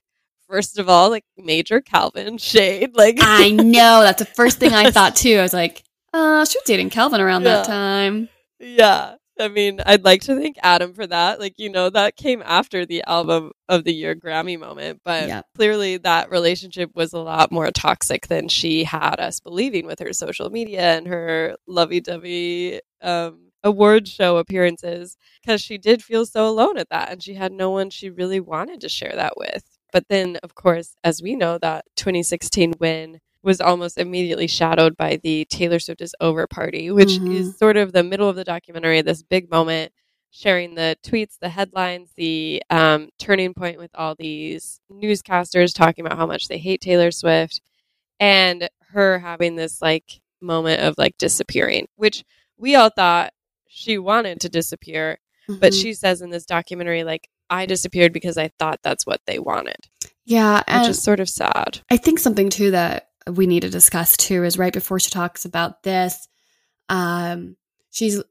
first 0.48 0.80
of 0.80 0.90
all, 0.90 1.10
like 1.10 1.24
major 1.38 1.82
Calvin 1.82 2.38
shade. 2.40 2.96
Like, 2.96 3.18
I 3.22 3.52
know. 3.52 4.02
That's 4.02 4.20
the 4.20 4.26
first 4.26 4.60
thing 4.60 4.74
I 4.74 4.92
thought 4.92 5.16
too. 5.16 5.38
I 5.38 5.42
was 5.42 5.54
like, 5.54 5.84
uh, 6.14 6.44
she 6.46 6.58
was 6.58 6.64
dating 6.66 6.90
Calvin 6.90 7.22
around 7.22 7.44
that 7.44 7.66
time. 7.66 8.30
Yeah. 8.60 9.16
I 9.40 9.48
mean, 9.48 9.80
I'd 9.86 10.04
like 10.04 10.22
to 10.24 10.36
thank 10.36 10.58
Adam 10.62 10.94
for 10.94 11.08
that. 11.08 11.40
Like, 11.40 11.56
you 11.58 11.70
know, 11.70 11.90
that 11.90 12.16
came 12.16 12.42
after 12.46 12.86
the 12.86 13.04
album 13.08 13.52
of 13.68 13.84
the 13.84 13.94
year 13.94 14.16
Grammy 14.16 14.60
moment, 14.60 15.02
but 15.04 15.28
Yep. 15.28 15.46
clearly 15.56 15.98
that 15.98 16.30
relationship 16.32 16.92
was 16.96 17.14
a 17.14 17.20
lot 17.20 17.52
more 17.52 17.72
toxic 17.72 18.28
than 18.28 18.48
she 18.50 18.84
had 18.84 19.20
us 19.20 19.40
believing 19.40 19.86
with 19.86 20.00
her 20.00 20.14
social 20.14 20.50
media 20.50 20.98
and 20.98 21.08
her 21.08 21.56
lovey 21.68 22.02
dovey 22.02 22.82
um, 23.02 23.52
award 23.64 24.08
show 24.08 24.38
appearances 24.38 25.18
because 25.42 25.62
she 25.62 25.78
did 25.78 26.04
feel 26.04 26.26
so 26.26 26.48
alone 26.48 26.78
at 26.78 26.90
that 26.90 27.12
and 27.12 27.24
she 27.24 27.34
had 27.34 27.52
no 27.52 27.70
one 27.70 27.90
she 27.90 28.10
really 28.10 28.40
wanted 28.40 28.82
to 28.82 28.90
share 28.90 29.14
that 29.16 29.34
with. 29.38 29.64
But 29.92 30.06
then, 30.10 30.38
of 30.44 30.56
course, 30.56 30.96
as 31.04 31.22
we 31.22 31.36
know, 31.36 31.58
that 31.60 31.86
2016 31.96 32.74
win 32.80 33.20
was 33.42 33.62
almost 33.62 33.98
immediately 33.98 34.48
shadowed 34.48 34.98
by 34.98 35.18
the 35.24 35.46
Taylor 35.50 35.80
Swift 35.80 36.02
is 36.02 36.14
over 36.20 36.46
party, 36.48 36.92
which 36.92 37.20
Mhm. 37.20 37.32
is 37.32 37.58
sort 37.58 37.78
of 37.78 37.94
the 37.94 38.04
middle 38.04 38.28
of 38.30 38.36
the 38.36 38.44
documentary, 38.44 39.02
this 39.02 39.24
big 39.24 39.50
moment, 39.50 39.94
sharing 40.32 40.76
the 40.76 40.98
tweets, 41.04 41.38
the 41.40 41.50
headlines, 41.50 42.12
the 42.18 42.62
um, 42.70 43.10
turning 43.18 43.54
point 43.54 43.78
with 43.80 43.92
all 43.96 44.16
these 44.16 44.80
newscasters 44.92 45.74
talking 45.74 46.06
about 46.06 46.18
how 46.18 46.26
much 46.26 46.48
they 46.48 46.58
hate 46.58 46.82
Taylor 46.82 47.12
Swift, 47.12 47.62
and 48.20 48.70
her 48.92 49.20
having 49.20 49.56
this 49.56 49.82
like 49.82 50.22
moment 50.42 50.82
of 50.82 50.96
like 50.98 51.18
disappearing, 51.18 51.88
which 51.96 52.24
we 52.58 52.76
all 52.76 52.90
thought 52.90 53.32
she 53.68 53.98
wanted 53.98 54.42
to 54.42 54.50
disappear, 54.50 55.20
but 55.48 55.72
Mhm. 55.74 55.82
she 55.82 55.94
says 55.94 56.22
in 56.22 56.30
this 56.30 56.46
documentary, 56.46 57.04
like, 57.04 57.30
I 57.50 57.66
disappeared 57.66 58.14
because 58.14 58.38
I 58.38 58.50
thought 58.60 58.80
that's 58.84 59.06
what 59.08 59.22
they 59.26 59.40
wanted, 59.40 59.88
yeah, 60.26 60.62
which 60.80 60.90
is 60.90 61.02
sort 61.02 61.20
of 61.20 61.30
sad. 61.30 61.82
I 61.90 61.98
think 61.98 62.20
something 62.20 62.50
too 62.50 62.72
that 62.72 63.09
we 63.32 63.48
need 63.48 63.62
to 63.62 63.70
discuss 63.70 64.18
too 64.18 64.44
is 64.44 64.58
right 64.58 64.74
before 64.74 65.00
she 65.00 65.10
talks 65.10 65.46
about 65.46 65.84
this, 65.84 66.28
um, 66.90 67.56
she's 67.92 68.22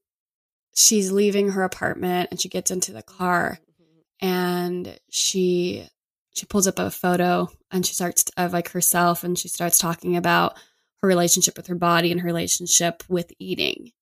she's 0.74 1.10
leaving 1.10 1.50
her 1.50 1.62
apartment 1.62 2.28
and 2.30 2.40
she 2.40 2.48
gets 2.48 2.70
into 2.70 2.92
the 2.92 3.02
car 3.02 3.58
and 4.20 4.98
she 5.10 5.86
she 6.34 6.46
pulls 6.46 6.66
up 6.66 6.78
a 6.78 6.90
photo 6.90 7.48
and 7.70 7.84
she 7.84 7.94
starts 7.94 8.24
of 8.36 8.52
like 8.52 8.70
herself 8.70 9.24
and 9.24 9.38
she 9.38 9.48
starts 9.48 9.78
talking 9.78 10.16
about 10.16 10.56
her 11.02 11.08
relationship 11.08 11.56
with 11.56 11.66
her 11.66 11.74
body 11.74 12.12
and 12.12 12.20
her 12.20 12.26
relationship 12.26 13.02
with 13.08 13.32
eating. 13.38 13.92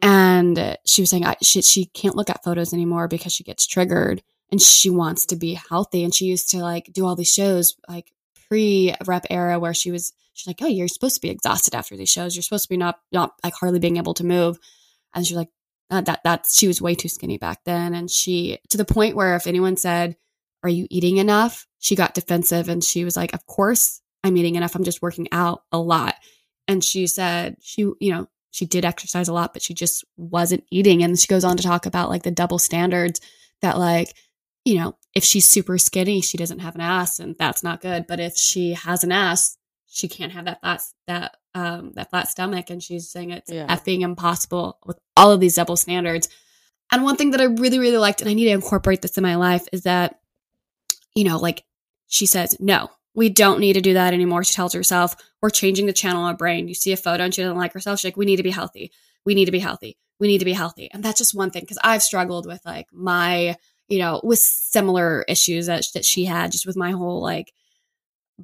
And 0.00 0.76
she 0.84 1.02
was 1.02 1.10
saying 1.10 1.24
I, 1.24 1.36
she, 1.40 1.62
she 1.62 1.84
can't 1.86 2.16
look 2.16 2.30
at 2.30 2.42
photos 2.42 2.72
anymore 2.72 3.06
because 3.06 3.32
she 3.32 3.44
gets 3.44 3.66
triggered 3.66 4.22
and 4.50 4.60
she 4.60 4.90
wants 4.90 5.26
to 5.26 5.36
be 5.36 5.54
healthy. 5.54 6.02
And 6.02 6.12
she 6.12 6.26
used 6.26 6.50
to 6.50 6.58
like 6.58 6.92
do 6.92 7.06
all 7.06 7.14
these 7.14 7.32
shows 7.32 7.76
like 7.88 8.12
pre 8.52 8.94
rep 9.06 9.24
era 9.30 9.58
where 9.58 9.72
she 9.72 9.90
was 9.90 10.12
she's 10.34 10.46
like 10.46 10.58
oh 10.60 10.66
you're 10.66 10.86
supposed 10.86 11.14
to 11.14 11.22
be 11.22 11.30
exhausted 11.30 11.74
after 11.74 11.96
these 11.96 12.10
shows. 12.10 12.36
You're 12.36 12.42
supposed 12.42 12.64
to 12.64 12.68
be 12.68 12.76
not 12.76 12.98
not 13.10 13.32
like 13.42 13.54
hardly 13.54 13.78
being 13.78 13.96
able 13.96 14.12
to 14.14 14.26
move. 14.26 14.58
And 15.14 15.26
she's 15.26 15.38
like 15.38 15.48
uh, 15.90 16.02
that 16.02 16.20
that 16.24 16.46
she 16.52 16.66
was 16.66 16.82
way 16.82 16.94
too 16.94 17.08
skinny 17.08 17.38
back 17.38 17.64
then. 17.64 17.94
And 17.94 18.10
she 18.10 18.58
to 18.68 18.76
the 18.76 18.84
point 18.84 19.16
where 19.16 19.36
if 19.36 19.46
anyone 19.46 19.78
said 19.78 20.16
are 20.62 20.68
you 20.68 20.86
eating 20.90 21.16
enough? 21.16 21.66
she 21.78 21.96
got 21.96 22.14
defensive 22.14 22.68
and 22.68 22.84
she 22.84 23.04
was 23.04 23.16
like 23.16 23.34
of 23.34 23.44
course 23.46 24.02
i'm 24.22 24.36
eating 24.36 24.56
enough. 24.56 24.74
I'm 24.74 24.84
just 24.84 25.00
working 25.00 25.28
out 25.32 25.62
a 25.72 25.78
lot. 25.78 26.16
And 26.68 26.84
she 26.84 27.06
said 27.06 27.56
she 27.62 27.90
you 28.00 28.12
know 28.12 28.28
she 28.50 28.66
did 28.66 28.84
exercise 28.84 29.28
a 29.28 29.32
lot 29.32 29.54
but 29.54 29.62
she 29.62 29.72
just 29.72 30.04
wasn't 30.18 30.64
eating. 30.70 31.02
And 31.02 31.18
she 31.18 31.26
goes 31.26 31.44
on 31.44 31.56
to 31.56 31.62
talk 31.62 31.86
about 31.86 32.10
like 32.10 32.22
the 32.22 32.30
double 32.30 32.58
standards 32.58 33.18
that 33.62 33.78
like 33.78 34.14
you 34.64 34.76
know 34.76 34.96
if 35.14 35.24
she's 35.24 35.46
super 35.48 35.76
skinny 35.78 36.20
she 36.20 36.36
doesn't 36.38 36.60
have 36.60 36.74
an 36.74 36.80
ass 36.80 37.18
and 37.18 37.36
that's 37.38 37.62
not 37.62 37.80
good. 37.80 38.06
But 38.06 38.20
if 38.20 38.36
she 38.36 38.74
has 38.74 39.04
an 39.04 39.12
ass 39.12 39.56
she 39.86 40.08
can't 40.08 40.32
have 40.32 40.46
that 40.46 40.60
flat 40.60 40.82
that 41.06 41.36
um 41.54 41.92
that 41.94 42.10
flat 42.10 42.28
stomach. 42.28 42.70
And 42.70 42.82
she's 42.82 43.10
saying 43.10 43.30
it's 43.30 43.50
Yeah. 43.50 43.66
effing 43.66 44.00
impossible 44.02 44.78
with 44.86 44.98
all 45.16 45.30
of 45.32 45.40
these 45.40 45.54
double 45.56 45.76
standards. 45.76 46.28
And 46.90 47.02
one 47.04 47.16
thing 47.16 47.30
that 47.32 47.40
i 47.40 47.44
really 47.44 47.78
really 47.78 47.98
liked 47.98 48.20
and 48.20 48.30
i 48.30 48.34
need 48.34 48.44
to 48.44 48.50
incorporate 48.50 49.02
this 49.02 49.16
in 49.18 49.22
my 49.22 49.34
life 49.36 49.66
is 49.72 49.82
that 49.82 50.20
you 51.14 51.24
know 51.24 51.38
like 51.38 51.64
she 52.08 52.26
says 52.26 52.56
no 52.60 52.90
we 53.14 53.28
don't 53.28 53.60
need 53.60 53.74
to 53.74 53.82
do 53.82 53.92
that 53.92 54.14
anymore. 54.14 54.42
She 54.42 54.54
tells 54.54 54.72
herself 54.72 55.14
we're 55.42 55.50
changing 55.50 55.84
the 55.84 55.92
channel 55.92 56.22
in 56.22 56.28
our 56.28 56.36
brain. 56.36 56.66
You 56.66 56.72
see 56.74 56.92
a 56.92 56.96
photo 56.96 57.24
and 57.24 57.34
she 57.34 57.42
doesn't 57.42 57.58
like 57.58 57.74
herself. 57.74 57.98
She's 57.98 58.04
like 58.06 58.16
we 58.16 58.24
need 58.24 58.36
to 58.36 58.42
be 58.42 58.50
healthy. 58.50 58.90
We 59.26 59.34
need 59.34 59.44
to 59.44 59.52
be 59.52 59.58
healthy. 59.58 59.98
We 60.18 60.28
need 60.28 60.38
to 60.38 60.46
be 60.46 60.54
healthy. 60.54 60.90
And 60.90 61.02
that's 61.02 61.18
just 61.18 61.34
one 61.34 61.50
thing 61.50 61.60
because 61.60 61.78
i've 61.84 62.02
struggled 62.02 62.46
with 62.46 62.62
like 62.64 62.86
my 62.90 63.56
you 63.92 63.98
know 63.98 64.22
with 64.24 64.38
similar 64.38 65.22
issues 65.28 65.66
that, 65.66 65.84
that 65.92 66.04
she 66.04 66.24
had 66.24 66.50
just 66.50 66.66
with 66.66 66.76
my 66.76 66.92
whole 66.92 67.20
like 67.20 67.52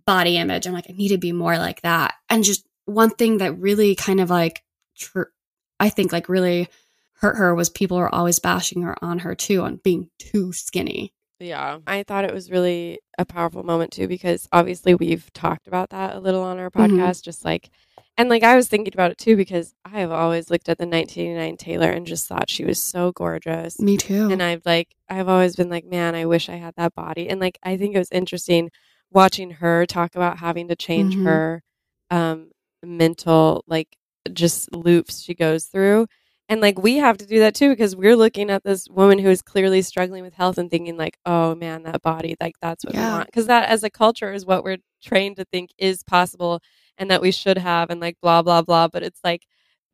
body 0.06 0.36
image. 0.36 0.66
I'm 0.66 0.74
like 0.74 0.90
i 0.90 0.92
need 0.92 1.08
to 1.08 1.18
be 1.18 1.32
more 1.32 1.56
like 1.56 1.80
that. 1.80 2.14
And 2.28 2.44
just 2.44 2.66
one 2.84 3.10
thing 3.10 3.38
that 3.38 3.58
really 3.58 3.94
kind 3.94 4.20
of 4.20 4.28
like 4.30 4.62
tr- 4.98 5.32
i 5.80 5.88
think 5.88 6.12
like 6.12 6.28
really 6.28 6.68
hurt 7.14 7.36
her 7.36 7.54
was 7.54 7.70
people 7.70 7.96
are 7.96 8.14
always 8.14 8.38
bashing 8.38 8.82
her 8.82 9.02
on 9.02 9.20
her 9.20 9.34
too 9.34 9.62
on 9.62 9.76
being 9.76 10.10
too 10.18 10.52
skinny 10.52 11.12
Yeah. 11.40 11.78
I 11.86 12.02
thought 12.02 12.24
it 12.24 12.34
was 12.34 12.50
really 12.50 12.98
a 13.16 13.24
powerful 13.24 13.62
moment 13.62 13.92
too 13.92 14.08
because 14.08 14.48
obviously 14.52 14.94
we've 14.94 15.32
talked 15.32 15.68
about 15.68 15.90
that 15.90 16.14
a 16.16 16.20
little 16.20 16.42
on 16.42 16.58
our 16.58 16.70
Mhm. 16.70 16.90
podcast 16.98 17.22
just 17.22 17.44
like 17.44 17.70
and 18.16 18.28
like 18.28 18.42
I 18.42 18.56
was 18.56 18.66
thinking 18.66 18.92
about 18.92 19.12
it 19.12 19.18
too 19.18 19.36
because 19.36 19.74
I 19.84 20.00
have 20.00 20.10
always 20.10 20.50
looked 20.50 20.68
at 20.68 20.78
the 20.78 20.86
1989 20.86 21.56
Taylor 21.56 21.90
and 21.90 22.04
just 22.04 22.26
thought 22.26 22.50
she 22.50 22.64
was 22.64 22.82
so 22.82 23.12
gorgeous. 23.12 23.78
me 23.78 23.96
too 23.96 24.28
And 24.30 24.42
I've 24.42 24.66
like 24.66 24.88
I've 25.08 25.28
always 25.28 25.54
been 25.54 25.68
like, 25.70 25.84
man, 25.84 26.14
I 26.16 26.24
wish 26.26 26.48
I 26.48 26.56
had 26.56 26.74
that 26.76 26.94
body. 26.96 27.28
And 27.28 27.40
like 27.40 27.58
I 27.62 27.76
think 27.76 27.94
it 27.94 27.98
was 27.98 28.10
interesting 28.10 28.70
watching 29.10 29.52
her 29.52 29.86
talk 29.86 30.16
about 30.16 30.38
having 30.38 30.66
to 30.68 30.76
change 30.76 31.16
Mhm. 31.16 31.24
her 31.24 31.62
um 32.10 32.50
mental 32.82 33.62
like 33.68 33.96
just 34.32 34.72
loops 34.74 35.20
she 35.22 35.34
goes 35.34 35.66
through. 35.66 36.06
And 36.50 36.62
like 36.62 36.78
we 36.82 36.96
have 36.96 37.18
to 37.18 37.26
do 37.26 37.40
that 37.40 37.54
too 37.54 37.68
because 37.70 37.94
we're 37.94 38.16
looking 38.16 38.50
at 38.50 38.64
this 38.64 38.88
woman 38.88 39.18
who 39.18 39.28
is 39.28 39.42
clearly 39.42 39.82
struggling 39.82 40.22
with 40.22 40.32
health 40.34 40.56
and 40.56 40.70
thinking 40.70 40.96
like, 40.96 41.18
oh 41.26 41.54
man, 41.54 41.82
that 41.82 42.00
body, 42.02 42.36
like 42.40 42.54
that's 42.62 42.84
what 42.84 42.94
we 42.94 43.00
want. 43.00 43.26
Because 43.26 43.46
that 43.48 43.68
as 43.68 43.82
a 43.84 43.90
culture 43.90 44.32
is 44.32 44.46
what 44.46 44.64
we're 44.64 44.78
trained 45.02 45.36
to 45.36 45.44
think 45.44 45.70
is 45.78 46.02
possible 46.02 46.60
and 46.96 47.10
that 47.10 47.20
we 47.20 47.30
should 47.32 47.58
have 47.58 47.90
and 47.90 48.00
like 48.00 48.16
blah 48.22 48.40
blah 48.42 48.62
blah. 48.62 48.88
But 48.88 49.02
it's 49.02 49.20
like 49.22 49.46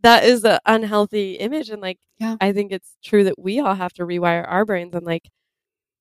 that 0.03 0.25
is 0.25 0.45
an 0.45 0.59
unhealthy 0.67 1.33
image 1.35 1.71
and 1.71 1.83
like 1.83 1.99
Yeah. 2.19 2.37
I 2.41 2.53
think 2.53 2.71
it's 2.71 2.97
true 3.03 3.25
that 3.25 3.39
we 3.39 3.59
all 3.59 3.75
have 3.75 3.93
to 3.95 4.05
rewire 4.05 4.45
our 4.49 4.65
brains 4.65 4.95
and 4.95 5.05
like 5.05 5.29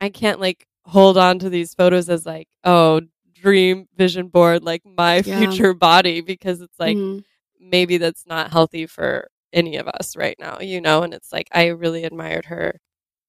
I 0.01 0.09
can't 0.09 0.39
like 0.39 0.65
hold 0.85 1.17
on 1.17 1.39
to 1.39 1.49
these 1.49 1.73
photos 1.73 2.09
as 2.09 2.25
like, 2.25 2.47
oh, 2.63 3.01
dream 3.33 3.87
vision 3.97 4.27
board, 4.27 4.63
like 4.63 4.83
my 4.85 5.15
Yeah. 5.25 5.39
future 5.39 5.73
body 5.73 6.21
because 6.21 6.61
it's 6.61 6.79
like 6.79 6.97
Mhm. 6.97 7.23
maybe 7.59 7.97
that's 7.97 8.25
not 8.27 8.51
healthy 8.51 8.85
for 8.85 9.27
any 9.53 9.77
of 9.77 9.87
us 9.87 10.15
right 10.17 10.35
now, 10.39 10.59
you 10.59 10.81
know? 10.81 11.03
And 11.03 11.13
it's 11.13 11.31
like, 11.33 11.47
I 11.53 11.67
really 11.67 12.03
admired 12.05 12.45
her 12.45 12.79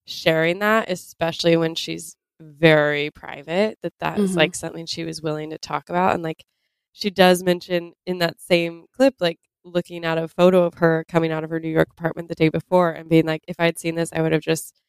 sharing 0.06 0.58
that, 0.60 0.90
especially 0.90 1.56
when 1.56 1.74
she's 1.74 2.16
very 2.40 3.10
private, 3.10 3.78
that 3.82 3.94
that 4.00 4.20
is 4.22 4.32
Mhm. 4.32 4.36
like 4.36 4.54
something 4.54 4.86
she 4.86 5.04
was 5.04 5.22
willing 5.22 5.50
to 5.50 5.58
talk 5.58 5.88
about. 5.90 6.14
And 6.14 6.22
like, 6.22 6.44
she 6.92 7.10
does 7.10 7.42
mention 7.42 7.94
in 8.06 8.18
that 8.18 8.40
same 8.40 8.86
clip, 8.92 9.16
like 9.20 9.38
looking 9.64 10.04
at 10.04 10.18
a 10.18 10.28
photo 10.28 10.64
of 10.64 10.74
her 10.74 11.04
coming 11.08 11.32
out 11.32 11.44
of 11.44 11.50
her 11.50 11.60
New 11.60 11.68
York 11.70 11.88
apartment 11.92 12.28
the 12.28 12.34
day 12.34 12.48
before 12.50 12.90
and 12.92 13.08
being 13.08 13.26
like, 13.26 13.42
if 13.48 13.56
I'd 13.60 13.78
seen 13.78 13.94
this, 13.96 14.12
I 14.12 14.22
would 14.22 14.32
have 14.32 14.42
just 14.42 14.80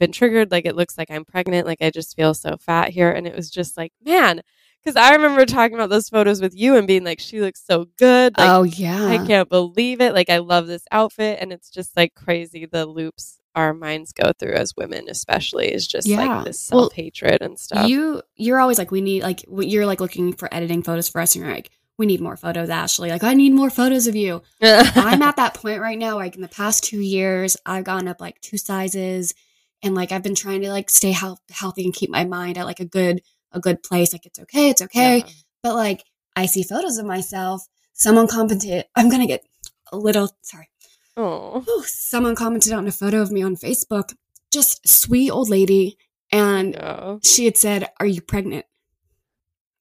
been 0.00 0.12
triggered. 0.12 0.50
Like, 0.50 0.66
it 0.66 0.76
looks 0.76 0.96
like 0.98 1.10
I'm 1.10 1.24
pregnant. 1.24 1.66
Like, 1.66 1.82
I 1.82 1.90
just 1.90 2.16
feel 2.16 2.34
so 2.34 2.56
fat 2.58 2.90
here. 2.90 3.10
And 3.12 3.26
it 3.26 3.36
was 3.36 3.50
just 3.50 3.76
like, 3.76 3.92
man, 4.04 4.42
Because 4.84 4.96
I 4.96 5.14
remember 5.14 5.44
talking 5.44 5.74
about 5.74 5.90
those 5.90 6.08
photos 6.08 6.40
with 6.40 6.56
you 6.56 6.76
and 6.76 6.86
being 6.86 7.04
like, 7.04 7.20
she 7.20 7.40
looks 7.40 7.62
so 7.64 7.86
good. 7.98 8.36
Like, 8.38 8.50
oh 8.50 8.62
yeah. 8.62 9.06
I 9.06 9.26
can't 9.26 9.48
believe 9.48 10.00
it. 10.00 10.14
Like, 10.14 10.30
I 10.30 10.38
love 10.38 10.66
this 10.66 10.84
outfit. 10.90 11.38
And 11.40 11.52
it's 11.52 11.70
just 11.70 11.96
like 11.96 12.14
crazy 12.14 12.66
the 12.66 12.86
loops 12.86 13.38
our 13.54 13.74
minds 13.74 14.12
go 14.12 14.32
through 14.38 14.54
as 14.54 14.74
women, 14.76 15.06
especially, 15.08 15.72
is 15.72 15.86
just 15.86 16.06
Yeah. 16.06 16.24
like 16.24 16.44
this 16.46 16.60
self 16.60 16.92
hatred 16.94 17.42
and 17.42 17.58
stuff. 17.58 17.88
You 17.88 18.22
you're 18.36 18.60
always 18.60 18.78
like 18.78 18.90
we 18.90 19.00
need 19.00 19.22
like 19.22 19.44
you're 19.50 19.86
like 19.86 20.00
looking 20.00 20.32
for 20.32 20.52
editing 20.54 20.82
photos 20.82 21.08
for 21.08 21.20
us 21.20 21.34
and 21.34 21.44
you're 21.44 21.52
like 21.54 21.70
we 21.98 22.06
need 22.06 22.20
more 22.22 22.36
photos 22.36 22.70
Ashley 22.70 23.10
like 23.10 23.22
I 23.24 23.34
need 23.34 23.52
more 23.52 23.68
photos 23.68 24.06
of 24.06 24.16
you 24.16 24.40
I'm 24.62 25.20
at 25.20 25.36
that 25.36 25.52
point 25.52 25.82
right 25.82 25.98
now 25.98 26.14
like 26.14 26.34
in 26.34 26.40
the 26.40 26.48
past 26.48 26.84
2 26.84 26.98
years 26.98 27.58
I've 27.66 27.84
gone 27.84 28.08
up 28.08 28.22
like 28.22 28.40
two 28.40 28.56
sizes 28.56 29.34
and 29.82 29.94
like 29.94 30.10
I've 30.10 30.22
been 30.22 30.34
trying 30.34 30.62
to 30.62 30.70
like 30.70 30.88
stay 30.88 31.10
health- 31.12 31.42
healthy 31.50 31.84
and 31.84 31.92
keep 31.92 32.08
my 32.08 32.24
mind 32.24 32.56
at 32.56 32.64
like 32.64 32.80
a 32.80 32.86
good 32.86 33.20
a 33.52 33.60
good 33.60 33.82
place 33.82 34.12
like 34.12 34.26
it's 34.26 34.38
okay 34.38 34.70
it's 34.70 34.82
okay 34.82 35.18
Yeah. 35.18 35.28
but 35.62 35.74
like 35.74 36.04
I 36.36 36.46
see 36.46 36.62
photos 36.62 36.98
of 36.98 37.06
myself 37.06 37.66
someone 37.92 38.26
commented 38.28 38.84
I'm 38.94 39.08
going 39.08 39.20
to 39.22 39.26
get 39.26 39.44
a 39.92 39.96
little 39.96 40.28
sorry 40.42 40.68
Oh. 41.16 41.62
Someone 41.86 42.34
commented 42.36 42.72
on 42.72 42.86
a 42.86 42.92
photo 42.92 43.20
of 43.20 43.30
me 43.32 43.42
on 43.42 43.56
Facebook 43.56 44.14
just 44.52 44.86
sweet 44.88 45.30
old 45.30 45.48
lady 45.50 45.98
and 46.32 46.72
No. 46.72 47.18
she 47.22 47.44
had 47.44 47.56
said 47.58 47.88
are 47.98 48.06
you 48.06 48.20
pregnant 48.22 48.64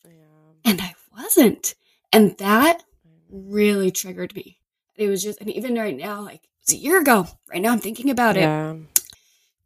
Yeah. 0.03 0.11
and 0.65 0.81
I 0.81 0.95
wasn't. 1.15 1.75
And 2.11 2.35
that 2.39 2.83
really 3.29 3.91
triggered 3.91 4.35
me. 4.35 4.57
It 4.95 5.07
was 5.07 5.21
just, 5.23 5.39
and 5.39 5.49
even 5.51 5.75
right 5.75 5.95
now, 5.95 6.21
like 6.21 6.41
it's 6.61 6.73
a 6.73 6.77
year 6.77 6.99
ago, 6.99 7.27
right 7.49 7.61
now 7.61 7.71
I'm 7.71 7.79
thinking 7.79 8.09
about 8.09 8.35
it, 8.35 8.41
Yeah. 8.41 8.75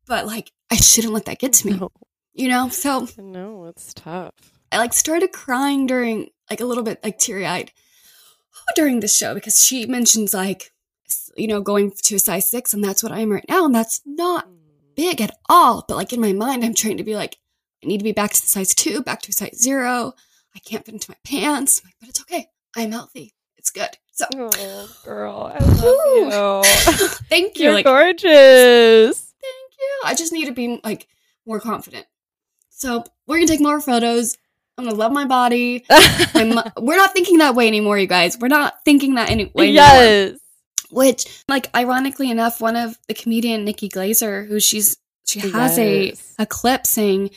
but 0.05 0.25
like 0.27 0.51
I 0.69 0.75
shouldn't 0.75 1.13
let 1.13 1.25
that 1.25 1.39
get 1.39 1.53
to 1.53 1.67
me, 1.67 1.77
No. 1.77 1.89
You 2.33 2.47
know? 2.47 2.69
So 2.69 3.07
No, 3.17 3.65
it's 3.65 3.93
tough. 3.93 4.33
I 4.71 4.77
like 4.77 4.93
started 4.93 5.31
crying 5.31 5.85
during, 5.85 6.29
like 6.49 6.61
a 6.61 6.65
little 6.65 6.83
bit 6.83 6.99
like 7.03 7.19
teary 7.19 7.45
eyed 7.45 7.71
during 8.75 8.99
the 8.99 9.07
show 9.07 9.33
because 9.33 9.63
she 9.63 9.85
mentions 9.85 10.33
like, 10.33 10.71
you 11.35 11.47
know, 11.47 11.61
going 11.61 11.91
to 11.91 12.15
a 12.15 12.19
size 12.19 12.49
six 12.49 12.73
and 12.73 12.83
that's 12.83 13.03
what 13.03 13.11
I 13.11 13.19
am 13.19 13.31
right 13.31 13.45
now. 13.47 13.65
And 13.65 13.75
that's 13.75 14.01
not 14.05 14.47
mm. 14.47 14.57
big 14.95 15.21
at 15.21 15.35
all. 15.47 15.85
But 15.87 15.97
like 15.97 16.13
in 16.13 16.21
my 16.21 16.33
mind, 16.33 16.63
I'm 16.63 16.73
trying 16.73 16.97
to 16.97 17.03
be 17.03 17.15
like, 17.15 17.37
I 17.83 17.87
need 17.87 17.99
to 17.99 18.03
be 18.03 18.11
back 18.13 18.31
to 18.31 18.37
size 18.37 18.73
two, 18.73 19.03
back 19.03 19.21
to 19.23 19.31
size 19.31 19.61
zero. 19.61 20.13
I 20.55 20.59
can't 20.59 20.85
fit 20.85 20.93
into 20.93 21.11
my 21.11 21.17
pants. 21.23 21.81
But 21.99 22.09
it's 22.09 22.21
okay. 22.21 22.47
I'm 22.75 22.91
healthy. 22.91 23.33
It's 23.57 23.69
good. 23.69 23.89
So 24.11 24.25
Oh, 24.35 24.89
girl, 25.03 25.51
I 25.53 25.63
love 25.63 26.63
you. 26.65 27.07
thank 27.29 27.57
you. 27.57 27.65
You're 27.65 27.73
like, 27.73 27.85
gorgeous. 27.85 29.19
thank 29.19 29.73
you. 29.79 30.01
I 30.05 30.15
just 30.15 30.33
need 30.33 30.45
to 30.45 30.51
be 30.51 30.79
like 30.83 31.07
more 31.45 31.59
confident. 31.59 32.05
So 32.75 33.03
we're 33.27 33.37
gonna 33.37 33.47
take 33.47 33.61
more 33.61 33.79
photos. 33.81 34.37
I'm 34.77 34.85
gonna 34.85 34.97
love 34.97 35.11
my 35.11 35.25
body. 35.25 35.85
My 36.35 36.71
we're 36.79 36.97
not 36.97 37.13
thinking 37.13 37.37
that 37.37 37.55
way 37.55 37.67
anymore, 37.67 37.97
you 37.99 38.07
guys. 38.07 38.37
We're 38.39 38.47
not 38.47 38.83
thinking 38.83 39.15
that 39.15 39.29
any 39.29 39.45
way 39.53 39.69
anymore. 39.69 39.73
yes. 39.85 40.39
Which, 40.89 41.43
like, 41.47 41.75
ironically 41.75 42.29
enough, 42.29 42.61
one 42.61 42.75
of 42.75 42.97
the 43.07 43.13
comedian 43.15 43.63
Nikki 43.65 43.89
Glazer, 43.89 44.47
who 44.47 44.59
she's 44.59 44.97
she 45.25 45.39
has 45.39 45.77
Yes. 45.77 46.33
a 46.39 46.43
a 46.43 46.45
clip 46.45 46.85
saying 46.85 47.29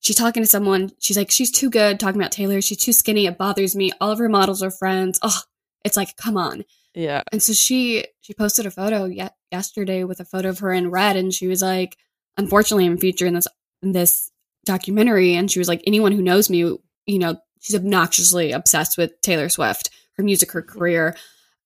she's 0.00 0.16
talking 0.16 0.42
to 0.42 0.48
someone. 0.48 0.90
She's 1.00 1.16
like, 1.16 1.30
she's 1.30 1.50
too 1.50 1.70
good. 1.70 1.98
Talking 1.98 2.20
about 2.20 2.32
Taylor, 2.32 2.60
she's 2.60 2.78
too 2.78 2.92
skinny. 2.92 3.26
It 3.26 3.38
bothers 3.38 3.74
me. 3.76 3.90
All 4.00 4.10
of 4.10 4.18
her 4.18 4.28
models 4.28 4.62
are 4.62 4.70
friends. 4.70 5.18
Oh, 5.22 5.40
it's 5.84 5.96
like, 5.96 6.16
come 6.16 6.36
on. 6.36 6.64
Yeah. 6.94 7.22
And 7.32 7.42
so 7.42 7.52
she 7.52 8.04
she 8.20 8.34
posted 8.34 8.66
a 8.66 8.70
photo 8.70 9.04
yet 9.06 9.34
yesterday 9.50 10.04
with 10.04 10.20
a 10.20 10.24
photo 10.24 10.48
of 10.50 10.58
her 10.60 10.72
in 10.72 10.90
red, 10.90 11.16
and 11.16 11.32
she 11.32 11.46
was 11.46 11.62
like, 11.62 11.96
"Unfortunately, 12.36 12.86
I'm 12.86 12.98
featured 12.98 13.28
in 13.28 13.34
this 13.34 13.46
in 13.82 13.92
this 13.92 14.30
documentary." 14.64 15.34
And 15.34 15.50
she 15.50 15.58
was 15.58 15.68
like, 15.68 15.82
"Anyone 15.86 16.12
who 16.12 16.22
knows 16.22 16.50
me, 16.50 16.58
you 17.06 17.18
know, 17.18 17.36
she's 17.60 17.76
obnoxiously 17.76 18.52
obsessed 18.52 18.98
with 18.98 19.20
Taylor 19.22 19.48
Swift, 19.48 19.90
her 20.16 20.22
music, 20.22 20.52
her 20.52 20.62
career." 20.62 21.16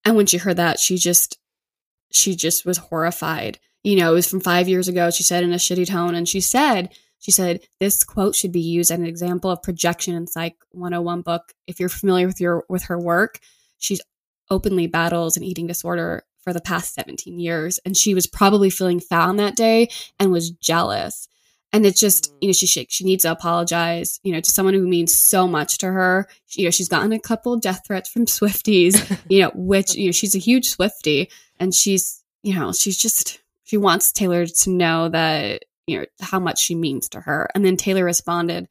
And 0.04 0.16
when 0.16 0.26
she 0.26 0.38
heard 0.38 0.56
that, 0.56 0.78
she 0.78 0.96
just 0.96 1.38
she 2.12 2.36
just 2.36 2.64
was 2.64 2.78
horrified. 2.78 3.58
You 3.82 3.96
know, 3.96 4.12
it 4.12 4.14
was 4.14 4.28
from 4.28 4.40
five 4.40 4.68
years 4.68 4.88
ago. 4.88 5.10
She 5.10 5.22
said 5.22 5.44
in 5.44 5.52
a 5.52 5.56
shitty 5.56 5.86
tone, 5.86 6.14
and 6.14 6.28
she 6.28 6.40
said. 6.40 6.90
She 7.18 7.30
said, 7.30 7.60
This 7.80 8.04
quote 8.04 8.36
should 8.36 8.52
be 8.52 8.60
used 8.60 8.90
as 8.90 8.98
an 8.98 9.06
example 9.06 9.50
of 9.50 9.62
projection 9.62 10.14
in 10.14 10.26
Psych 10.26 10.54
101 10.72 11.22
book. 11.22 11.54
If 11.66 11.80
you're 11.80 11.88
familiar 11.88 12.26
with 12.26 12.40
your 12.40 12.64
with 12.68 12.84
her 12.84 12.98
work, 13.00 13.40
she's 13.78 14.02
openly 14.50 14.86
battles 14.86 15.36
an 15.36 15.42
eating 15.42 15.66
disorder 15.66 16.22
for 16.40 16.52
the 16.52 16.60
past 16.60 16.94
17 16.94 17.38
years 17.38 17.80
and 17.84 17.96
she 17.96 18.14
was 18.14 18.26
probably 18.26 18.70
feeling 18.70 19.00
found 19.00 19.38
that 19.38 19.56
day 19.56 19.88
and 20.20 20.30
was 20.30 20.50
jealous 20.50 21.28
and 21.72 21.84
it's 21.84 22.00
just 22.00 22.32
you 22.40 22.48
know 22.48 22.52
she 22.52 22.66
she, 22.66 22.86
she 22.88 23.04
needs 23.04 23.22
to 23.22 23.30
apologize 23.30 24.20
you 24.22 24.32
know 24.32 24.40
to 24.40 24.50
someone 24.50 24.74
who 24.74 24.86
means 24.86 25.16
so 25.18 25.46
much 25.46 25.78
to 25.78 25.86
her. 25.86 26.28
You 26.50 26.64
know 26.64 26.70
she's 26.70 26.88
gotten 26.88 27.12
a 27.12 27.20
couple 27.20 27.56
death 27.58 27.82
threats 27.86 28.08
from 28.08 28.26
swifties 28.26 29.20
you 29.28 29.42
know 29.42 29.52
which 29.54 29.94
you 29.94 30.06
know 30.06 30.12
she's 30.12 30.34
a 30.34 30.38
huge 30.38 30.74
Swiftie. 30.76 31.28
And 31.58 31.74
she's 31.74 32.22
you 32.42 32.54
know 32.54 32.72
she's 32.72 32.96
just 32.96 33.40
she 33.64 33.76
wants 33.76 34.12
taylor 34.12 34.46
to 34.46 34.70
know 34.70 35.08
that 35.08 35.64
you 35.86 35.98
know 35.98 36.06
how 36.20 36.40
much 36.40 36.60
she 36.60 36.74
means 36.74 37.08
to 37.10 37.20
her. 37.20 37.48
And 37.54 37.64
then 37.64 37.76
taylor 37.76 38.04
responded 38.04 38.68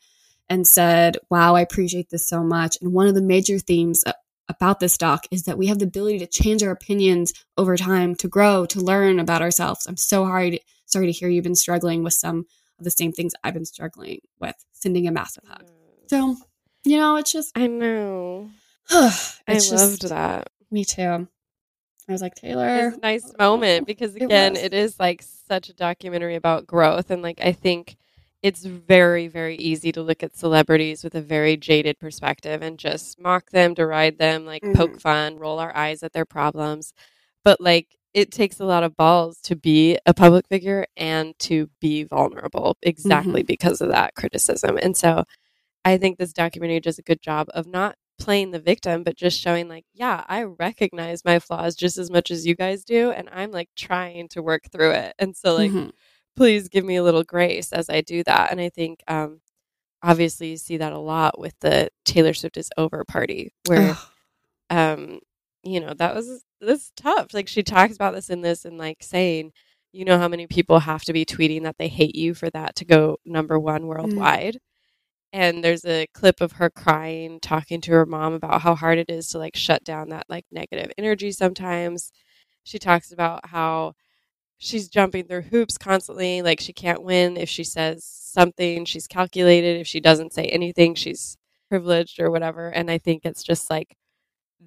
and 0.48 0.68
said 0.68 1.18
wow 1.30 1.56
i 1.56 1.62
appreciate 1.62 2.10
this 2.10 2.28
so 2.28 2.44
much. 2.44 2.78
And 2.82 2.94
one 2.94 3.08
of 3.08 3.16
the 3.16 3.22
major 3.22 3.60
themes 3.60 4.04
uh, 4.06 4.14
about 4.48 4.80
this 4.80 4.98
doc 4.98 5.26
is 5.32 5.44
that 5.44 5.58
we 5.58 5.68
have 5.68 5.80
the 5.80 5.86
ability 5.86 6.20
to 6.20 6.28
change 6.28 6.62
our 6.64 6.72
opinions 6.72 7.34
over 7.58 7.76
time, 7.76 8.16
to 8.16 8.28
grow, 8.28 8.66
to 8.68 8.80
learn 8.80 9.20
about 9.20 9.42
ourselves. 9.42 9.88
I'm 9.88 9.98
so 9.98 10.26
hard, 10.26 10.60
sorry 10.86 11.08
to 11.08 11.12
hear 11.12 11.30
you've 11.30 11.44
been 11.44 11.56
struggling 11.56 12.04
with 12.04 12.14
some 12.14 12.46
the 12.80 12.92
same 12.92 13.12
things 13.12 13.34
I've 13.44 13.54
been 13.54 13.66
struggling 13.66 14.20
with, 14.40 14.56
sending 14.74 15.08
a 15.08 15.12
massive 15.12 15.44
hug. 15.48 15.70
So, 16.08 16.36
you 16.84 16.98
know, 16.98 17.16
it's 17.18 17.32
just, 17.32 17.58
I 17.58 17.68
know. 17.68 18.50
it's 18.90 19.40
I 19.48 19.54
just- 19.56 19.72
loved 19.74 20.10
that. 20.10 20.50
Me 20.72 20.84
too. 20.84 21.28
I 22.08 22.12
was 22.12 22.22
like, 22.22 22.36
Taylor. 22.36 22.90
It's 22.90 22.98
a 22.98 23.00
nice 23.02 23.34
moment 23.40 23.88
because 23.88 24.16
again, 24.16 24.54
was. 24.54 24.62
it 24.62 24.74
is 24.74 25.00
like 25.00 25.24
such 25.48 25.70
a 25.70 25.74
documentary 25.74 26.36
about 26.36 26.68
growth 26.68 27.10
and 27.10 27.22
like 27.24 27.40
I 27.42 27.52
think 27.52 27.98
it's 28.44 28.64
very 28.64 29.28
very 29.28 29.56
easy 29.56 29.92
to 29.92 30.04
look 30.04 30.22
at 30.22 30.36
celebrities 30.38 31.04
with 31.04 31.16
a 31.16 31.22
very 31.22 31.58
jaded 31.58 31.98
perspective 31.98 32.62
and 32.62 32.78
just 32.78 33.20
mock 33.20 33.50
them, 33.50 33.74
deride 33.74 34.20
them, 34.20 34.46
like 34.46 34.62
Mm-hmm. 34.62 34.74
poke 34.74 35.00
fun, 35.02 35.38
roll 35.40 35.58
our 35.58 35.76
eyes 35.76 36.04
at 36.04 36.14
their 36.14 36.26
problems. 36.26 36.94
But 37.44 37.60
like 37.60 37.88
it 38.16 38.32
takes 38.32 38.60
a 38.62 38.66
lot 38.66 38.84
of 38.84 38.98
balls 38.98 39.40
to 39.44 39.56
be 39.58 40.00
a 40.08 40.16
public 40.16 40.48
figure 40.50 40.88
and 40.98 41.38
to 41.40 41.70
be 41.82 42.04
vulnerable 42.06 42.78
exactly 42.84 43.42
Mm-hmm. 43.44 43.48
because 43.48 43.82
of 43.82 43.90
that 43.90 44.16
criticism. 44.16 44.80
And 44.82 44.98
so 44.98 45.26
I 45.86 45.98
think 45.98 46.18
this 46.20 46.34
documentary 46.34 46.80
does 46.82 47.00
a 47.00 47.04
good 47.04 47.22
job 47.22 47.48
of 47.54 47.68
not 47.68 47.96
playing 48.20 48.52
the 48.52 48.60
victim, 48.62 49.04
but 49.04 49.18
just 49.18 49.40
showing 49.40 49.70
like, 49.70 49.86
yeah, 49.94 50.24
I 50.30 50.44
recognize 50.44 51.26
my 51.26 51.40
flaws 51.40 51.76
just 51.76 51.98
as 52.00 52.10
much 52.12 52.32
as 52.32 52.48
you 52.48 52.56
guys 52.56 52.86
do, 52.86 53.12
and 53.12 53.30
I'm 53.34 53.52
like 53.52 53.70
trying 53.78 54.30
to 54.30 54.42
work 54.44 54.64
through 54.72 54.92
it. 54.92 55.16
And 55.20 55.36
so 55.38 55.56
like, 55.56 55.72
Mhm. 55.72 55.92
please 56.38 56.70
give 56.70 56.86
me 56.86 56.98
a 56.98 57.04
little 57.04 57.24
grace 57.24 57.74
as 57.74 57.90
I 57.90 58.02
do 58.02 58.24
that. 58.26 58.52
And 58.52 58.62
I 58.62 58.70
think 58.70 59.04
um 59.08 59.42
obviously 60.04 60.52
you 60.52 60.58
see 60.58 60.78
that 60.78 60.94
a 60.94 61.00
lot 61.00 61.40
with 61.40 61.56
the 61.62 61.90
Taylor 62.06 62.34
Swift 62.34 62.58
is 62.58 62.70
over 62.78 63.04
party 63.06 63.52
where 63.66 63.98
um 64.70 65.20
you 65.64 65.80
know 65.80 65.94
that 65.94 66.16
was 66.16 66.44
this 66.66 66.92
tough. 66.96 67.34
Like 67.34 67.48
she 67.48 67.64
talks 67.64 67.96
about 67.96 68.14
this 68.14 68.30
in 68.30 68.42
this 68.42 68.66
and 68.66 68.78
like 68.78 68.98
saying 69.02 69.52
you 69.96 70.04
know 70.04 70.20
how 70.20 70.28
many 70.28 70.46
people 70.46 70.80
have 70.80 71.04
to 71.06 71.14
be 71.14 71.26
tweeting 71.26 71.64
that 71.64 71.78
they 71.78 71.88
hate 71.88 72.16
you 72.16 72.34
for 72.34 72.50
that 72.50 72.76
to 72.76 72.86
go 72.86 73.18
number 73.26 73.58
one 73.60 73.84
mm. 73.84 73.88
worldwide? 73.88 74.60
And 75.34 75.64
there's 75.64 75.86
a 75.86 76.08
clip 76.14 76.42
of 76.42 76.54
her 76.54 76.70
crying 76.70 77.40
talking 77.42 77.82
to 77.82 77.92
her 77.92 78.06
mom 78.06 78.34
about 78.34 78.62
how 78.62 78.76
hard 78.76 78.98
it 79.00 79.10
is 79.10 79.30
to 79.30 79.38
like 79.38 79.56
shut 79.56 79.84
down 79.84 80.10
that 80.10 80.26
like 80.30 80.46
negative 80.52 80.92
energy 80.98 81.32
sometimes. 81.32 82.12
She 82.64 82.80
talks 82.80 83.12
about 83.12 83.48
how 83.48 83.94
she's 84.58 84.90
jumping 84.90 85.26
through 85.28 85.44
hoops 85.44 85.78
constantly 85.78 86.42
like 86.42 86.60
she 86.60 86.74
can't 86.74 87.04
win 87.04 87.38
if 87.38 87.50
she 87.50 87.64
says 87.64 88.04
something 88.06 88.86
she's 88.86 89.08
calculated 89.08 89.80
if 89.80 89.88
she 89.88 90.00
doesn't 90.00 90.34
say 90.34 90.46
anything 90.46 90.96
she's 90.96 91.38
privileged 91.70 92.20
or 92.20 92.32
whatever. 92.32 92.70
And 92.70 92.90
i 92.92 92.98
think 92.98 93.26
it's 93.26 93.44
just 93.44 93.70
like 93.70 93.96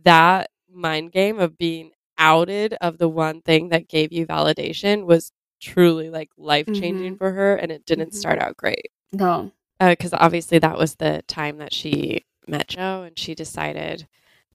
that 0.04 0.50
mind 0.72 1.12
game 1.12 1.38
of 1.38 1.56
being 1.58 1.90
outed 2.18 2.74
of 2.80 2.98
the 2.98 3.08
one 3.08 3.40
thing 3.42 3.68
that 3.68 3.88
gave 3.88 4.12
you 4.12 4.26
validation 4.26 5.04
was 5.06 5.32
truly 5.60 6.10
like 6.10 6.30
life 6.36 6.66
changing 6.66 7.16
for 7.16 7.32
her 7.32 7.56
and 7.56 7.70
it 7.72 7.84
didn't 7.86 8.10
Mhm. 8.12 8.14
start 8.16 8.38
out 8.40 8.56
great 8.56 8.90
No. 9.12 9.52
because 9.80 10.12
obviously 10.12 10.58
that 10.58 10.78
was 10.78 10.96
the 10.96 11.22
time 11.28 11.58
that 11.58 11.72
she 11.72 12.24
met 12.46 12.68
Joe 12.68 13.02
and 13.06 13.18
she 13.18 13.34
decided 13.34 14.06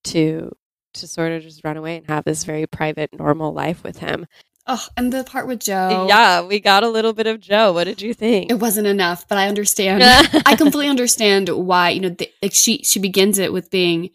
to 0.06 0.52
to 0.94 1.08
sort 1.08 1.32
of 1.32 1.42
just 1.42 1.64
run 1.64 1.76
away 1.76 1.98
and 1.98 2.08
have 2.08 2.24
this 2.24 2.44
very 2.44 2.68
private 2.68 3.10
normal 3.18 3.52
life 3.52 3.84
with 3.84 3.98
him. 3.98 4.28
Oh, 4.68 4.86
and 4.96 5.12
the 5.12 5.24
part 5.24 5.48
with 5.48 5.60
Joe. 5.60 6.06
Yeah, 6.08 6.42
we 6.46 6.60
got 6.60 6.84
a 6.84 6.88
little 6.90 7.14
bit 7.14 7.26
of 7.26 7.40
Joe. 7.40 7.74
What 7.74 7.86
did 7.86 8.00
you 8.02 8.14
think? 8.14 8.52
It 8.52 8.60
wasn't 8.60 8.86
enough, 8.88 9.28
but 9.28 9.40
I 9.40 9.48
understand. 9.48 10.04
I 10.46 10.56
completely 10.56 10.90
understand 10.90 11.50
why, 11.50 11.90
you 11.90 12.00
know, 12.02 12.10
the, 12.10 12.30
like 12.44 12.54
she 12.54 12.84
she 12.84 13.00
begins 13.00 13.40
it 13.40 13.52
with 13.52 13.72
being 13.72 14.12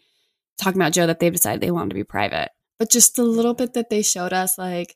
talking 0.59 0.79
about 0.81 0.93
Joe 0.93 1.07
that 1.07 1.19
they've 1.19 1.33
decided 1.33 1.61
they 1.61 1.71
want 1.71 1.89
to 1.89 1.95
be 1.95 2.03
private. 2.03 2.49
But 2.77 2.89
just 2.89 3.15
the 3.15 3.23
little 3.23 3.53
bit 3.53 3.73
that 3.73 3.89
they 3.89 4.01
showed 4.01 4.33
us, 4.33 4.57
like 4.57 4.95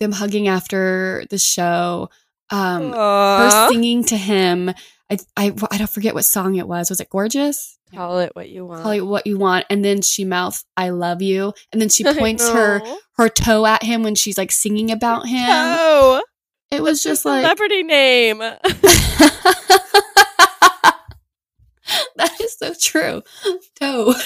them 0.00 0.12
hugging 0.12 0.48
after 0.48 1.24
the 1.30 1.38
show, 1.38 2.08
um, 2.50 2.92
her 2.92 3.68
singing 3.70 4.04
to 4.04 4.16
him. 4.16 4.70
I, 5.10 5.18
I 5.36 5.52
I 5.70 5.78
don't 5.78 5.90
forget 5.90 6.14
what 6.14 6.24
song 6.24 6.54
it 6.56 6.66
was. 6.68 6.88
Was 6.90 7.00
it 7.00 7.08
gorgeous? 7.10 7.76
Call 7.94 8.20
it 8.20 8.30
what 8.36 8.48
you 8.48 8.64
want. 8.64 8.82
call 8.84 8.92
it 8.92 9.00
what 9.00 9.26
you 9.26 9.36
want, 9.38 9.66
and 9.68 9.84
then 9.84 10.02
she 10.02 10.24
mouths 10.24 10.64
"I 10.76 10.90
love 10.90 11.20
you," 11.22 11.52
and 11.72 11.80
then 11.82 11.88
she 11.88 12.04
points 12.18 12.48
her 12.48 12.80
her 13.16 13.28
toe 13.28 13.66
at 13.66 13.82
him 13.82 14.02
when 14.04 14.14
she's 14.14 14.38
like 14.38 14.52
singing 14.52 14.90
about 14.92 15.26
him. 15.26 15.48
Oh, 15.50 16.22
It 16.70 16.82
was 16.82 17.02
just 17.02 17.24
like 17.24 17.42
celebrity 17.42 17.82
name. 17.82 18.38
that 22.16 22.30
is 22.40 22.56
so 22.58 22.72
true. 22.80 23.22
Toe. 23.80 24.14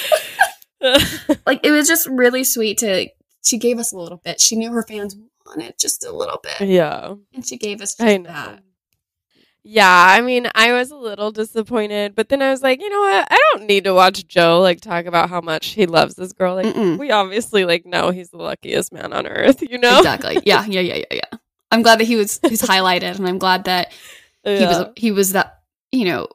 like 1.47 1.61
it 1.64 1.70
was 1.70 1.89
just 1.89 2.07
really 2.09 2.45
sweet 2.45 2.78
to 2.78 3.09
she 3.43 3.59
gave 3.59 3.78
us 3.78 3.93
a 3.93 3.99
little 3.99 4.20
bit. 4.24 4.41
She 4.41 4.57
knew 4.57 4.72
her 4.72 4.82
fans 4.82 5.16
wanted 5.47 5.74
just 5.78 6.05
a 6.05 6.12
little 6.12 6.41
bit. 6.43 6.68
yeah. 6.68 7.14
And 7.35 7.47
she 7.47 7.57
gave 7.59 7.80
us 7.80 7.95
just 7.97 8.01
I 8.09 8.16
know. 8.16 8.30
that. 8.30 8.62
Yeah, 9.66 9.89
I 9.91 10.20
mean, 10.20 10.47
I 10.55 10.72
was 10.72 10.91
a 10.91 10.97
little 10.97 11.30
disappointed, 11.30 12.14
but 12.14 12.28
then 12.28 12.43
I 12.43 12.51
was 12.51 12.62
like, 12.62 12.82
you 12.82 12.91
know 12.91 13.01
what? 13.01 13.26
I 13.30 13.39
don't 13.53 13.66
need 13.66 13.85
to 13.85 13.95
watch 13.95 14.26
Joe 14.26 14.61
like 14.61 14.82
talk 14.82 15.07
about 15.07 15.30
how 15.30 15.41
much 15.41 15.68
he 15.68 15.87
loves 15.87 16.16
this 16.16 16.35
girl. 16.35 16.55
Like, 16.57 16.66
Mm-mm. 16.66 16.99
we 16.99 17.11
obviously 17.11 17.64
like 17.64 17.87
know 17.87 18.11
he's 18.11 18.28
the 18.28 18.37
luckiest 18.37 18.93
man 18.93 19.14
on 19.14 19.26
earth, 19.26 19.62
you 19.62 19.78
know? 19.78 19.99
Exactly. 19.99 20.39
Yeah, 20.45 20.66
yeah, 20.66 20.80
yeah, 20.80 20.97
yeah, 20.97 21.05
yeah. 21.12 21.39
I'm 21.70 21.80
glad 21.82 21.99
that 22.01 22.05
he 22.05 22.16
was 22.16 22.39
he's 22.47 22.61
highlighted 22.61 23.16
and 23.16 23.26
I'm 23.26 23.39
glad 23.39 23.64
that 23.64 23.93
he 24.45 24.64
was 24.66 24.87
he 24.97 25.11
was 25.12 25.32
that 25.32 25.61
you 25.93 26.05
know 26.05 26.28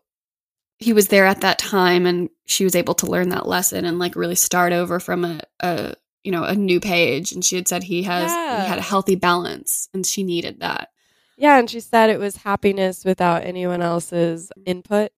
he 0.79 0.93
was 0.93 1.09
there 1.09 1.25
at 1.25 1.41
that 1.41 1.59
time 1.59 2.05
and 2.05 2.29
she 2.45 2.63
was 2.63 2.75
able 2.75 2.95
to 2.95 3.05
learn 3.05 3.29
that 3.29 3.47
lesson 3.47 3.85
and 3.85 3.99
like 3.99 4.15
really 4.15 4.35
start 4.35 4.71
over 4.73 4.99
from 4.99 5.25
a, 5.25 5.41
a 5.59 5.93
you 6.23 6.31
know 6.31 6.43
a 6.43 6.55
new 6.55 6.79
page 6.79 7.31
and 7.31 7.43
she 7.45 7.55
had 7.55 7.67
said 7.67 7.83
he 7.83 8.03
has 8.03 8.31
Yeah. 8.31 8.61
he 8.63 8.67
had 8.69 8.79
a 8.79 8.81
healthy 8.83 9.15
balance 9.15 9.89
and 9.93 10.05
she 10.05 10.23
needed 10.23 10.59
that 10.61 10.89
Yeah, 11.37 11.59
and 11.59 11.69
she 11.69 11.79
said 11.79 12.09
it 12.09 12.19
was 12.19 12.37
happiness 12.37 13.05
without 13.05 13.43
anyone 13.45 13.81
else's 13.81 14.51
input, 14.65 15.11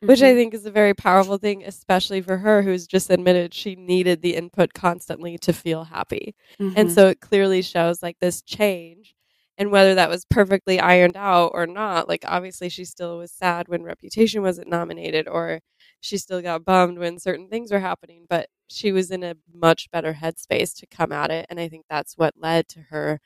which 0.00 0.20
I 0.22 0.32
Mhm. 0.32 0.36
think 0.36 0.54
is 0.54 0.66
a 0.66 0.70
very 0.72 0.94
powerful 0.94 1.38
thing, 1.38 1.62
especially 1.64 2.20
for 2.22 2.38
her 2.38 2.62
who's 2.62 2.86
just 2.88 3.08
admitted 3.10 3.54
she 3.54 3.76
needed 3.76 4.20
the 4.22 4.34
input 4.34 4.74
constantly 4.74 5.38
to 5.38 5.52
feel 5.52 5.84
happy. 5.84 6.34
And 6.58 6.88
Mhm. 6.88 6.94
so 6.94 7.08
it 7.08 7.20
clearly 7.20 7.62
shows 7.62 8.02
like 8.02 8.18
this 8.20 8.42
change. 8.42 9.14
And 9.60 9.72
whether 9.72 9.94
that 9.96 10.10
was 10.10 10.26
perfectly 10.26 10.80
ironed 10.80 11.16
out 11.18 11.52
or 11.54 11.68
not, 11.68 12.08
like 12.08 12.24
obviously 12.28 12.70
she 12.70 12.84
still 12.86 13.18
was 13.18 13.32
sad 13.32 13.68
when 13.68 13.84
Reputation 13.84 14.42
wasn't 14.42 14.70
nominated, 14.70 15.28
or 15.28 15.60
she 16.00 16.18
still 16.18 16.42
got 16.42 16.64
bummed 16.66 16.98
when 16.98 17.20
certain 17.20 17.48
things 17.50 17.72
were 17.72 17.80
happening, 17.80 18.26
but 18.30 18.48
she 18.68 18.92
was 18.92 19.12
in 19.12 19.24
a 19.24 19.36
much 19.54 19.90
better 19.92 20.14
headspace 20.14 20.74
to 20.80 20.88
come 20.88 21.12
at 21.12 21.30
it. 21.32 21.46
And 21.50 21.60
I 21.60 21.68
think 21.68 21.86
that's 21.90 22.14
what 22.18 22.34
led 22.38 22.68
to 22.70 22.80
her 22.90 23.20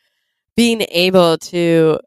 being 0.57 0.83
able 0.91 1.39
to 1.39 2.01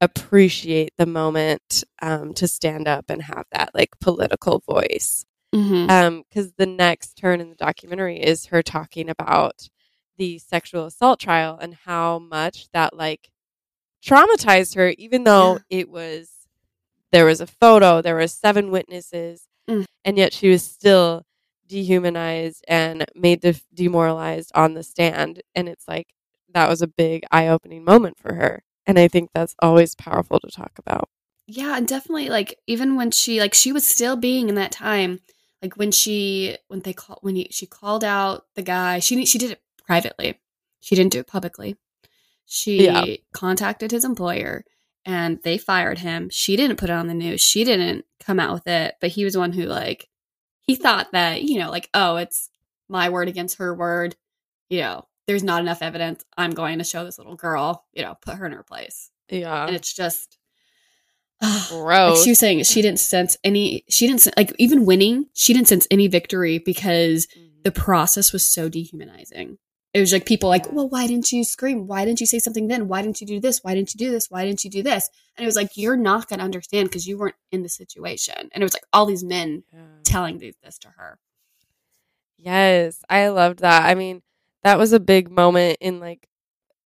appreciate 0.00 0.92
the 0.98 1.06
moment 1.06 1.84
um, 2.02 2.34
to 2.34 2.48
stand 2.48 2.88
up 2.88 3.06
and 3.10 3.22
have 3.22 3.46
that 3.52 3.70
like 3.74 3.90
political 4.00 4.60
voice 4.68 5.24
Mhm. 5.54 5.90
um 5.90 6.24
because 6.28 6.52
the 6.58 6.66
next 6.66 7.14
turn 7.16 7.40
in 7.40 7.50
the 7.50 7.56
documentary 7.56 8.18
is 8.20 8.46
her 8.46 8.62
talking 8.62 9.08
about 9.08 9.68
the 10.18 10.38
sexual 10.38 10.86
assault 10.86 11.20
trial 11.20 11.58
and 11.60 11.74
how 11.86 12.18
much 12.18 12.68
that 12.72 12.94
like 12.96 13.30
traumatized 14.04 14.74
her 14.76 14.90
even 14.98 15.24
though 15.24 15.54
Yeah. 15.68 15.78
it 15.80 15.90
was 15.90 16.30
there 17.12 17.24
was 17.24 17.40
a 17.40 17.46
photo 17.46 18.00
there 18.02 18.14
were 18.14 18.26
seven 18.28 18.70
witnesses 18.70 19.44
Mm. 19.68 19.84
and 20.04 20.16
yet 20.16 20.32
she 20.32 20.48
was 20.48 20.62
still 20.62 21.24
dehumanized 21.66 22.64
and 22.66 23.04
made 23.14 23.40
de- 23.42 23.60
demoralized 23.74 24.50
on 24.54 24.72
the 24.72 24.82
stand. 24.82 25.42
And 25.54 25.68
it's 25.68 25.86
like 25.86 26.08
that 26.54 26.68
was 26.70 26.80
a 26.80 26.86
big 26.86 27.24
eye-opening 27.30 27.84
moment 27.84 28.16
for 28.18 28.34
her. 28.34 28.62
And 28.86 28.98
i 28.98 29.06
think 29.08 29.28
that's 29.34 29.54
always 29.60 29.94
powerful 29.94 30.40
to 30.40 30.48
talk 30.50 30.72
about. 30.78 31.08
Yeah 31.46 31.76
and 31.76 31.86
definitely 31.86 32.30
like 32.30 32.58
even 32.66 32.96
when 32.96 33.10
she 33.10 33.40
like 33.40 33.52
she 33.54 33.72
was 33.72 33.84
still 33.86 34.16
being 34.16 34.48
in 34.48 34.54
that 34.54 34.72
time 34.72 35.20
like 35.62 35.76
when 35.76 35.90
she 35.92 36.56
when 36.68 36.80
they 36.80 36.94
call 36.94 37.18
when 37.20 37.36
he, 37.36 37.48
she 37.50 37.66
called 37.66 38.04
out 38.04 38.46
the 38.54 38.62
guy 38.62 38.98
she 39.00 39.26
she 39.26 39.36
did 39.38 39.50
it 39.50 39.60
privately. 39.86 40.38
She 40.80 40.94
didn't 40.94 41.12
do 41.12 41.20
it 41.20 41.26
publicly 41.26 41.76
she 42.48 42.84
Yeah. 42.86 43.04
contacted 43.32 43.90
his 43.92 44.04
employer 44.04 44.64
and 45.04 45.38
they 45.44 45.58
fired 45.58 45.98
him. 45.98 46.28
She 46.30 46.56
didn't 46.56 46.76
put 46.78 46.90
it 46.90 46.94
on 46.94 47.06
the 47.06 47.14
news. 47.14 47.40
She 47.40 47.62
didn't 47.62 48.04
come 48.20 48.40
out 48.40 48.54
with 48.54 48.66
it 48.66 48.94
but 49.00 49.10
he 49.10 49.24
was 49.24 49.36
one 49.36 49.52
who 49.52 49.64
like 49.64 50.08
he 50.60 50.74
thought 50.74 51.12
that 51.12 51.42
you 51.44 51.58
know 51.58 51.70
like 51.70 51.88
oh 51.94 52.16
it's 52.16 52.50
my 52.88 53.08
word 53.10 53.28
against 53.28 53.58
her 53.58 53.74
word. 53.74 54.16
You 54.70 54.80
know 54.80 55.06
there's 55.26 55.44
not 55.44 55.60
enough 55.60 55.82
evidence. 55.82 56.24
I'm 56.38 56.52
going 56.52 56.78
to 56.78 56.84
show 56.84 57.04
this 57.04 57.18
little 57.18 57.36
girl 57.36 57.84
you 57.92 58.02
know 58.02 58.16
put 58.20 58.36
her 58.36 58.46
in 58.46 58.52
her 58.52 58.62
place. 58.64 59.10
Yeah. 59.30 59.66
and 59.66 59.76
it's 59.76 59.92
just 59.92 60.38
like 61.42 61.68
gross 61.68 62.24
she 62.24 62.30
was 62.30 62.38
saying 62.38 62.62
she 62.64 62.82
didn't 62.82 62.98
sense 62.98 63.36
any 63.44 63.84
she 63.88 64.06
didn't 64.06 64.26
like 64.36 64.52
even 64.58 64.84
winning 64.86 65.26
she 65.34 65.52
didn't 65.52 65.68
sense 65.68 65.86
any 65.90 66.08
victory 66.08 66.58
because 66.58 67.26
Mhm. 67.28 67.62
the 67.62 67.70
process 67.70 68.32
was 68.32 68.44
so 68.44 68.68
dehumanizing 68.68 69.58
it 69.94 70.00
was 70.00 70.12
like 70.12 70.26
people 70.26 70.48
like 70.48 70.70
well 70.72 70.88
why 70.88 71.06
didn't 71.06 71.32
you 71.32 71.42
scream 71.44 71.86
why 71.86 72.04
didn't 72.04 72.20
you 72.20 72.26
say 72.26 72.38
something 72.38 72.68
then 72.68 72.88
why 72.88 73.00
didn't 73.02 73.20
you 73.20 73.26
do 73.26 73.40
this 73.40 73.60
why 73.64 73.74
didn't 73.74 73.94
you 73.94 73.98
do 73.98 74.10
this 74.10 74.30
why 74.30 74.44
didn't 74.44 74.62
you 74.64 74.70
do 74.70 74.82
this 74.82 75.08
and 75.36 75.42
it 75.44 75.46
was 75.46 75.56
like 75.56 75.70
you're 75.76 75.96
not 75.96 76.28
going 76.28 76.38
to 76.38 76.44
understand 76.44 76.88
because 76.88 77.06
you 77.06 77.16
weren't 77.16 77.34
in 77.52 77.62
the 77.62 77.68
situation 77.68 78.50
and 78.52 78.62
it 78.62 78.66
was 78.66 78.74
like 78.74 78.84
all 78.92 79.06
these 79.06 79.24
men 79.24 79.64
Yeah. 79.72 79.80
telling 80.04 80.38
these, 80.38 80.56
this 80.62 80.78
to 80.78 80.88
her 80.96 81.18
Yes, 82.40 83.02
I 83.10 83.28
loved 83.28 83.58
that. 83.60 83.84
I 83.84 83.94
mean, 83.94 84.22
that 84.62 84.78
was 84.78 84.92
a 84.92 85.00
big 85.00 85.30
moment 85.30 85.78
in 85.80 85.98
like 86.00 86.28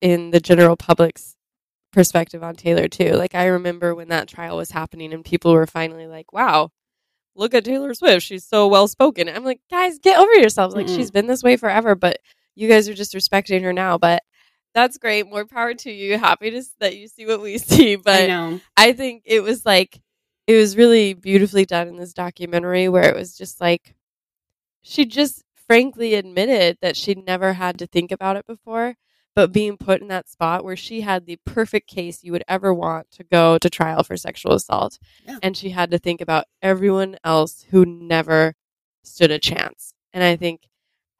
in 0.01 0.31
the 0.31 0.41
general 0.41 0.77
public's 0.77 1.37
perspective 1.93 2.43
on 2.43 2.55
Taylor 2.55 2.89
too. 2.89 3.13
Like 3.13 3.35
I 3.35 3.45
remember 3.47 3.95
when 3.95 4.09
that 4.09 4.29
trial 4.29 4.57
was 4.57 4.71
happening 4.71 5.13
and 5.13 5.25
people 5.25 5.53
were 5.53 5.67
finally 5.67 6.07
like, 6.07 6.33
"Wow, 6.33 6.71
look 7.35 7.53
at 7.55 7.65
Taylor 7.67 7.93
Swift. 7.95 8.25
She's 8.25 8.45
so 8.47 8.67
well 8.67 8.89
spoken." 8.89 9.29
I'm 9.29 9.45
like, 9.45 9.61
"Guys, 9.71 9.99
get 9.99 10.19
over 10.19 10.33
yourselves. 10.35 10.75
Like 10.75 10.87
Mm-mm. 10.87 10.97
she's 10.97 11.11
been 11.11 11.27
this 11.27 11.43
way 11.43 11.57
forever, 11.57 11.95
but 11.95 12.19
you 12.55 12.69
guys 12.69 12.89
are 12.89 12.95
just 12.95 13.15
respecting 13.15 13.63
her 13.63 13.73
now." 13.73 13.99
But 13.99 14.23
that's 14.75 14.99
great. 14.99 15.29
More 15.29 15.45
power 15.47 15.75
to 15.75 15.91
you. 15.91 16.19
Happy 16.19 16.51
to 16.51 16.63
that 16.81 16.97
you 16.97 17.09
see 17.09 17.27
what 17.27 17.43
we 17.43 17.59
see, 17.59 17.95
i 17.95 17.97
but 17.97 18.29
know 18.29 18.61
I 18.77 18.93
think 18.93 19.23
it 19.27 19.43
was 19.43 19.67
like 19.67 20.01
it 20.47 20.57
was 20.57 20.77
really 20.77 21.15
beautifully 21.15 21.65
done 21.65 21.89
in 21.89 21.97
this 21.97 22.13
documentary 22.13 22.89
where 22.89 23.09
it 23.09 23.15
was 23.15 23.37
just 23.37 23.61
like 23.61 23.95
she 24.83 25.05
just 25.07 25.43
frankly 25.67 26.15
admitted 26.15 26.77
that 26.83 26.97
she'd 26.97 27.25
never 27.25 27.55
had 27.55 27.79
to 27.79 27.87
think 27.87 28.11
about 28.13 28.37
it 28.37 28.47
before, 28.47 28.97
but 29.35 29.53
being 29.53 29.77
put 29.77 30.03
in 30.03 30.09
that 30.09 30.29
spot 30.29 30.65
where 30.65 30.77
she 30.77 31.01
had 31.03 31.25
the 31.25 31.39
perfect 31.47 31.89
case 31.89 32.23
you 32.23 32.33
would 32.33 32.45
ever 32.49 32.75
want 32.75 33.11
to 33.13 33.25
go 33.25 33.57
to 33.59 33.71
trial 33.71 34.03
for 34.03 34.17
sexual 34.17 34.53
assault. 34.53 34.99
Yeah. 35.27 35.39
And 35.43 35.57
she 35.57 35.71
had 35.71 35.91
to 35.93 35.99
think 35.99 36.21
about 36.21 36.45
everyone 36.61 37.17
else 37.25 37.65
who 37.71 37.87
never 37.87 38.55
stood 39.05 39.31
a 39.31 39.39
chance. 39.39 39.95
And 40.13 40.23
I 40.23 40.37
think 40.37 40.69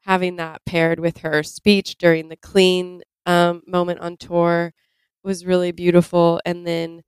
having 0.03 0.35
that 0.37 0.61
paired 0.65 0.99
with 0.99 1.19
her 1.19 1.43
speech 1.43 1.97
during 1.97 2.29
the 2.29 2.37
clean 2.37 3.01
um, 3.25 3.61
moment 3.67 3.99
on 3.99 4.17
tour 4.17 4.73
was 5.23 5.45
really 5.45 5.71
beautiful. 5.71 6.41
And 6.45 6.67
then 6.67 7.03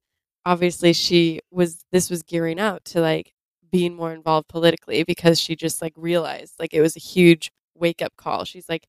obviously 0.45 0.93
she 0.93 1.41
was, 1.51 1.83
this 1.91 2.09
was 2.09 2.23
gearing 2.23 2.59
up 2.59 2.83
to 2.85 3.01
like 3.01 3.33
being 3.71 3.95
more 3.95 4.13
involved 4.13 4.47
politically 4.47 5.03
because 5.03 5.39
she 5.39 5.55
just 5.55 5.81
like 5.81 5.93
realized 5.97 6.55
like 6.59 6.73
it 6.73 6.81
was 6.81 6.95
a 6.95 6.99
huge 6.99 7.51
wake 7.75 8.01
up 8.01 8.15
call. 8.17 8.45
She's 8.45 8.69
like, 8.69 8.87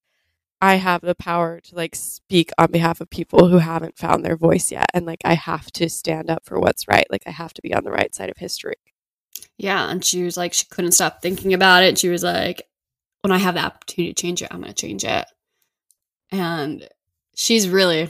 I 0.62 0.76
have 0.76 1.02
the 1.02 1.14
power 1.14 1.60
to 1.60 1.74
like 1.74 1.94
speak 1.94 2.50
on 2.58 2.70
behalf 2.70 3.00
of 3.00 3.10
people 3.10 3.48
who 3.48 3.58
haven't 3.58 3.98
found 3.98 4.24
their 4.24 4.36
voice 4.36 4.72
yet. 4.72 4.86
And 4.94 5.04
like, 5.06 5.20
I 5.24 5.34
have 5.34 5.70
to 5.72 5.88
stand 5.90 6.30
up 6.30 6.44
for 6.46 6.58
what's 6.58 6.88
right. 6.88 7.06
Like, 7.10 7.24
I 7.26 7.30
have 7.30 7.52
to 7.54 7.62
be 7.62 7.74
on 7.74 7.84
the 7.84 7.90
right 7.90 8.14
side 8.14 8.30
of 8.30 8.38
history. 8.38 8.76
yeah 9.58 9.90
and 9.90 10.04
she 10.04 10.22
was 10.22 10.36
like 10.36 10.52
she 10.52 10.66
couldn't 10.66 10.92
stop 10.92 11.22
thinking 11.22 11.54
about 11.54 11.82
it 11.82 11.98
she 11.98 12.08
was 12.08 12.22
like 12.22 12.62
when 13.26 13.32
i 13.32 13.38
have 13.38 13.54
the 13.54 13.60
opportunity 13.60 14.12
to 14.12 14.20
change 14.20 14.40
it 14.42 14.48
i'm 14.50 14.60
going 14.60 14.72
to 14.72 14.80
change 14.80 15.04
it. 15.04 15.26
And 16.32 16.88
she's 17.34 17.68
really 17.68 18.08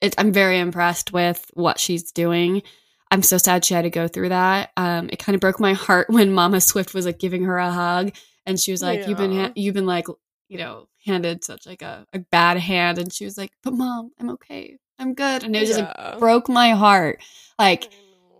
it, 0.00 0.14
i'm 0.18 0.32
very 0.32 0.58
impressed 0.58 1.12
with 1.12 1.50
what 1.54 1.78
she's 1.80 2.12
doing. 2.12 2.62
I'm 3.10 3.22
so 3.22 3.38
sad 3.38 3.64
she 3.64 3.74
had 3.74 3.82
to 3.82 3.90
go 3.90 4.08
through 4.08 4.30
that. 4.30 4.70
Um 4.76 5.08
it 5.12 5.18
kind 5.18 5.34
of 5.34 5.40
broke 5.40 5.60
my 5.60 5.74
heart 5.74 6.08
when 6.10 6.32
mama 6.32 6.60
swift 6.60 6.94
was 6.94 7.06
like 7.06 7.18
giving 7.18 7.44
her 7.44 7.58
a 7.58 7.70
hug 7.70 8.12
and 8.44 8.58
she 8.58 8.72
was 8.72 8.82
like 8.82 9.06
you've 9.06 9.18
been 9.18 9.32
ha- 9.32 9.52
you've 9.54 9.74
been 9.74 9.86
like 9.86 10.06
you 10.48 10.58
know 10.58 10.88
handed 11.04 11.44
such 11.44 11.66
like 11.66 11.82
a, 11.82 12.04
a 12.12 12.18
bad 12.18 12.56
hand 12.56 12.98
and 12.98 13.12
she 13.12 13.24
was 13.24 13.38
like 13.38 13.52
but 13.62 13.72
mom 13.72 14.10
i'm 14.18 14.30
okay. 14.30 14.78
I'm 14.98 15.12
good. 15.12 15.44
And 15.44 15.54
it 15.54 15.60
was 15.60 15.68
just 15.68 15.80
like 15.80 16.18
broke 16.18 16.48
my 16.48 16.70
heart. 16.70 17.22
Like 17.58 17.92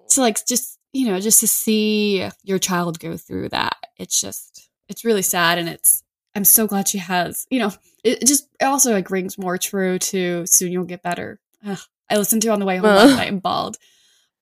so 0.07 0.23
like 0.23 0.45
just 0.47 0.79
you 0.93 1.07
know 1.07 1.21
just 1.21 1.41
to 1.41 1.47
see 1.47 2.29
your 2.43 2.59
child 2.59 2.99
go 2.99 3.17
through 3.17 3.51
that 3.51 3.77
it's 3.99 4.21
just 4.21 4.71
it's 4.89 5.05
really 5.05 5.23
sad 5.23 5.59
and 5.59 5.69
it's 5.69 6.03
i'm 6.37 6.45
so 6.45 6.67
glad 6.67 6.87
she 6.87 6.99
has 6.99 7.47
you 7.51 7.59
know 7.59 7.73
it, 8.05 8.23
it 8.23 8.27
just 8.27 8.49
it 8.61 8.65
also 8.65 8.93
like 8.93 9.11
rings 9.11 9.37
more 9.37 9.59
true 9.59 9.99
to 9.99 10.47
soon 10.47 10.71
you'll 10.71 10.85
get 10.85 11.03
better. 11.03 11.41
Ugh, 11.67 11.79
i 12.09 12.17
listened 12.17 12.43
to 12.43 12.49
it 12.49 12.53
on 12.53 12.61
the 12.61 12.67
way 12.67 12.77
home 12.77 12.91
last 12.95 13.17
night 13.17 13.33
and 13.33 13.43
bawled. 13.43 13.77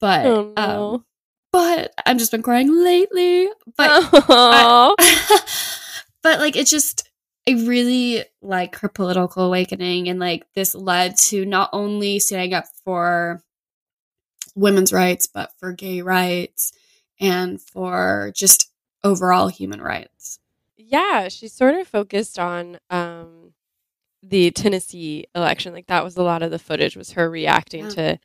But 0.01 0.26
Oh, 0.26 0.53
um 0.57 1.05
but 1.53 1.95
i've 2.05 2.18
just 2.18 2.32
been 2.32 2.42
crying 2.42 2.70
lately. 2.84 3.49
But 3.76 3.88
Aw. 4.28 4.95
but 6.22 6.40
like 6.40 6.57
it's 6.57 6.70
just 6.70 7.09
I 7.49 7.53
really 7.53 8.24
like 8.42 8.76
her 8.76 8.88
political 8.88 9.45
awakening 9.45 10.09
and 10.09 10.18
like 10.18 10.45
this 10.55 10.74
led 10.74 11.16
to 11.28 11.45
not 11.45 11.70
only 11.72 12.18
standing 12.18 12.55
up 12.55 12.64
for 12.84 13.42
women's 14.55 14.92
rights 14.92 15.26
but 15.26 15.51
for 15.59 15.72
gay 15.72 16.01
rights 16.03 16.72
and 17.20 17.61
for 17.61 18.32
just 18.34 18.70
overall 19.03 19.49
human 19.49 19.80
rights. 19.80 20.11
Yeah, 20.87 21.28
she 21.28 21.49
sort 21.49 21.74
of 21.76 21.89
focused 21.89 22.39
on 22.39 22.78
um, 22.91 23.55
the 24.22 24.51
Tennessee 24.53 25.26
election. 25.35 25.72
Like 25.74 25.87
that 25.89 26.05
was 26.05 26.16
a 26.16 26.22
lot 26.22 26.43
of 26.43 26.51
the 26.51 26.59
footage 26.59 26.97
was 26.97 27.12
her 27.12 27.30
reacting 27.30 27.85
Yeah. 27.85 27.89
to 27.91 28.18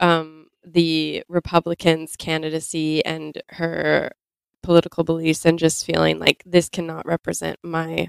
um, 0.00 0.48
the 0.64 1.24
Republicans' 1.28 2.16
candidacy 2.16 3.04
and 3.04 3.42
her 3.50 4.12
political 4.62 5.04
beliefs, 5.04 5.44
and 5.46 5.58
just 5.58 5.86
feeling 5.86 6.18
like 6.20 6.42
this 6.46 6.68
cannot 6.70 7.06
represent 7.06 7.58
my 7.64 8.08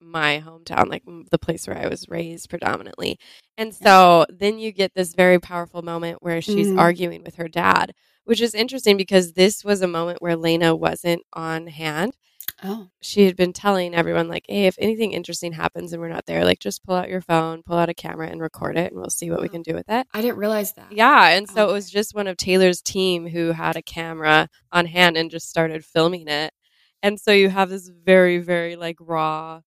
my 0.00 0.42
hometown, 0.46 0.88
like 0.88 1.02
m- 1.06 1.26
the 1.30 1.38
place 1.38 1.66
where 1.66 1.76
I 1.78 1.88
was 1.88 2.08
raised 2.08 2.50
predominantly. 2.50 3.18
And 3.58 3.74
so 3.74 4.26
then 4.30 4.58
you 4.58 4.72
get 4.72 4.94
this 4.94 5.14
very 5.14 5.38
powerful 5.38 5.82
moment 5.82 6.22
where 6.22 6.40
she's 6.42 6.68
Mhm. 6.68 6.78
arguing 6.78 7.22
with 7.24 7.36
her 7.36 7.48
dad, 7.48 7.94
which 8.24 8.40
is 8.40 8.54
interesting 8.54 8.96
because 8.96 9.32
this 9.34 9.64
was 9.64 9.82
a 9.82 9.86
moment 9.88 10.22
where 10.22 10.36
Lana 10.36 10.74
wasn't 10.74 11.22
on 11.34 11.66
hand 11.68 12.16
Oh, 12.62 12.88
she 13.00 13.24
had 13.26 13.36
been 13.36 13.52
telling 13.52 13.94
everyone 13.94 14.28
like 14.28 14.44
hey 14.48 14.66
if 14.66 14.76
anything 14.78 15.12
interesting 15.12 15.52
happens 15.52 15.92
and 15.92 16.02
we're 16.02 16.08
not 16.10 16.26
there 16.26 16.44
like 16.44 16.58
just 16.58 16.84
pull 16.84 16.94
out 16.94 17.08
your 17.08 17.22
phone 17.22 17.62
pull 17.62 17.78
out 17.78 17.88
a 17.88 17.94
camera 17.94 18.28
and 18.28 18.40
record 18.40 18.76
it 18.76 18.92
and 18.92 19.00
we'll 19.00 19.08
see 19.10 19.30
what 19.30 19.40
we 19.40 19.48
can 19.48 19.62
do 19.62 19.74
with 19.74 19.88
it. 19.88 20.06
I 20.12 20.20
didn't 20.20 20.36
realize 20.36 20.72
that. 20.74 20.92
yeah 20.92 21.28
and 21.30 21.48
so 21.48 21.66
Oh, 21.66 21.70
it 21.70 21.72
was 21.72 21.90
just 21.90 22.14
one 22.14 22.26
of 22.26 22.36
taylor's 22.36 22.82
team 22.82 23.26
who 23.28 23.52
had 23.52 23.76
a 23.76 23.82
camera 23.82 24.48
on 24.72 24.86
hand 24.86 25.16
and 25.16 25.30
just 25.30 25.48
started 25.48 25.84
filming 25.84 26.28
it. 26.28 26.52
And 27.02 27.18
so 27.18 27.32
you 27.32 27.48
have 27.48 27.70
this 27.70 27.88
very 27.88 28.38
very 28.38 28.76
like 28.76 28.96
raw 29.00 29.62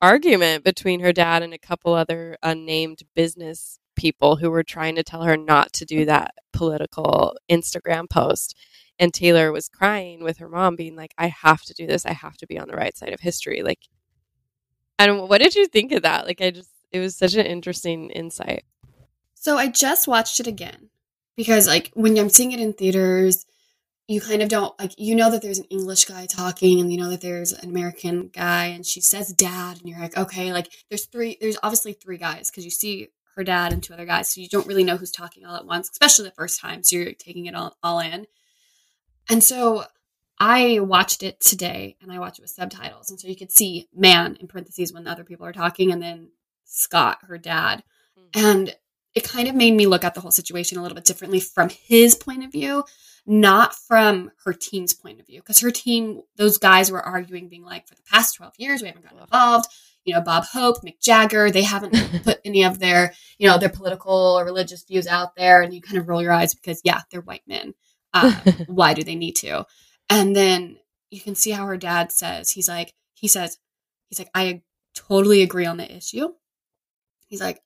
argument 0.00 0.64
between 0.64 1.00
her 1.00 1.12
dad 1.12 1.42
and 1.42 1.52
a 1.54 1.58
couple 1.58 1.92
other 1.94 2.36
unnamed 2.42 3.02
business 3.14 3.78
people 3.94 4.36
who 4.36 4.50
were 4.50 4.64
trying 4.64 4.94
to 4.96 5.02
tell 5.02 5.22
her 5.22 5.36
not 5.36 5.72
to 5.74 5.84
do 5.84 6.04
that 6.06 6.34
political 6.52 7.36
instagram 7.50 8.08
post 8.08 8.56
and 8.98 9.12
Taylor 9.12 9.52
was 9.52 9.68
crying 9.68 10.22
with 10.22 10.38
her 10.38 10.48
mom, 10.48 10.76
being 10.76 10.96
like, 10.96 11.14
I 11.18 11.28
have 11.28 11.62
to 11.62 11.74
do 11.74 11.86
this. 11.86 12.06
I 12.06 12.12
have 12.12 12.36
to 12.38 12.46
be 12.46 12.58
on 12.58 12.68
the 12.68 12.76
right 12.76 12.96
side 12.96 13.12
of 13.12 13.20
history. 13.20 13.62
Like, 13.62 13.80
and 14.98 15.28
what 15.28 15.40
did 15.40 15.54
you 15.54 15.66
think 15.66 15.92
of 15.92 16.02
that? 16.02 16.26
Like, 16.26 16.40
I 16.40 16.50
just, 16.50 16.70
it 16.92 17.00
was 17.00 17.16
such 17.16 17.34
an 17.34 17.46
interesting 17.46 18.10
insight. 18.10 18.64
So 19.34 19.56
I 19.56 19.68
just 19.68 20.06
watched 20.06 20.38
it 20.40 20.46
again 20.46 20.90
because, 21.36 21.66
like, 21.66 21.90
when 21.94 22.16
I'm 22.18 22.28
seeing 22.28 22.52
it 22.52 22.60
in 22.60 22.72
theaters, 22.74 23.44
you 24.08 24.20
kind 24.20 24.42
of 24.42 24.48
don't 24.48 24.78
like 24.78 24.92
you 24.98 25.14
know 25.14 25.30
that 25.30 25.42
there's 25.42 25.58
an 25.58 25.64
English 25.66 26.04
guy 26.04 26.26
talking 26.26 26.80
and 26.80 26.92
you 26.92 26.98
know 26.98 27.08
that 27.10 27.20
there's 27.20 27.52
an 27.52 27.68
American 27.68 28.28
guy 28.32 28.66
and 28.66 28.84
she 28.84 29.00
says 29.00 29.32
dad 29.32 29.78
and 29.78 29.88
you're 29.88 30.00
like 30.00 30.16
okay 30.16 30.52
like 30.52 30.70
there's 30.88 31.06
three 31.06 31.38
there's 31.40 31.58
obviously 31.62 31.92
three 31.92 32.18
guys 32.18 32.50
because 32.50 32.64
you 32.64 32.70
see 32.70 33.08
her 33.36 33.44
dad 33.44 33.72
and 33.72 33.82
two 33.82 33.94
other 33.94 34.04
guys 34.04 34.28
so 34.28 34.40
you 34.40 34.48
don't 34.48 34.66
really 34.66 34.84
know 34.84 34.96
who's 34.96 35.10
talking 35.10 35.46
all 35.46 35.56
at 35.56 35.66
once 35.66 35.88
especially 35.90 36.24
the 36.24 36.34
first 36.34 36.60
time 36.60 36.82
so 36.82 36.96
you're 36.96 37.12
taking 37.12 37.46
it 37.46 37.54
all, 37.54 37.76
all 37.82 38.00
in 38.00 38.26
and 39.32 39.42
so 39.42 39.84
I 40.38 40.80
watched 40.80 41.22
it 41.22 41.40
today 41.40 41.96
and 42.00 42.12
I 42.12 42.18
watched 42.18 42.38
it 42.38 42.42
with 42.42 42.50
subtitles 42.50 43.10
and 43.10 43.18
so 43.18 43.28
you 43.28 43.36
could 43.36 43.52
see 43.52 43.88
man 43.94 44.36
in 44.40 44.46
parentheses 44.46 44.92
when 44.92 45.04
the 45.04 45.10
other 45.10 45.24
people 45.24 45.46
are 45.46 45.52
talking 45.52 45.92
and 45.92 46.02
then 46.02 46.28
Scott 46.64 47.18
her 47.22 47.38
dad 47.38 47.82
mm-hmm. 48.18 48.46
and 48.46 48.76
it 49.14 49.28
kind 49.28 49.48
of 49.48 49.54
made 49.54 49.74
me 49.74 49.86
look 49.86 50.04
at 50.04 50.14
the 50.14 50.20
whole 50.20 50.30
situation 50.30 50.78
a 50.78 50.82
little 50.82 50.94
bit 50.94 51.04
differently 51.04 51.40
from 51.40 51.68
his 51.68 52.14
point 52.14 52.44
of 52.44 52.52
view, 52.52 52.84
not 53.26 53.74
from 53.74 54.30
her 54.44 54.52
team's 54.52 54.94
point 54.94 55.20
of 55.20 55.26
view. 55.26 55.40
Because 55.40 55.60
her 55.60 55.70
team, 55.70 56.22
those 56.36 56.58
guys 56.58 56.90
were 56.90 57.02
arguing, 57.02 57.48
being 57.48 57.64
like, 57.64 57.86
for 57.86 57.94
the 57.94 58.02
past 58.10 58.36
12 58.36 58.54
years, 58.58 58.80
we 58.80 58.88
haven't 58.88 59.02
gotten 59.02 59.18
involved. 59.18 59.68
You 60.04 60.14
know, 60.14 60.22
Bob 60.22 60.44
Hope, 60.44 60.82
Mick 60.82 61.00
Jagger, 61.00 61.50
they 61.50 61.62
haven't 61.62 61.92
put 62.24 62.40
any 62.44 62.64
of 62.64 62.78
their, 62.78 63.12
you 63.38 63.48
know, 63.48 63.58
their 63.58 63.68
political 63.68 64.12
or 64.12 64.44
religious 64.44 64.82
views 64.82 65.06
out 65.06 65.36
there. 65.36 65.60
And 65.60 65.74
you 65.74 65.82
kind 65.82 65.98
of 65.98 66.08
roll 66.08 66.22
your 66.22 66.32
eyes 66.32 66.54
because, 66.54 66.80
yeah, 66.82 67.02
they're 67.10 67.20
white 67.20 67.46
men. 67.46 67.74
Uh, 68.14 68.34
why 68.66 68.94
do 68.94 69.02
they 69.02 69.14
need 69.14 69.36
to? 69.36 69.66
And 70.10 70.34
then 70.34 70.78
you 71.10 71.20
can 71.20 71.34
see 71.34 71.50
how 71.50 71.66
her 71.66 71.76
dad 71.76 72.12
says, 72.12 72.50
he's 72.50 72.68
like, 72.68 72.94
he 73.14 73.28
says, 73.28 73.58
he's 74.08 74.18
like, 74.18 74.30
I 74.34 74.62
totally 74.94 75.42
agree 75.42 75.66
on 75.66 75.76
the 75.76 75.96
issue. 75.96 76.28
He's 77.26 77.40
like, 77.40 77.62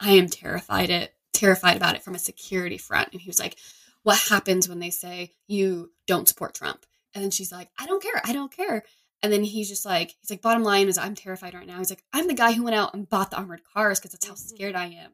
I 0.00 0.12
am 0.12 0.28
terrified 0.28 0.90
it 0.90 1.16
terrified 1.36 1.76
about 1.76 1.94
it 1.94 2.02
from 2.02 2.14
a 2.14 2.18
security 2.18 2.78
front. 2.78 3.10
And 3.12 3.20
he 3.20 3.28
was 3.28 3.38
like, 3.38 3.56
What 4.02 4.18
happens 4.30 4.68
when 4.68 4.80
they 4.80 4.90
say 4.90 5.32
you 5.46 5.92
don't 6.06 6.28
support 6.28 6.54
Trump? 6.54 6.84
And 7.14 7.22
then 7.22 7.30
she's 7.30 7.52
like, 7.52 7.68
I 7.78 7.86
don't 7.86 8.02
care, 8.02 8.20
I 8.24 8.32
don't 8.32 8.54
care. 8.54 8.84
And 9.22 9.32
then 9.32 9.44
he's 9.44 9.68
just 9.68 9.86
like, 9.86 10.14
he's 10.20 10.30
like, 10.30 10.42
bottom 10.42 10.62
line 10.62 10.88
is 10.88 10.98
I'm 10.98 11.14
terrified 11.14 11.54
right 11.54 11.66
now. 11.66 11.78
He's 11.78 11.90
like, 11.90 12.04
I'm 12.12 12.28
the 12.28 12.34
guy 12.34 12.52
who 12.52 12.64
went 12.64 12.76
out 12.76 12.94
and 12.94 13.08
bought 13.08 13.30
the 13.30 13.38
armored 13.38 13.62
cars 13.64 13.98
because 13.98 14.12
that's 14.12 14.28
how 14.28 14.34
scared 14.34 14.76
I 14.76 14.86
am. 14.86 15.12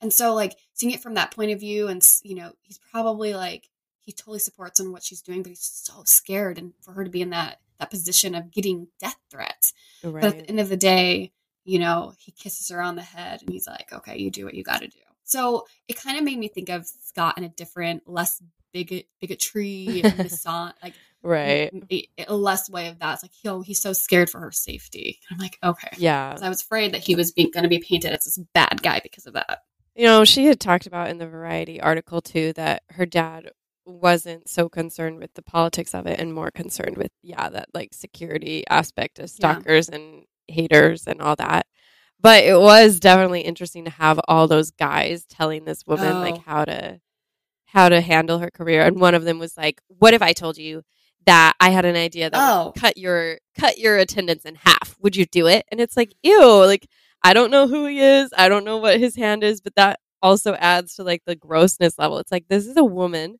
And 0.00 0.12
so 0.12 0.34
like 0.34 0.56
seeing 0.74 0.92
it 0.92 1.00
from 1.00 1.14
that 1.14 1.30
point 1.30 1.50
of 1.50 1.60
view 1.60 1.88
and 1.88 2.06
you 2.22 2.34
know, 2.34 2.52
he's 2.62 2.78
probably 2.92 3.34
like 3.34 3.68
he 4.08 4.14
totally 4.14 4.38
supports 4.38 4.80
on 4.80 4.90
what 4.90 5.02
she's 5.02 5.20
doing, 5.20 5.42
but 5.42 5.50
he's 5.50 5.60
so 5.60 6.02
scared 6.06 6.56
and 6.56 6.72
for 6.80 6.92
her 6.92 7.04
to 7.04 7.10
be 7.10 7.20
in 7.20 7.28
that 7.28 7.60
that 7.78 7.90
position 7.90 8.34
of 8.34 8.50
getting 8.50 8.88
death 8.98 9.18
threats. 9.30 9.74
But 10.22 10.24
at 10.24 10.38
the 10.38 10.48
end 10.48 10.60
of 10.60 10.70
the 10.70 10.78
day, 10.78 11.32
you 11.66 11.78
know, 11.78 12.14
he 12.18 12.32
kisses 12.32 12.70
her 12.70 12.80
on 12.80 12.96
the 12.96 13.02
head 13.02 13.42
and 13.42 13.50
he's 13.50 13.66
like, 13.66 13.92
okay, 13.92 14.16
you 14.16 14.30
do 14.30 14.46
what 14.46 14.54
you 14.54 14.64
got 14.64 14.80
to 14.80 14.88
do. 14.88 14.98
So 15.24 15.66
it 15.88 16.00
kind 16.00 16.16
of 16.16 16.24
made 16.24 16.38
me 16.38 16.48
think 16.48 16.70
of 16.70 16.86
Scott 16.86 17.36
in 17.36 17.44
a 17.44 17.50
different, 17.50 18.08
less 18.08 18.42
bigot, 18.72 19.08
bigotry, 19.20 20.00
misogyny, 20.16 20.72
like 20.82 20.94
Right. 21.22 21.70
a, 21.92 22.08
a 22.28 22.34
less 22.34 22.70
way 22.70 22.88
of 22.88 23.00
that. 23.00 23.12
It's 23.12 23.24
like, 23.24 23.32
yo, 23.42 23.60
he's 23.60 23.82
so 23.82 23.92
scared 23.92 24.30
for 24.30 24.40
her 24.40 24.52
safety. 24.52 25.20
And 25.28 25.36
I'm 25.36 25.42
like, 25.44 25.58
okay. 25.62 25.94
yeah. 25.98 26.34
I 26.40 26.48
was 26.48 26.62
afraid 26.62 26.94
that 26.94 27.04
he 27.04 27.14
was 27.14 27.32
being 27.32 27.50
going 27.50 27.64
to 27.64 27.68
be 27.68 27.80
painted 27.80 28.12
as 28.12 28.24
this 28.24 28.38
bad 28.54 28.82
guy 28.82 29.00
because 29.02 29.26
of 29.26 29.34
that. 29.34 29.64
You 29.94 30.04
know, 30.06 30.24
she 30.24 30.46
had 30.46 30.60
talked 30.60 30.86
about 30.86 31.10
in 31.10 31.18
the 31.18 31.26
Variety 31.26 31.78
article 31.78 32.22
too 32.22 32.54
that 32.54 32.84
her 32.90 33.04
dad 33.04 33.50
wasn't 33.88 34.48
so 34.48 34.68
concerned 34.68 35.18
with 35.18 35.34
the 35.34 35.42
politics 35.42 35.94
of 35.94 36.06
it 36.06 36.20
and 36.20 36.34
more 36.34 36.50
concerned 36.50 36.96
with, 36.96 37.10
yeah, 37.22 37.48
that 37.48 37.68
like 37.74 37.94
security 37.94 38.64
aspect 38.68 39.18
of 39.18 39.24
Yeah. 39.24 39.26
stalkers 39.52 39.88
and 39.88 40.24
haters 40.48 41.06
and 41.06 41.20
all 41.20 41.36
that. 41.36 41.66
But 42.20 42.44
it 42.44 42.58
was 42.58 43.00
definitely 43.00 43.42
interesting 43.42 43.84
to 43.84 43.90
have 43.90 44.20
all 44.28 44.48
those 44.48 44.70
guys 44.72 45.24
telling 45.26 45.64
this 45.64 45.86
woman 45.86 46.20
like 46.20 46.36
Oh. 46.38 46.42
how 46.46 46.64
to 46.64 47.00
how 47.66 47.88
to 47.90 48.00
handle 48.00 48.38
her 48.38 48.50
career. 48.50 48.82
And 48.82 48.98
one 48.98 49.14
of 49.14 49.24
them 49.24 49.38
was 49.38 49.56
like, 49.56 49.80
What 49.88 50.14
if 50.14 50.22
I 50.22 50.32
told 50.32 50.56
you 50.58 50.82
that 51.26 51.52
I 51.60 51.70
had 51.70 51.84
an 51.84 51.96
idea 51.96 52.30
that 52.30 52.40
Oh. 52.40 52.66
would 52.66 52.74
cut 52.80 52.96
your 52.96 53.38
cut 53.58 53.78
your 53.78 53.98
attendance 53.98 54.44
in 54.44 54.54
half? 54.56 54.96
Would 55.00 55.16
you 55.16 55.26
do 55.26 55.46
it? 55.46 55.66
And 55.70 55.80
it's 55.80 55.96
like, 55.96 56.10
mm. 56.10 56.14
ew, 56.22 56.64
like 56.64 56.86
I 57.22 57.34
don't 57.34 57.50
know 57.50 57.66
who 57.68 57.86
he 57.86 58.00
is. 58.00 58.30
I 58.36 58.48
don't 58.48 58.64
know 58.64 58.78
what 58.78 58.98
his 59.00 59.16
hand 59.16 59.42
is, 59.44 59.60
but 59.60 59.74
that 59.76 60.00
also 60.22 60.54
adds 60.54 60.94
to 60.96 61.04
like 61.04 61.22
the 61.26 61.36
grossness 61.36 61.98
level. 61.98 62.18
It's 62.18 62.32
like 62.32 62.46
this 62.48 62.66
is 62.66 62.76
a 62.76 62.84
woman 62.84 63.38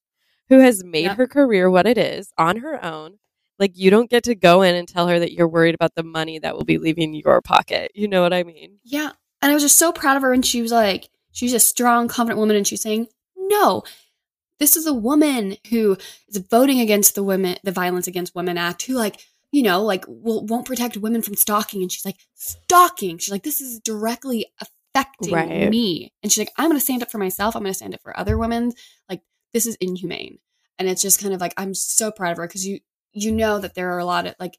who 0.49 0.59
has 0.61 0.83
made 0.85 1.05
Yep. 1.05 1.17
her 1.17 1.27
career 1.27 1.71
what 1.71 1.87
it 1.87 1.99
is 1.99 2.33
on 2.39 2.59
her 2.59 2.85
own. 2.85 3.19
Like 3.59 3.73
you 3.77 3.91
don't 3.91 4.09
get 4.11 4.25
to 4.25 4.35
go 4.35 4.63
in 4.63 4.75
and 4.75 4.87
tell 4.87 5.09
her 5.09 5.19
that 5.19 5.33
you're 5.33 5.49
worried 5.49 5.75
about 5.75 5.95
the 5.95 6.03
money 6.05 6.39
that 6.39 6.57
will 6.57 6.65
be 6.65 6.79
leaving 6.79 7.15
your 7.15 7.41
pocket. 7.43 7.91
You 7.95 8.07
know 8.09 8.23
what 8.23 8.33
I 8.33 8.45
mean? 8.45 8.79
Yeah. 8.85 9.11
And 9.43 9.51
I 9.51 9.55
was 9.55 9.63
just 9.63 9.79
so 9.79 9.93
proud 9.93 10.17
of 10.17 10.23
her. 10.23 10.33
And 10.33 10.45
she 10.47 10.63
was 10.63 10.73
like, 10.73 11.09
she's 11.33 11.55
a 11.55 11.61
strong, 11.61 12.09
confident 12.09 12.39
woman. 12.39 12.57
And 12.57 12.67
she's 12.67 12.83
saying, 12.83 13.09
no, 13.37 13.83
this 14.61 14.77
is 14.77 14.87
a 14.87 14.95
woman 14.95 15.57
who 15.71 15.97
is 16.29 16.39
voting 16.51 16.81
against 16.81 17.15
the 17.15 17.23
women, 17.23 17.57
the 17.65 17.73
Violence 17.73 18.07
Against 18.07 18.35
Women 18.35 18.59
Act, 18.59 18.83
who 18.83 18.95
like, 18.95 19.21
you 19.53 19.63
know, 19.63 19.83
like 19.83 20.05
will, 20.09 20.45
won't 20.47 20.67
protect 20.67 20.97
women 20.97 21.23
from 21.23 21.35
stalking. 21.35 21.83
And 21.83 21.91
she's 21.91 22.05
like, 22.05 22.17
stalking. 22.35 23.19
She's 23.19 23.31
like, 23.33 23.43
this 23.45 23.61
is 23.61 23.81
directly 23.81 24.47
affecting 24.61 25.33
Right. 25.33 25.71
me. 25.71 26.13
And 26.23 26.31
she's 26.33 26.41
like, 26.41 26.53
I'm 26.57 26.69
going 26.69 26.79
to 26.79 26.85
stand 26.85 27.03
up 27.03 27.11
for 27.11 27.19
myself. 27.19 27.55
I'm 27.57 27.63
going 27.63 27.73
to 27.73 27.77
stand 27.77 27.95
up 27.95 28.03
for 28.03 28.19
other 28.19 28.37
women. 28.37 28.73
Like, 29.09 29.23
this 29.53 29.67
is 29.67 29.77
inhumane. 29.77 30.39
And 30.79 30.89
it's 30.89 31.03
just 31.03 31.21
kind 31.21 31.35
of 31.35 31.41
like, 31.41 31.55
I'm 31.57 31.75
so 31.75 32.11
proud 32.13 32.33
of 32.33 32.37
her 32.39 32.47
because 32.47 32.67
you, 32.67 32.81
you 33.13 33.33
know 33.33 33.59
that 33.59 33.75
there 33.75 33.93
are 33.93 33.99
a 33.99 34.05
lot 34.05 34.27
of 34.27 34.35
like, 34.39 34.59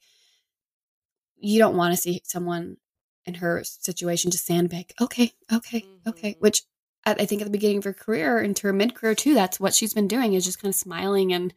you 1.38 1.60
don't 1.60 1.78
want 1.78 1.94
to 1.94 2.02
see 2.02 2.22
someone 2.26 2.78
in 3.26 3.36
her 3.36 3.64
situation 3.64 4.32
just 4.32 4.46
sandbag. 4.46 4.92
Okay, 5.00 5.32
okay, 5.52 5.86
okay. 6.08 6.34
Mhm. 6.34 6.40
Which 6.42 6.64
I, 7.06 7.12
I 7.14 7.26
think 7.26 7.42
at 7.42 7.46
the 7.46 7.52
beginning 7.52 7.78
of 7.78 7.84
her 7.86 7.94
career, 7.94 8.40
into 8.40 8.68
her 8.68 8.74
mid 8.74 8.96
career 8.96 9.16
too, 9.16 9.34
that's 9.34 9.60
what 9.60 9.74
she's 9.74 9.94
been 9.94 10.08
doing 10.08 10.34
is 10.34 10.46
just 10.46 10.62
kind 10.62 10.72
of 10.74 10.76
smiling 10.76 11.32
and 11.32 11.54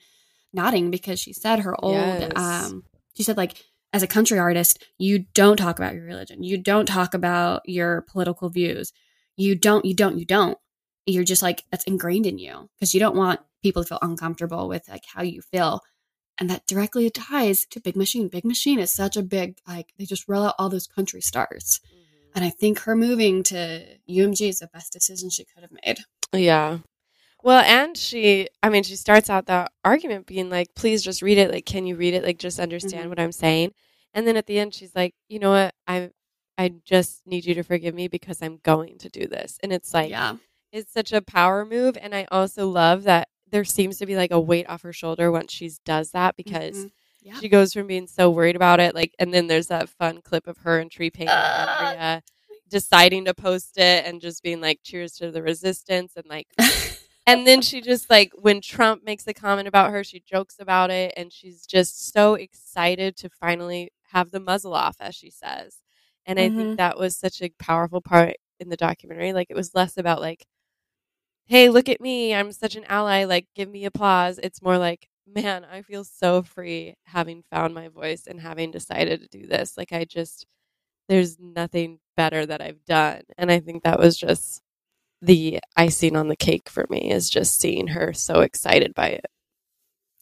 nodding 0.53 0.91
because 0.91 1.18
she 1.18 1.33
said 1.33 1.61
her 1.61 1.74
old. 1.83 1.95
Yes. 1.95 2.33
Um, 2.37 2.85
she 3.14 3.22
said 3.22 3.37
like 3.37 3.57
as 3.93 4.03
a 4.03 4.07
country 4.07 4.39
artist, 4.39 4.85
you 4.99 5.26
don't 5.35 5.57
talk 5.57 5.78
about 5.78 5.95
your 5.95 6.05
religion. 6.05 6.43
You 6.43 6.59
don't 6.59 6.87
talk 6.87 7.14
about 7.14 7.68
your 7.68 8.03
political 8.03 8.49
views. 8.49 8.93
You 9.37 9.55
don't. 9.55 9.85
You 9.85 9.95
don't. 9.95 10.18
You 10.18 10.24
don't. 10.24 10.59
You're 11.07 11.24
just 11.24 11.42
like 11.42 11.64
that's 11.70 11.84
ingrained 11.84 12.26
in 12.26 12.38
you 12.38 12.68
because 12.76 12.94
you 12.94 13.00
don't 13.00 13.16
want 13.16 13.40
people 13.62 13.82
to 13.82 13.88
feel 13.88 13.98
uncomfortable 14.03 14.68
with 14.68 14.88
like 14.88 15.05
how 15.14 15.22
you 15.22 15.42
feel 15.42 15.80
and 16.38 16.48
that 16.50 16.66
directly 16.66 17.11
ties 17.11 17.66
to 17.66 17.80
Big 17.80 17.96
Machine. 17.96 18.28
Big 18.28 18.44
Machine 18.44 18.78
is 18.78 18.90
such 18.92 19.16
a 19.16 19.22
big 19.22 19.59
like 19.66 19.92
they 19.98 20.05
just 20.05 20.28
roll 20.28 20.44
out 20.46 20.55
all 20.59 20.68
those 20.68 20.86
country 20.86 21.20
stars, 21.20 21.80
and 22.34 22.44
I 22.44 22.50
think 22.50 22.80
her 22.80 22.96
moving 22.96 23.42
to 23.44 23.84
UMG 24.09 24.48
is 24.48 24.61
the 24.61 24.68
best 24.68 24.92
decision 24.92 25.28
she 25.30 25.44
could 25.44 25.62
have 25.62 25.72
made. 25.84 25.98
Yeah. 26.32 26.78
Well, 27.42 27.62
and 27.64 27.96
she, 27.96 28.48
I 28.62 28.68
mean, 28.68 28.84
she 28.84 28.94
starts 28.96 29.28
out 29.28 29.46
that 29.46 29.72
argument 29.84 30.26
being 30.26 30.48
like, 30.48 30.74
please 30.76 31.03
just 31.03 31.22
read 31.22 31.38
it. 31.38 31.50
Like, 31.50 31.66
can 31.66 31.86
you 31.86 31.96
read 31.96 32.14
it? 32.14 32.22
Like, 32.24 32.38
just 32.38 32.61
understand 32.61 33.07
Mhm. 33.07 33.09
what 33.09 33.20
I'm 33.20 33.32
saying. 33.32 33.72
And 34.14 34.26
then 34.26 34.36
at 34.36 34.46
the 34.46 34.59
end, 34.61 34.74
she's 34.74 34.94
like, 34.94 35.14
you 35.28 35.40
know 35.40 35.50
what? 35.50 35.74
I, 35.88 36.11
I 36.57 36.68
just 36.84 37.26
need 37.26 37.44
you 37.44 37.55
to 37.55 37.64
forgive 37.64 37.94
me 37.96 38.07
because 38.09 38.40
I'm 38.42 38.59
going 38.62 38.98
to 38.98 39.09
do 39.09 39.26
this. 39.26 39.59
And 39.62 39.72
it's 39.72 39.92
like, 39.92 40.11
yeah, 40.11 40.36
it's 40.73 40.93
such 40.93 41.12
a 41.12 41.23
power 41.23 41.64
move. 41.64 41.97
And 42.01 42.14
I 42.14 42.27
also 42.33 42.68
love 42.68 43.05
that 43.05 43.29
there 43.51 43.64
seems 43.64 43.99
to 43.99 44.07
be 44.07 44.16
like 44.16 44.31
a 44.33 44.41
weight 44.41 44.68
off 44.68 44.83
her 44.83 44.93
shoulder 44.93 45.31
once 45.31 45.53
she 45.53 45.70
does 45.85 46.12
that 46.12 46.37
because 46.37 46.77
Mhm. 46.87 46.91
Yeah. 47.23 47.39
she 47.39 47.49
goes 47.49 47.73
from 47.73 47.87
being 47.87 48.07
so 48.07 48.31
worried 48.31 48.57
about 48.57 48.81
it, 48.81 48.95
like, 48.95 49.14
and 49.18 49.33
then 49.33 49.47
there's 49.47 49.68
that 49.68 49.89
fun 49.89 50.23
clip 50.23 50.47
of 50.47 50.59
her 50.59 50.79
and 50.81 50.91
Tree 50.91 51.11
Paine 51.11 51.29
and 51.29 51.39
Uh. 51.39 51.77
Andrea 51.79 52.23
deciding 52.68 53.27
to 53.27 53.35
post 53.35 53.77
it 53.79 54.07
and 54.07 54.20
just 54.20 54.43
being 54.43 54.61
like, 54.61 54.81
"Cheers 54.83 55.12
to 55.18 55.31
the 55.31 55.43
resistance," 55.43 56.14
and 56.16 56.27
like, 56.27 56.49
and 57.27 57.47
then 57.47 57.61
she 57.62 57.81
just 57.83 58.09
like 58.11 58.33
when 58.35 58.61
Trump 58.62 59.05
makes 59.05 59.27
a 59.27 59.35
comment 59.35 59.68
about 59.68 59.91
her, 59.93 60.03
she 60.05 60.20
jokes 60.20 60.57
about 60.59 60.91
it, 60.91 61.12
and 61.16 61.33
she's 61.33 61.66
just 61.66 62.12
so 62.12 62.35
excited 62.35 63.16
to 63.18 63.29
finally 63.31 63.91
have 64.12 64.31
the 64.31 64.41
muzzle 64.41 64.75
off, 64.75 64.97
as 65.01 65.14
she 65.14 65.31
says. 65.31 65.77
And 66.27 66.39
I 66.41 66.49
Mhm. 66.51 66.57
think 66.57 66.77
that 66.79 66.99
was 66.99 67.16
such 67.16 67.43
a 67.43 67.51
powerful 67.59 68.01
part 68.01 68.37
in 68.61 68.68
the 68.70 68.77
documentary. 68.77 69.33
Like, 69.35 69.49
it 69.51 69.57
was 69.57 69.75
less 69.75 69.97
about 69.99 70.20
like 70.20 70.47
hey, 71.47 71.68
look 71.68 71.88
at 71.88 72.01
me, 72.01 72.34
I'm 72.34 72.53
such 72.53 72.76
an 72.76 72.84
ally, 72.88 73.24
like 73.24 73.47
give 73.55 73.68
me 73.70 73.84
applause. 73.84 74.38
It's 74.43 74.62
more 74.62 74.78
like, 74.78 75.09
man, 75.26 75.64
I 75.64 75.82
feel 75.82 76.05
so 76.05 76.43
free 76.43 76.95
having 77.07 77.43
found 77.51 77.74
my 77.74 77.88
voice 77.88 78.26
and 78.26 78.40
having 78.40 78.70
decided 78.70 79.20
to 79.22 79.28
do 79.40 79.47
this. 79.47 79.76
Like 79.76 79.93
I 79.93 80.05
just 80.05 80.47
there's 81.09 81.38
nothing 81.40 82.01
better 82.16 82.47
that 82.47 82.62
I've 82.62 82.84
done. 82.86 83.22
And 83.38 83.51
I 83.53 83.61
think 83.61 83.84
that 83.84 83.99
was 83.99 84.16
just 84.18 84.62
the 85.22 85.61
icing 85.76 86.16
on 86.16 86.28
the 86.28 86.36
cake 86.36 86.68
for 86.70 86.86
me 86.90 87.11
is 87.12 87.30
just 87.30 87.61
seeing 87.61 87.88
her 87.88 88.12
so 88.14 88.40
excited 88.40 88.95
by 88.95 89.09
it. 89.09 89.26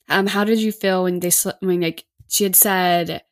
Um, 0.09 0.27
how 0.27 0.45
did 0.45 0.61
you 0.61 0.73
feel 0.73 1.05
when 1.05 1.21
they, 1.21 1.31
sl- 1.31 1.51
like 1.63 2.05
she 2.29 2.45
had 2.45 2.57
said, 2.57 3.23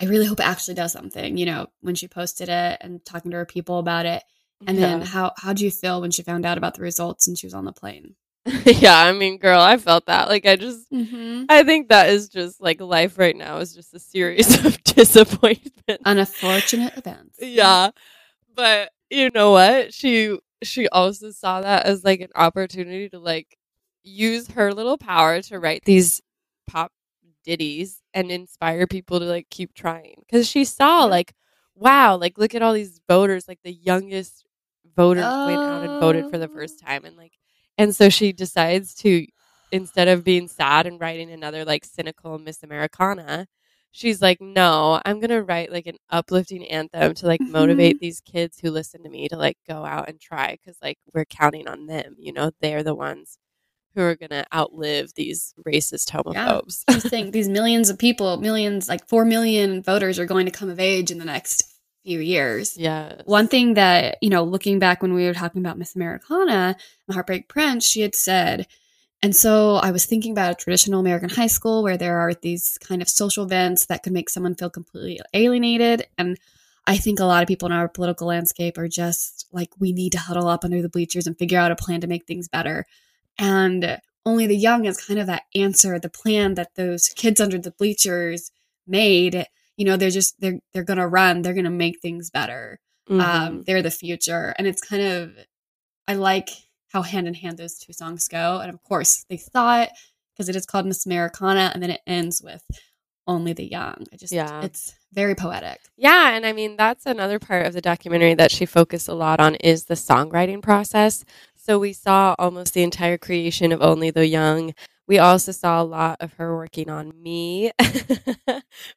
"I 0.00 0.04
really 0.06 0.26
hope 0.26 0.40
it 0.40 0.46
actually 0.46 0.74
does 0.74 0.92
something." 0.92 1.36
You 1.36 1.46
know, 1.46 1.66
when 1.80 1.94
she 1.94 2.08
posted 2.08 2.48
it 2.48 2.78
and 2.80 3.04
talking 3.04 3.30
to 3.32 3.36
her 3.38 3.46
people 3.46 3.78
about 3.78 4.06
it, 4.06 4.22
and 4.66 4.78
then 4.78 5.00
Yeah. 5.00 5.04
how 5.06 5.32
how 5.38 5.52
do 5.52 5.64
you 5.64 5.70
feel 5.70 6.00
when 6.00 6.10
she 6.10 6.22
found 6.22 6.44
out 6.46 6.58
about 6.58 6.74
the 6.74 6.82
results 6.82 7.26
and 7.26 7.36
she 7.38 7.46
was 7.46 7.54
on 7.54 7.64
the 7.64 7.72
plane? 7.72 8.16
yeah, 8.64 8.98
I 8.98 9.12
mean, 9.12 9.38
girl, 9.38 9.60
I 9.60 9.76
felt 9.76 10.06
that. 10.06 10.28
Like 10.28 10.46
I 10.46 10.56
just 10.56 10.90
Mm-hmm. 10.92 11.44
I 11.48 11.62
think 11.64 11.88
that 11.88 12.10
is 12.10 12.28
just 12.28 12.60
like 12.60 12.80
life 12.80 13.18
right 13.18 13.36
now 13.36 13.58
is 13.58 13.74
just 13.74 13.94
a 13.94 13.98
series 13.98 14.64
of 14.66 14.82
disappointments. 14.84 16.02
Unfortunate 16.04 16.96
events. 16.98 17.38
yeah 17.40 17.90
but 18.54 18.90
you 19.10 19.30
know 19.34 19.52
what 19.52 19.92
she 19.94 20.38
she 20.62 20.88
also 20.88 21.30
saw 21.30 21.60
that 21.62 21.86
as 21.86 22.04
like 22.04 22.20
an 22.20 22.28
opportunity 22.34 23.08
to 23.08 23.18
like 23.18 23.56
use 24.02 24.48
her 24.48 24.72
little 24.74 24.98
power 24.98 25.40
to 25.42 25.58
write 25.58 25.84
these 25.84 26.20
pop 26.66 26.92
ditties 27.44 28.00
and 28.14 28.30
inspire 28.30 28.86
people 28.86 29.18
to 29.18 29.24
like 29.26 29.48
keep 29.50 29.74
trying 29.74 30.22
because 30.26 30.46
she 30.48 30.64
saw 30.64 31.04
like 31.04 31.32
wow 31.74 32.16
like 32.16 32.38
look 32.38 32.54
at 32.54 32.62
all 32.62 32.72
these 32.74 33.00
voters 33.08 33.48
like 33.48 33.58
the 33.64 33.72
youngest 33.72 34.44
voters 34.96 35.24
went 35.24 35.58
out 35.58 35.84
and 35.84 36.00
voted 36.00 36.30
for 36.30 36.38
the 36.38 36.48
Oh. 36.48 36.54
first 36.54 36.80
time 36.80 37.04
and 37.04 37.16
like 37.16 37.32
and 37.78 37.94
so 37.94 38.08
she 38.08 38.32
decides 38.32 38.94
to 38.96 39.26
instead 39.70 40.08
of 40.08 40.24
being 40.24 40.48
sad 40.48 40.86
and 40.86 41.00
writing 41.00 41.30
another 41.30 41.64
like 41.64 41.84
cynical 41.84 42.38
miss 42.38 42.62
americana 42.62 43.46
she's 43.90 44.20
like 44.20 44.40
no 44.40 45.00
i'm 45.04 45.20
gonna 45.20 45.42
write 45.42 45.72
like 45.72 45.86
an 45.86 45.96
uplifting 46.10 46.66
anthem 46.68 47.14
to 47.14 47.26
like 47.26 47.40
motivate 47.40 47.96
mm-hmm. 47.96 48.04
these 48.04 48.20
kids 48.20 48.58
who 48.60 48.70
listen 48.70 49.02
to 49.02 49.08
me 49.08 49.28
to 49.28 49.36
like 49.36 49.56
go 49.68 49.84
out 49.84 50.08
and 50.08 50.20
try 50.20 50.52
because 50.52 50.78
like 50.82 50.98
we're 51.14 51.24
counting 51.24 51.68
on 51.68 51.86
them 51.86 52.14
you 52.18 52.32
know? 52.32 52.50
They're 52.60 52.82
the 52.82 52.94
ones 52.94 53.38
who 53.94 54.02
are 54.02 54.16
gonna 54.16 54.44
outlive 54.54 55.14
these 55.14 55.54
racist 55.66 56.10
homophobes. 56.10 56.82
You 56.88 57.00
think 57.00 57.32
these 57.32 57.48
millions 57.48 57.90
of 57.90 57.98
people, 57.98 58.38
millions 58.38 58.88
like 58.88 59.06
four 59.08 59.24
million 59.24 59.82
voters, 59.82 60.18
are 60.18 60.26
going 60.26 60.46
to 60.46 60.52
come 60.52 60.70
of 60.70 60.80
age 60.80 61.10
in 61.10 61.18
the 61.18 61.24
next 61.24 61.71
few 62.04 62.20
years? 62.20 62.76
yeah 62.76 63.22
One 63.24 63.48
thing 63.48 63.74
that, 63.74 64.18
you 64.20 64.30
know, 64.30 64.44
looking 64.44 64.78
back 64.78 65.02
when 65.02 65.14
we 65.14 65.24
were 65.24 65.34
talking 65.34 65.60
about 65.60 65.78
Miss 65.78 65.94
Americana 65.96 66.76
and 67.06 67.14
Heartbreak 67.14 67.48
Prince, 67.48 67.84
she 67.86 68.00
had 68.00 68.14
said, 68.14 68.66
and 69.22 69.36
so 69.36 69.76
I 69.76 69.92
was 69.92 70.04
thinking 70.04 70.32
about 70.32 70.52
a 70.52 70.54
traditional 70.56 70.98
American 70.98 71.28
high 71.28 71.46
school 71.46 71.84
where 71.84 71.96
there 71.96 72.18
are 72.18 72.34
these 72.34 72.76
kind 72.82 73.00
of 73.00 73.08
social 73.08 73.44
events 73.44 73.86
that 73.86 74.02
could 74.02 74.12
make 74.12 74.28
someone 74.28 74.56
feel 74.56 74.70
completely 74.70 75.20
alienated. 75.32 76.08
And 76.18 76.38
I 76.88 76.96
think 76.96 77.20
a 77.20 77.24
lot 77.24 77.42
of 77.42 77.48
people 77.48 77.66
in 77.66 77.72
our 77.72 77.88
political 77.88 78.26
landscape 78.26 78.76
are 78.78 78.88
just 78.88 79.46
like, 79.52 79.70
we 79.78 79.92
need 79.92 80.10
to 80.12 80.18
huddle 80.18 80.48
up 80.48 80.64
under 80.64 80.82
the 80.82 80.88
bleachers 80.88 81.28
and 81.28 81.38
figure 81.38 81.58
out 81.58 81.70
a 81.70 81.76
plan 81.76 82.00
to 82.00 82.08
make 82.08 82.26
things 82.26 82.48
better. 82.48 82.84
And 83.38 84.00
only 84.26 84.48
the 84.48 84.56
young 84.56 84.86
is 84.86 85.04
kind 85.04 85.20
of 85.20 85.28
that 85.28 85.44
answer, 85.54 86.00
the 86.00 86.08
plan 86.08 86.54
that 86.54 86.74
those 86.74 87.08
kids 87.10 87.40
under 87.40 87.58
the 87.58 87.70
bleachers 87.70 88.50
made. 88.88 89.46
You 89.82 89.86
know, 89.88 89.96
they're 89.96 90.10
just 90.10 90.40
they're 90.40 90.60
they're 90.72 90.84
gonna 90.84 91.08
run, 91.08 91.42
they're 91.42 91.54
gonna 91.54 91.70
make 91.70 91.98
things 92.00 92.30
better 92.30 92.78
Mhm. 93.10 93.20
um, 93.20 93.62
they're 93.66 93.82
the 93.82 93.90
future 93.90 94.54
and 94.56 94.64
it's 94.68 94.80
kind 94.80 95.02
of 95.02 95.32
i 96.06 96.14
like 96.14 96.50
how 96.92 97.02
hand 97.02 97.26
in 97.26 97.34
hand 97.34 97.58
those 97.58 97.76
two 97.76 97.92
songs 97.92 98.28
go 98.28 98.60
and 98.60 98.70
of 98.72 98.80
course 98.84 99.24
they 99.28 99.36
thought 99.36 99.88
because 100.32 100.48
it 100.48 100.54
is 100.54 100.64
called 100.66 100.86
miss 100.86 101.04
americana 101.04 101.72
and 101.74 101.82
then 101.82 101.90
it 101.90 102.00
ends 102.06 102.40
with 102.40 102.62
only 103.26 103.52
the 103.52 103.68
young 103.68 104.06
i 104.12 104.16
just 104.16 104.32
Yeah. 104.32 104.62
it's 104.62 104.94
very 105.12 105.34
poetic 105.34 105.80
Yeah, 105.96 106.30
and 106.36 106.46
I 106.46 106.52
mean 106.52 106.76
that's 106.76 107.06
another 107.06 107.40
part 107.40 107.66
of 107.66 107.72
the 107.72 107.80
documentary 107.80 108.34
that 108.34 108.52
she 108.52 108.66
focused 108.66 109.08
a 109.08 109.14
lot 109.14 109.40
on 109.40 109.56
is 109.56 109.86
the 109.86 109.94
songwriting 109.94 110.62
process. 110.62 111.24
So 111.56 111.78
we 111.78 111.92
saw 111.92 112.34
almost 112.38 112.72
the 112.74 112.82
entire 112.84 113.18
creation 113.18 113.72
of 113.72 113.82
Only 113.82 114.10
the 114.10 114.26
Young. 114.26 114.74
We 115.08 115.18
also 115.18 115.52
saw 115.52 115.82
a 115.82 115.84
lot 115.84 116.18
of 116.20 116.32
her 116.34 116.54
working 116.56 116.88
on 116.88 117.12
me, 117.20 117.72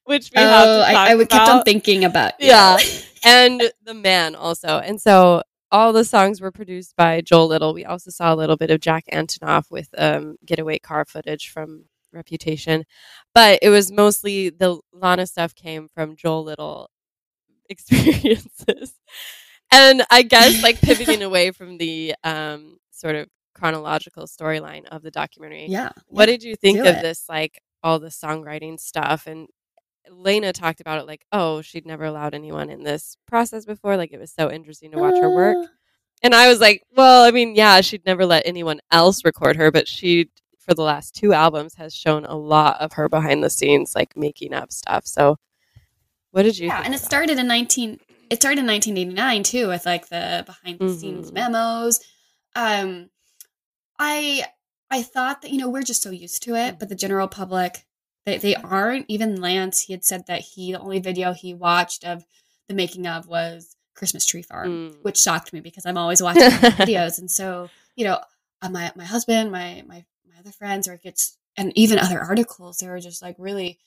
which 0.06 0.32
we 0.36 0.42
have 0.42 0.66
to 0.66 0.72
oh 0.72 0.80
talk 0.92 0.96
I, 0.96 1.12
I 1.12 1.16
would 1.16 1.30
kept 1.30 1.50
on 1.50 1.64
thinking 1.64 2.04
about 2.06 2.34
Yeah. 2.40 2.78
and 3.24 3.72
the 3.84 3.94
man 3.94 4.36
also. 4.36 4.80
And 4.80 5.02
so 5.02 5.42
all 5.72 5.94
the 5.94 6.06
songs 6.06 6.40
were 6.42 6.52
produced 6.52 6.96
by 6.96 7.22
Joel 7.22 7.48
Little. 7.48 7.74
We 7.74 7.86
also 7.86 8.12
saw 8.12 8.34
a 8.34 8.36
little 8.36 8.56
bit 8.58 8.70
of 8.72 8.80
Jack 8.80 9.06
Antonoff 9.12 9.72
with 9.72 9.90
um, 9.98 10.38
getaway 10.46 10.80
car 10.80 11.06
footage 11.06 11.50
from 11.50 11.86
Reputation, 12.14 12.86
but 13.34 13.60
it 13.62 13.70
was 13.70 13.92
mostly 13.92 14.50
the 14.50 14.80
Lana 14.94 15.28
stuff 15.28 15.54
came 15.56 15.90
from 15.94 16.16
Joel 16.16 16.44
Little 16.44 16.90
experiences. 17.70 18.94
And 19.72 20.04
I 20.12 20.22
guess 20.22 20.64
like 20.64 20.80
pivoting 20.80 21.24
away 21.24 21.52
from 21.52 21.78
the 21.78 22.16
um, 22.24 22.78
sort 22.92 23.16
of 23.16 23.28
chronological 23.56 24.26
storyline 24.28 24.86
of 24.86 25.02
the 25.02 25.12
documentary. 25.12 25.66
yeah 25.68 25.90
What 26.08 26.28
did 26.28 26.44
you 26.44 26.56
think 26.56 26.80
of 26.80 26.86
it. 26.88 27.02
this, 27.02 27.26
like 27.28 27.62
all 27.82 27.98
the 28.00 28.10
songwriting 28.10 28.80
stuff? 28.80 29.26
And 29.26 29.48
Lana 30.10 30.54
talked 30.54 30.82
about 30.82 31.00
it 31.00 31.08
like, 31.08 31.26
oh, 31.32 31.62
she'd 31.62 31.86
never 31.88 32.06
allowed 32.06 32.36
anyone 32.36 32.70
in 32.70 32.84
this 32.84 33.18
process 33.28 33.66
before. 33.66 33.98
Like 33.98 34.14
it 34.14 34.20
was 34.20 34.32
so 34.32 34.52
interesting 34.52 34.92
to 34.92 35.00
watch 35.00 35.16
her 35.20 35.34
work. 35.34 35.58
Uh, 35.58 35.68
And 36.24 36.36
I 36.36 36.48
was 36.48 36.60
like, 36.60 36.84
well, 36.96 37.24
I 37.26 37.32
mean, 37.32 37.56
yeah, 37.56 37.82
she'd 37.82 38.06
never 38.06 38.26
let 38.26 38.44
anyone 38.46 38.80
else 38.92 39.26
record 39.26 39.56
her, 39.58 39.72
but 39.72 39.88
she, 39.88 40.30
for 40.60 40.74
the 40.74 40.82
last 40.84 41.16
two 41.16 41.34
albums, 41.34 41.76
has 41.76 41.94
shown 41.94 42.26
a 42.26 42.36
lot 42.36 42.80
of 42.82 42.94
her 42.94 43.10
behind 43.10 43.44
the 43.44 43.50
scenes, 43.50 43.96
like 43.96 44.16
making 44.16 44.54
up 44.54 44.72
stuff. 44.72 45.06
So, 45.06 45.38
what 46.32 46.44
did 46.44 46.58
you? 46.58 46.68
yeah 46.68 46.76
think 46.78 46.86
and 46.88 46.94
it 46.96 47.00
about 47.02 47.06
started 47.06 47.38
in 47.40 47.48
19 47.48 48.00
it 48.30 48.38
started 48.42 48.60
in 48.62 48.66
1989 48.68 49.44
too 49.44 49.68
with 49.68 49.86
like 49.86 50.10
the 50.10 50.44
behind 50.46 50.80
the 50.80 50.94
scenes 50.94 51.30
Mhm. 51.32 51.34
memos 51.36 52.00
um 52.56 53.10
i 54.00 54.44
i 54.92 55.02
thought 55.02 55.42
that 55.42 55.52
you 55.52 55.58
know 55.58 55.70
we're 55.70 55.84
just 55.84 56.02
so 56.02 56.10
used 56.12 56.44
to 56.44 56.56
it 56.56 56.78
but 56.80 56.90
the 56.90 56.96
general 56.96 57.28
public 57.28 57.86
they, 58.26 58.38
they 58.38 58.56
aren't 58.56 59.06
even 59.08 59.40
lance 59.42 59.82
he 59.82 59.94
had 59.94 60.04
said 60.04 60.26
that 60.28 60.42
he 60.42 60.72
the 60.72 60.80
only 60.80 61.00
video 61.00 61.34
he 61.34 61.54
watched 61.54 62.04
of 62.04 62.26
the 62.68 62.74
making 62.76 63.08
of 63.08 63.28
was 63.28 63.76
christmas 63.96 64.26
tree 64.26 64.42
farm 64.42 64.70
Mm. 64.92 64.96
which 65.04 65.18
shocked 65.18 65.54
me 65.54 65.60
because 65.62 65.86
i'm 65.86 65.98
always 65.98 66.22
watching 66.22 66.44
videos 66.50 67.20
and 67.20 67.30
so 67.32 67.70
you 67.96 68.06
know 68.06 68.20
uh, 68.62 68.70
my 68.70 68.92
my 68.96 69.06
husband 69.06 69.52
my 69.52 69.84
my 69.88 70.04
my 70.28 70.40
other 70.40 70.52
friends 70.52 70.88
or 70.88 70.94
it 70.94 71.04
gets 71.04 71.38
and 71.58 71.72
even 71.78 72.00
other 72.00 72.20
articles 72.20 72.78
they 72.78 72.88
were 72.90 73.00
just 73.00 73.22
like 73.22 73.36
really 73.40 73.78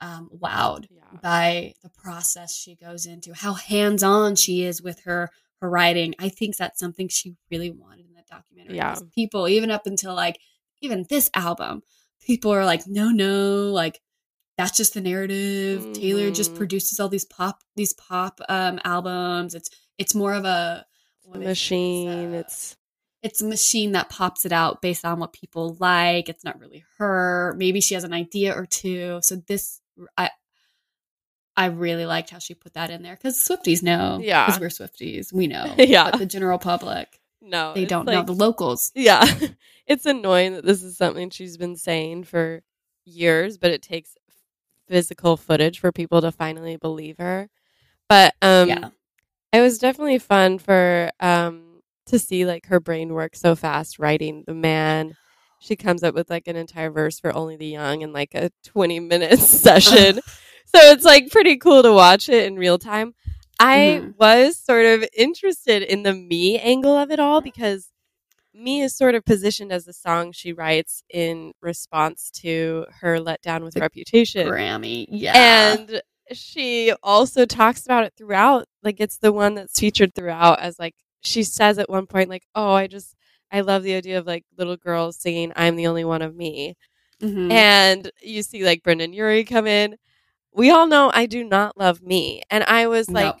um 0.00 0.30
wowed 0.36 0.86
Yeah. 0.90 1.18
by 1.22 1.74
the 1.82 1.90
process 1.90 2.56
she 2.56 2.74
goes 2.74 3.04
into, 3.06 3.34
how 3.34 3.52
hands 3.54 4.02
on 4.02 4.34
she 4.36 4.64
is 4.64 4.80
with 4.80 5.00
her 5.00 5.30
her 5.60 5.68
writing. 5.68 6.14
I 6.18 6.30
think 6.30 6.56
that's 6.56 6.80
something 6.80 7.08
she 7.08 7.34
really 7.50 7.68
wanted 7.70 8.06
documentary. 8.30 8.76
Yeah. 8.76 8.94
People, 9.14 9.48
even 9.48 9.70
up 9.70 9.86
until 9.86 10.14
like 10.14 10.38
even 10.80 11.04
this 11.08 11.28
album, 11.34 11.82
people 12.24 12.52
are 12.52 12.64
like, 12.64 12.86
no, 12.86 13.10
no, 13.10 13.70
like 13.70 14.00
that's 14.56 14.76
just 14.76 14.94
the 14.94 15.00
narrative. 15.00 15.92
Taylor 15.94 16.30
just 16.30 16.52
Mhm. 16.52 16.56
produces 16.56 17.00
all 17.00 17.08
these 17.08 17.24
pop 17.24 17.62
these 17.76 17.92
pop 17.94 18.40
um 18.48 18.78
albums. 18.84 19.54
It's 19.54 19.70
it's 19.98 20.14
more 20.14 20.34
of 20.34 20.44
a 20.44 20.84
what 21.24 21.38
is 21.38 21.42
it? 21.42 21.48
machine. 21.48 22.34
uh, 22.34 22.38
It's 22.38 22.76
it's 23.22 23.42
a 23.42 23.46
machine 23.46 23.92
that 23.92 24.08
pops 24.08 24.46
it 24.46 24.52
out 24.52 24.80
based 24.80 25.04
on 25.04 25.18
what 25.18 25.32
people 25.34 25.76
like. 25.78 26.28
It's 26.30 26.42
not 26.44 26.58
really 26.58 26.84
her. 26.98 27.54
Maybe 27.58 27.80
she 27.82 27.92
has 27.94 28.04
an 28.04 28.14
idea 28.14 28.54
or 28.54 28.64
two. 28.64 29.18
So 29.22 29.36
this, 29.36 29.82
I, 30.16 30.30
I 31.54 31.66
really 31.66 32.06
liked 32.06 32.30
how 32.30 32.38
she 32.38 32.54
put 32.54 32.72
that 32.74 32.88
in 32.88 33.02
there 33.02 33.14
because 33.16 33.36
Swifties 33.46 33.82
know. 33.82 34.18
Yeah. 34.22 34.46
because 34.46 34.60
we're 34.60 34.68
Swifties, 34.68 35.32
we 35.34 35.46
know. 35.48 35.74
Yeah. 35.78 36.10
but 36.10 36.18
the 36.18 36.24
general 36.26 36.58
public, 36.58 37.19
no, 37.40 37.74
they 37.74 37.84
don't 37.84 38.06
know. 38.06 38.22
The 38.22 38.32
locals, 38.32 38.90
yeah 38.94 39.24
it's 39.86 40.06
annoying 40.06 40.54
that 40.54 40.64
this 40.64 40.82
is 40.82 40.96
something 40.96 41.30
she's 41.30 41.56
been 41.56 41.76
saying 41.76 42.24
for 42.24 42.62
years 43.04 43.58
but 43.58 43.70
it 43.70 43.82
takes 43.82 44.14
physical 44.88 45.36
footage 45.36 45.78
for 45.78 45.92
people 45.92 46.20
to 46.20 46.32
finally 46.32 46.76
believe 46.76 47.16
her 47.18 47.48
but 48.08 48.34
um 48.42 48.68
yeah, 48.68 48.88
it 49.52 49.60
was 49.60 49.78
definitely 49.78 50.18
fun 50.18 50.58
for 50.58 51.10
um 51.20 51.80
to 52.06 52.18
see 52.18 52.44
like 52.44 52.66
her 52.66 52.80
brain 52.80 53.12
work 53.12 53.36
so 53.36 53.54
fast 53.54 53.98
writing 53.98 54.44
the 54.46 54.54
man 54.54 55.14
she 55.60 55.76
comes 55.76 56.02
up 56.02 56.14
with 56.14 56.28
like 56.30 56.48
an 56.48 56.56
entire 56.56 56.90
verse 56.90 57.20
for 57.20 57.36
Only 57.36 57.56
the 57.56 57.66
Young 57.66 58.00
in 58.00 58.12
like 58.12 58.34
a 58.34 58.50
20 58.64 58.98
minute 58.98 59.38
session. 59.38 60.16
so 60.64 60.80
it's 60.90 61.04
like 61.04 61.30
pretty 61.30 61.56
cool 61.56 61.82
to 61.82 61.92
watch 61.92 62.28
it 62.28 62.46
in 62.46 62.56
real 62.56 62.78
time. 62.78 63.14
I 63.60 64.00
Mhm. 64.02 64.14
was 64.18 64.58
sort 64.58 64.86
of 64.86 65.04
interested 65.16 65.82
in 65.82 66.02
the 66.02 66.14
me 66.14 66.58
angle 66.58 66.96
of 66.96 67.10
it 67.10 67.20
all 67.20 67.40
because 67.40 67.90
me 68.54 68.82
is 68.82 68.96
sort 68.96 69.14
of 69.14 69.24
positioned 69.24 69.70
as 69.72 69.84
the 69.84 69.92
song 69.92 70.32
she 70.32 70.52
writes 70.52 71.02
in 71.10 71.52
response 71.60 72.30
to 72.42 72.86
her 73.00 73.18
letdown 73.18 73.62
with 73.62 73.74
The 73.74 73.80
reputation. 73.80 74.48
Grammy. 74.48 75.06
Yeah. 75.08 75.36
And 75.76 76.02
she 76.32 76.92
also 77.02 77.44
talks 77.46 77.84
about 77.84 78.04
it 78.04 78.14
throughout. 78.16 78.66
Like 78.82 79.00
it's 79.00 79.18
the 79.18 79.32
one 79.32 79.54
that's 79.54 79.78
featured 79.78 80.14
throughout 80.14 80.60
as 80.60 80.78
like 80.78 80.94
she 81.22 81.42
says 81.42 81.78
at 81.78 81.90
one 81.90 82.06
point, 82.06 82.30
like, 82.30 82.44
oh, 82.54 82.72
I 82.72 82.86
just 82.86 83.14
I 83.52 83.60
love 83.60 83.82
the 83.82 83.94
idea 83.94 84.18
of 84.18 84.26
like 84.26 84.44
little 84.56 84.76
girls 84.76 85.16
singing 85.20 85.52
I'm 85.54 85.76
the 85.76 85.86
only 85.86 86.04
one 86.04 86.22
of 86.22 86.34
me. 86.34 86.74
Mhm. 87.22 87.50
And 87.52 88.10
you 88.22 88.42
see 88.42 88.64
like 88.64 88.82
Brendon 88.82 89.12
Urie 89.12 89.44
come 89.44 89.66
in. 89.66 89.96
We 90.52 90.70
all 90.70 90.86
know 90.86 91.10
I 91.14 91.26
do 91.26 91.44
not 91.44 91.76
love 91.76 92.02
me. 92.02 92.42
And 92.50 92.64
I 92.64 92.86
was 92.88 93.08
No. 93.08 93.34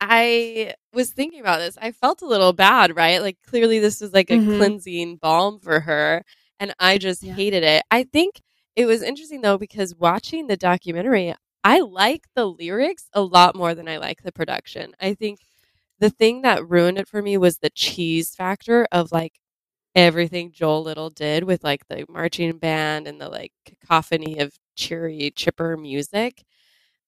I 0.00 0.74
was 0.92 1.10
thinking 1.10 1.40
about 1.40 1.58
this. 1.58 1.76
I 1.80 1.92
felt 1.92 2.22
a 2.22 2.26
little 2.26 2.52
bad, 2.52 2.96
right? 2.96 3.20
Like 3.20 3.38
clearly 3.46 3.78
this 3.80 4.00
was 4.00 4.12
like 4.12 4.30
a 4.30 4.38
Mhm. 4.38 4.56
cleansing 4.56 5.16
balm 5.16 5.58
for 5.60 5.80
her 5.80 6.24
and 6.60 6.74
I 6.78 6.98
just 6.98 7.22
Yeah. 7.22 7.34
hated 7.34 7.62
it. 7.64 7.82
I 7.90 8.04
think 8.04 8.40
it 8.76 8.86
was 8.86 9.02
interesting 9.02 9.40
though 9.40 9.58
because 9.58 9.94
watching 9.96 10.46
the 10.46 10.56
documentary, 10.56 11.34
I 11.64 11.80
like 11.80 12.26
the 12.34 12.46
lyrics 12.46 13.08
a 13.12 13.22
lot 13.22 13.56
more 13.56 13.74
than 13.74 13.88
I 13.88 13.96
like 13.98 14.22
the 14.22 14.32
production. 14.32 14.94
I 15.00 15.14
think 15.14 15.40
the 16.00 16.10
thing 16.10 16.42
that 16.42 16.68
ruined 16.68 16.98
it 16.98 17.08
for 17.08 17.22
me 17.22 17.36
was 17.38 17.58
the 17.58 17.70
cheese 17.70 18.34
factor 18.36 18.86
of 18.92 19.12
like 19.12 19.40
everything 19.94 20.52
Joel 20.52 20.82
Little 20.84 21.10
did 21.10 21.44
with 21.44 21.64
like 21.64 21.86
the 21.88 22.06
marching 22.08 22.58
band 22.58 23.08
and 23.08 23.20
the 23.20 23.28
like 23.28 23.52
cacophony 23.66 24.38
of 24.40 24.54
cheery, 24.76 25.32
chipper 25.36 25.76
music. 25.76 26.44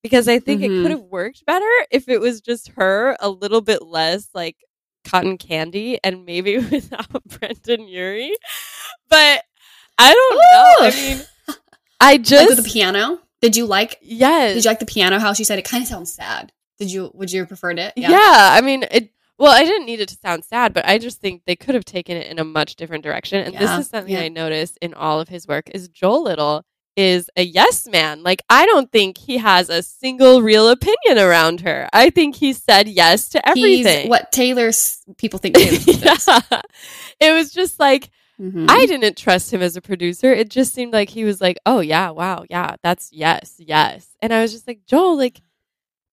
Because 0.03 0.27
I 0.27 0.39
think 0.39 0.61
it 0.63 0.71
Mhm. 0.71 0.81
could 0.81 0.91
have 0.91 1.01
worked 1.01 1.45
better 1.45 1.69
if 1.91 2.09
it 2.09 2.19
was 2.19 2.41
just 2.41 2.69
her 2.69 3.15
a 3.19 3.29
little 3.29 3.61
bit 3.61 3.83
less 3.83 4.29
like 4.33 4.57
cotton 5.05 5.37
candy 5.37 5.99
and 6.03 6.25
maybe 6.25 6.57
without 6.71 7.23
Brendon 7.25 7.87
Urie. 7.87 8.35
But 9.09 9.43
I 9.97 10.13
don't 10.13 10.35
know. 10.35 10.87
I 10.87 10.91
mean, 11.15 11.25
I 11.99 12.11
like 12.13 12.23
just 12.23 12.49
with 12.49 12.63
the 12.63 12.69
piano. 12.69 13.19
Did 13.41 13.55
you 13.55 13.65
like? 13.65 13.97
yes. 14.01 14.55
Did 14.55 14.65
you 14.65 14.69
like 14.71 14.79
the 14.79 14.85
piano? 14.85 15.19
How 15.19 15.33
she 15.33 15.43
said 15.43 15.59
it 15.59 15.65
kind 15.65 15.81
of 15.83 15.87
sounds 15.87 16.13
sad. 16.13 16.51
Did 16.79 16.91
you? 16.91 17.11
Would 17.13 17.31
you 17.31 17.39
have 17.41 17.47
preferred 17.47 17.77
it? 17.79 17.93
Yeah. 17.95 18.09
I 18.53 18.61
mean, 18.61 18.85
it. 18.91 19.09
Well, 19.37 19.51
I 19.51 19.63
didn't 19.63 19.85
need 19.87 19.99
it 19.99 20.09
to 20.09 20.15
sound 20.15 20.45
sad, 20.45 20.71
but 20.73 20.85
I 20.87 20.99
just 20.99 21.19
think 21.19 21.43
they 21.45 21.55
could 21.55 21.73
have 21.73 21.85
taken 21.85 22.15
it 22.15 22.27
in 22.27 22.37
a 22.37 22.43
much 22.43 22.75
different 22.75 23.03
direction. 23.03 23.43
And 23.43 23.53
Yeah, 23.53 23.59
this 23.77 23.85
is 23.85 23.89
something 23.89 24.13
yeah. 24.13 24.21
I 24.21 24.27
noticed 24.29 24.77
in 24.81 24.93
all 24.93 25.19
of 25.19 25.29
his 25.29 25.47
work: 25.47 25.69
is 25.73 25.87
Joel 25.89 26.23
Little 26.23 26.63
is 26.95 27.29
a 27.35 27.43
yes 27.43 27.87
man. 27.87 28.23
Like 28.23 28.41
I 28.49 28.65
don't 28.65 28.91
think 28.91 29.17
he 29.17 29.37
has 29.37 29.69
a 29.69 29.81
single 29.81 30.41
real 30.41 30.69
opinion 30.69 31.17
around 31.17 31.61
her. 31.61 31.87
I 31.93 32.09
think 32.09 32.35
he 32.35 32.53
said 32.53 32.87
yes 32.87 33.29
to 33.29 33.47
everything. 33.47 34.01
He's 34.01 34.09
what 34.09 34.31
Taylor's 34.31 35.01
people 35.17 35.39
think 35.39 35.55
Taylor 35.57 35.77
yeah. 35.85 36.61
It 37.19 37.33
was 37.33 37.51
just 37.51 37.79
like 37.79 38.09
Mhm. 38.39 38.65
I 38.67 38.87
didn't 38.87 39.17
trust 39.17 39.53
him 39.53 39.61
as 39.61 39.75
a 39.75 39.81
producer. 39.81 40.33
It 40.33 40.49
just 40.49 40.73
seemed 40.73 40.93
like 40.93 41.09
he 41.09 41.23
was 41.25 41.39
like, 41.41 41.59
"Oh 41.63 41.79
yeah, 41.79 42.09
wow, 42.09 42.43
yeah, 42.49 42.75
that's 42.81 43.11
yes, 43.13 43.55
yes," 43.59 44.07
and 44.19 44.33
I 44.33 44.41
was 44.41 44.51
just 44.51 44.67
like, 44.67 44.79
"Joel, 44.87 45.15
like, 45.15 45.41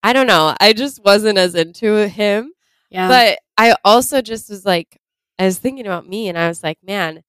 I 0.02 0.12
don't 0.12 0.26
know. 0.26 0.54
I 0.60 0.74
just 0.74 1.02
wasn't 1.02 1.38
as 1.38 1.54
into 1.54 2.06
him." 2.06 2.52
yeah. 2.90 3.08
But 3.08 3.38
I 3.56 3.76
also 3.82 4.20
just 4.20 4.50
was 4.50 4.66
like, 4.66 5.00
I 5.38 5.46
was 5.46 5.56
thinking 5.58 5.86
about 5.86 6.06
me, 6.06 6.28
and 6.28 6.36
I 6.36 6.48
was 6.48 6.62
like, 6.62 6.78
man, 6.82 7.22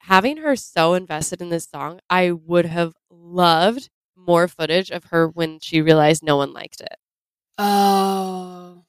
having 0.00 0.38
her 0.38 0.56
so 0.56 0.94
invested 0.94 1.40
in 1.40 1.50
this 1.50 1.68
song, 1.72 2.00
I 2.08 2.32
would 2.32 2.66
have 2.66 2.94
loved 3.10 3.90
more 4.16 4.48
footage 4.48 4.90
of 4.90 5.04
her 5.04 5.28
when 5.28 5.60
she 5.60 5.80
realized 5.80 6.22
no 6.22 6.36
one 6.36 6.52
liked 6.52 6.80
it. 6.80 6.96
oh, 7.58 8.84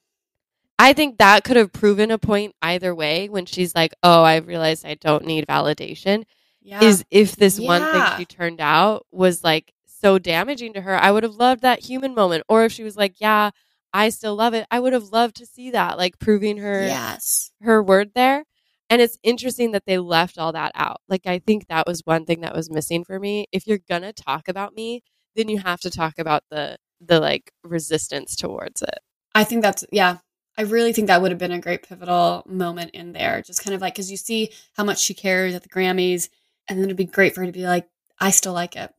I 0.78 0.94
think 0.94 1.18
that 1.18 1.44
could 1.44 1.56
have 1.56 1.72
proven 1.72 2.10
a 2.10 2.18
point 2.18 2.56
either 2.60 2.92
way 2.92 3.28
when 3.28 3.46
she's 3.46 3.72
like, 3.74 3.94
oh, 4.02 4.24
I 4.24 4.36
realized 4.38 4.84
I 4.84 4.94
don't 4.94 5.24
need 5.24 5.46
validation. 5.46 6.24
yeah. 6.60 6.82
Is 6.82 7.04
if 7.10 7.36
this 7.36 7.60
one 7.60 7.82
thing 7.92 8.02
she 8.16 8.24
turned 8.24 8.60
out 8.60 9.06
was 9.12 9.44
like 9.44 9.72
so 9.86 10.18
damaging 10.18 10.72
to 10.72 10.80
her, 10.80 10.96
I 10.96 11.12
would 11.12 11.22
have 11.22 11.36
loved 11.36 11.62
that 11.62 11.80
human 11.84 12.14
moment. 12.14 12.42
Or 12.48 12.64
if 12.64 12.72
she 12.72 12.82
was 12.82 12.96
like, 12.96 13.20
yeah, 13.20 13.50
I 13.92 14.08
still 14.08 14.34
love 14.34 14.54
it, 14.54 14.66
I 14.72 14.80
would 14.80 14.92
have 14.92 15.12
loved 15.12 15.36
to 15.36 15.46
see 15.46 15.70
that, 15.70 15.98
like 15.98 16.18
proving 16.18 16.56
her 16.56 16.84
yes. 16.84 17.52
her 17.60 17.80
word 17.82 18.12
there. 18.14 18.44
And 18.92 19.00
it's 19.00 19.16
interesting 19.22 19.70
that 19.70 19.86
they 19.86 19.96
left 19.96 20.36
all 20.36 20.52
that 20.52 20.70
out. 20.74 21.00
Like, 21.08 21.22
I 21.24 21.38
think 21.38 21.68
that 21.68 21.86
was 21.86 22.02
one 22.04 22.26
thing 22.26 22.42
that 22.42 22.54
was 22.54 22.70
missing 22.70 23.04
for 23.04 23.18
me. 23.18 23.46
If 23.50 23.66
you're 23.66 23.80
going 23.88 24.02
to 24.02 24.12
talk 24.12 24.48
about 24.48 24.74
me, 24.74 25.02
then 25.34 25.48
you 25.48 25.60
have 25.60 25.80
to 25.80 25.90
talk 25.90 26.18
about 26.18 26.42
the, 26.50 26.76
the 27.00 27.18
like 27.18 27.50
resistance 27.64 28.36
towards 28.36 28.82
it. 28.82 28.98
I 29.34 29.44
think 29.44 29.62
that's 29.62 29.82
yeah. 29.90 30.18
I 30.58 30.62
really 30.64 30.92
think 30.92 31.06
that 31.06 31.22
would 31.22 31.30
have 31.30 31.38
been 31.38 31.52
a 31.52 31.58
great 31.58 31.88
pivotal 31.88 32.42
moment 32.46 32.90
in 32.90 33.14
there. 33.14 33.40
Just 33.40 33.64
kind 33.64 33.74
of 33.74 33.80
like 33.80 33.94
because 33.94 34.10
you 34.10 34.18
see 34.18 34.50
how 34.74 34.84
much 34.84 35.00
she 35.00 35.14
cares 35.14 35.54
at 35.54 35.62
the 35.62 35.70
Grammys, 35.70 36.28
and 36.68 36.78
then 36.78 36.84
it'd 36.84 36.96
be 36.98 37.06
great 37.06 37.34
for 37.34 37.40
her 37.40 37.46
to 37.46 37.52
be 37.52 37.66
like, 37.66 37.88
I 38.20 38.28
still 38.28 38.52
like 38.52 38.76
it. 38.76 38.92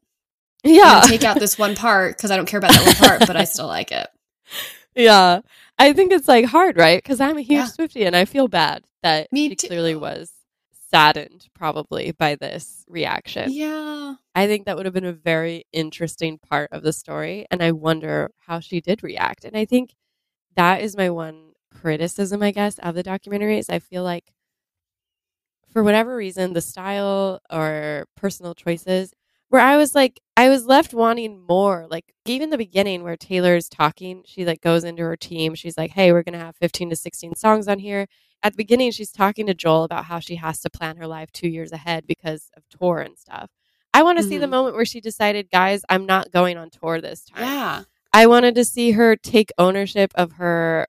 Yeah. 0.64 1.04
take 1.06 1.24
out 1.24 1.38
this 1.38 1.60
one 1.60 1.76
part 1.76 2.18
because 2.18 2.32
I 2.32 2.36
don't 2.36 2.48
care 2.48 2.58
about 2.58 2.72
that 2.72 2.84
one 2.84 2.96
part, 2.96 3.28
but 3.28 3.36
I 3.36 3.44
still 3.44 3.68
like 3.68 3.92
it. 3.92 4.08
yeah. 4.96 5.42
I 5.78 5.94
think 5.94 6.12
it's 6.12 6.28
like 6.28 6.46
hard, 6.46 6.78
right? 6.78 6.98
Because 6.98 7.22
I'm 7.22 7.38
a 7.38 7.42
huge 7.42 7.60
Yeah. 7.60 7.68
Swiftie 7.68 8.08
and 8.08 8.16
I 8.16 8.26
feel 8.26 8.48
bad 8.48 8.84
that 9.04 9.32
Me 9.32 9.50
she 9.50 9.56
too. 9.56 9.68
clearly 9.68 9.96
was 9.96 10.32
saddened 10.92 11.48
probably 11.54 12.12
by 12.12 12.36
this 12.36 12.86
reaction. 12.88 13.52
Yeah. 13.52 14.16
I 14.36 14.48
think 14.48 14.66
that 14.66 14.76
would 14.78 14.86
have 14.86 14.94
been 14.94 15.06
a 15.06 15.14
very 15.14 15.66
interesting 15.74 16.38
part 16.40 16.70
of 16.72 16.84
the 16.84 16.94
story. 16.94 17.46
And 17.52 17.62
I 17.64 17.72
wonder 17.72 18.32
how 18.46 18.60
she 18.60 18.82
did 18.82 19.04
react. 19.04 19.46
And 19.46 19.56
I 19.58 19.66
think 19.66 19.94
that 20.56 20.82
is 20.82 20.98
my 20.98 21.10
one 21.10 21.54
criticism, 21.74 22.44
I 22.44 22.52
guess, 22.52 22.80
of 22.80 22.96
the 22.96 23.04
documentary 23.04 23.58
is 23.60 23.70
I 23.70 23.80
feel 23.80 24.04
like 24.04 24.32
for 25.72 25.84
whatever 25.84 26.16
reason, 26.16 26.54
the 26.54 26.62
style 26.62 27.40
or 27.52 28.06
personal 28.16 28.54
choices 28.54 29.14
where 29.50 29.62
I 29.62 29.78
was 29.78 29.96
like, 29.96 30.20
I 30.38 30.50
was 30.50 30.66
left 30.66 30.94
wanting 30.94 31.42
more. 31.48 31.88
Like 31.90 32.14
even 32.26 32.50
the 32.50 32.58
beginning 32.58 33.04
where 33.04 33.18
Taylor's 33.18 33.70
talking, 33.70 34.24
she 34.26 34.46
like 34.46 34.62
goes 34.62 34.84
into 34.84 35.04
her 35.04 35.16
team. 35.18 35.56
She's 35.56 35.78
like, 35.78 35.92
Hey, 35.92 36.12
we're 36.12 36.24
going 36.24 36.38
to 36.38 36.46
have 36.46 36.56
15 36.58 36.90
to 36.92 36.96
16 36.96 37.36
songs 37.36 37.68
on 37.68 37.80
here. 37.80 38.08
At 38.44 38.54
the 38.54 38.58
beginning, 38.58 38.92
she's 38.92 39.12
talking 39.12 39.48
to 39.48 39.54
Joel 39.54 39.86
about 39.86 40.06
how 40.06 40.20
she 40.20 40.36
has 40.36 40.60
to 40.62 40.70
plan 40.70 40.98
her 40.98 41.08
life 41.08 41.32
two 41.32 41.48
years 41.48 41.72
ahead 41.72 42.06
because 42.06 42.52
of 42.58 42.64
tour 42.70 43.00
and 43.00 43.18
stuff. 43.18 43.50
I 43.94 44.04
want 44.04 44.18
to 44.18 44.24
see 44.24 44.38
the 44.38 44.48
Mhm. 44.48 44.52
moment 44.52 44.76
where 44.76 44.86
she 44.86 45.00
decided, 45.02 45.50
guys, 45.50 45.84
I'm 45.90 46.06
not 46.06 46.32
going 46.32 46.58
on 46.58 46.70
tour 46.70 47.00
this 47.02 47.24
time. 47.24 47.44
Yeah. 47.44 47.84
I 48.12 48.28
wanted 48.28 48.56
to 48.56 48.66
see 48.66 48.92
her 48.92 49.16
take 49.16 49.52
ownership 49.58 50.12
of 50.16 50.34
her 50.34 50.88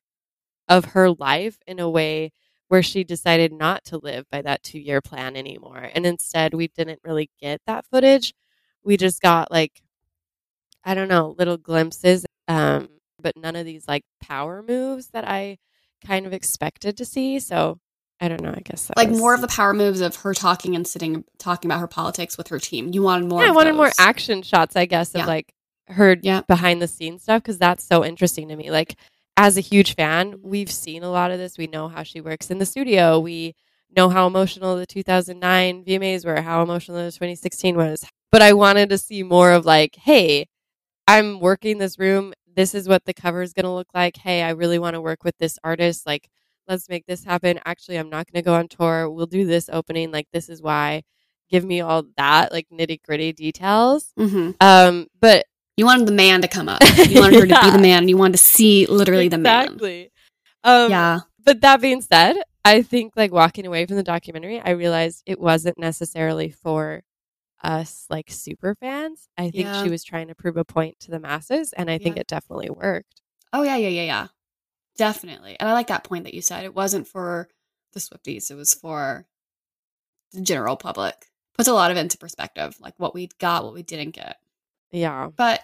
of 0.68 0.86
her 0.86 1.10
life 1.10 1.58
in 1.66 1.80
a 1.80 1.90
way 1.90 2.32
where 2.68 2.82
she 2.82 3.04
decided 3.04 3.52
not 3.52 3.84
to 3.84 3.98
live 3.98 4.26
by 4.30 4.42
that 4.42 4.62
2-year 4.62 5.00
plan 5.02 5.36
anymore. 5.36 5.90
And 5.94 6.06
instead, 6.06 6.54
we 6.54 6.68
didn't 6.68 7.00
really 7.04 7.30
get 7.40 7.62
that 7.66 7.86
footage. 7.86 8.34
We 8.84 8.96
just 8.96 9.20
got 9.22 9.50
like 9.52 9.82
I 10.84 10.94
don't 10.94 11.08
know, 11.08 11.34
little 11.38 11.56
glimpses 11.56 12.26
um 12.48 12.88
but 13.20 13.36
none 13.38 13.56
of 13.56 13.64
these 13.64 13.88
like 13.88 14.04
power 14.20 14.62
moves 14.62 15.08
that 15.08 15.26
I 15.26 15.56
kind 16.04 16.26
of 16.26 16.32
expected 16.32 16.96
to 16.98 17.04
see. 17.04 17.38
So, 17.40 17.78
I 18.20 18.28
don't 18.28 18.40
know, 18.42 18.52
I 18.56 18.60
guess 18.64 18.86
that 18.86 18.96
Like 18.96 19.10
was- 19.10 19.18
more 19.18 19.34
of 19.34 19.40
the 19.40 19.48
power 19.48 19.72
moves 19.74 20.00
of 20.00 20.16
her 20.16 20.34
talking 20.34 20.74
and 20.76 20.86
sitting 20.86 21.24
talking 21.38 21.70
about 21.70 21.80
her 21.80 21.86
politics 21.88 22.36
with 22.38 22.48
her 22.48 22.58
team. 22.58 22.90
You 22.92 23.02
wanted 23.02 23.28
more. 23.28 23.42
Yeah, 23.42 23.48
I 23.48 23.52
wanted 23.52 23.74
more 23.74 23.90
action 23.98 24.42
shots, 24.42 24.76
I 24.76 24.84
guess, 24.86 25.14
of 25.14 25.20
Yeah. 25.22 25.26
like 25.26 25.52
her 25.88 26.16
Yeah. 26.22 26.42
behind 26.48 26.80
the 26.80 26.88
scenes 26.88 27.22
stuff 27.22 27.42
because 27.42 27.58
that's 27.58 27.84
so 27.84 28.04
interesting 28.04 28.48
to 28.48 28.56
me. 28.56 28.70
Like, 28.70 28.96
as 29.36 29.56
a 29.56 29.60
huge 29.60 29.94
fan, 29.96 30.36
we've 30.42 30.70
seen 30.70 31.02
a 31.02 31.10
lot 31.10 31.30
of 31.32 31.38
this. 31.38 31.58
We 31.58 31.66
know 31.66 31.88
how 31.88 32.04
she 32.04 32.20
works 32.20 32.50
in 32.50 32.58
the 32.58 32.66
studio. 32.66 33.18
We 33.18 33.54
know 33.94 34.08
how 34.08 34.26
emotional 34.26 34.76
the 34.76 34.86
2009 34.86 35.84
VMAs 35.84 36.24
were, 36.24 36.40
how 36.40 36.62
emotional 36.62 36.98
the 36.98 37.10
2016 37.12 37.76
was. 37.76 38.04
But 38.30 38.42
I 38.42 38.52
wanted 38.52 38.88
to 38.90 38.98
see 38.98 39.22
more 39.24 39.50
of 39.52 39.66
like, 39.66 39.96
hey, 39.96 40.46
I'm 41.06 41.40
working 41.40 41.78
this 41.78 41.98
room. 41.98 42.32
This 42.54 42.74
is 42.74 42.88
what 42.88 43.04
the 43.04 43.14
cover 43.14 43.42
is 43.42 43.52
going 43.52 43.64
to 43.64 43.70
look 43.70 43.88
like. 43.94 44.16
Hey, 44.16 44.42
I 44.42 44.50
really 44.50 44.78
want 44.78 44.94
to 44.94 45.00
work 45.00 45.24
with 45.24 45.36
this 45.38 45.58
artist. 45.64 46.06
Like, 46.06 46.28
let's 46.68 46.88
make 46.88 47.06
this 47.06 47.24
happen. 47.24 47.58
Actually, 47.64 47.96
I'm 47.98 48.10
not 48.10 48.26
going 48.30 48.42
to 48.42 48.46
go 48.46 48.54
on 48.54 48.68
tour. 48.68 49.10
We'll 49.10 49.26
do 49.26 49.44
this 49.44 49.68
opening. 49.72 50.10
Like, 50.12 50.28
this 50.32 50.48
is 50.48 50.62
why. 50.62 51.02
Give 51.50 51.64
me 51.64 51.80
all 51.82 52.04
that, 52.16 52.52
like 52.52 52.66
nitty 52.72 53.02
gritty 53.02 53.32
details. 53.32 54.12
Mhm. 54.18 54.54
Um, 54.62 55.06
but 55.20 55.44
You 55.76 55.84
wanted 55.86 56.06
the 56.06 56.12
man 56.12 56.40
to 56.42 56.48
come 56.48 56.68
up. 56.68 56.80
You 57.08 57.20
wanted 57.20 57.40
her 57.40 57.46
to 57.46 57.60
be 57.64 57.70
the 57.70 57.78
man, 57.78 57.98
and 58.04 58.08
you 58.10 58.16
wanted 58.16 58.32
to 58.32 58.38
see 58.38 58.86
literally 58.86 59.28
the 59.28 59.38
man. 59.38 59.64
exactly. 59.64 60.10
Um, 60.64 60.90
Yeah. 60.90 61.20
But 61.44 61.60
that 61.60 61.80
being 61.82 62.00
said, 62.00 62.36
I 62.64 62.80
think 62.82 63.12
like 63.14 63.30
walking 63.32 63.66
away 63.66 63.84
from 63.84 63.96
the 63.96 64.02
documentary, 64.02 64.58
I 64.60 64.70
realized 64.70 65.22
it 65.26 65.38
wasn't 65.38 65.78
necessarily 65.78 66.48
for 66.50 67.02
us 67.64 68.06
like 68.10 68.30
super 68.30 68.74
fans. 68.76 69.28
I 69.38 69.44
think 69.50 69.64
Yeah. 69.66 69.82
she 69.82 69.90
was 69.90 70.04
trying 70.04 70.28
to 70.28 70.34
prove 70.34 70.56
a 70.56 70.64
point 70.64 71.00
to 71.00 71.10
the 71.10 71.18
masses, 71.20 71.72
and 71.72 71.90
I 71.90 71.98
think 71.98 72.16
Yeah. 72.16 72.20
it 72.20 72.26
definitely 72.28 72.70
worked. 72.70 73.20
Oh 73.52 73.62
yeah, 73.62 73.76
yeah, 73.76 73.88
yeah, 73.88 74.02
yeah. 74.04 74.26
Definitely. 74.96 75.56
And 75.58 75.68
I 75.68 75.72
like 75.72 75.88
that 75.88 76.04
point 76.04 76.24
that 76.24 76.34
you 76.34 76.42
said. 76.42 76.64
It 76.64 76.74
wasn't 76.74 77.08
for 77.08 77.48
the 77.92 78.00
Swifties, 78.00 78.50
it 78.50 78.54
was 78.54 78.74
for 78.74 79.26
the 80.32 80.40
general 80.42 80.76
public. 80.76 81.26
puts 81.56 81.68
a 81.68 81.72
lot 81.72 81.92
of 81.92 81.96
into 81.96 82.18
perspective, 82.18 82.74
like 82.80 82.94
what 82.98 83.14
we 83.14 83.28
got, 83.38 83.62
what 83.64 83.74
we 83.74 83.82
didn't 83.84 84.10
get. 84.10 84.38
Yeah. 84.90 85.30
But 85.36 85.60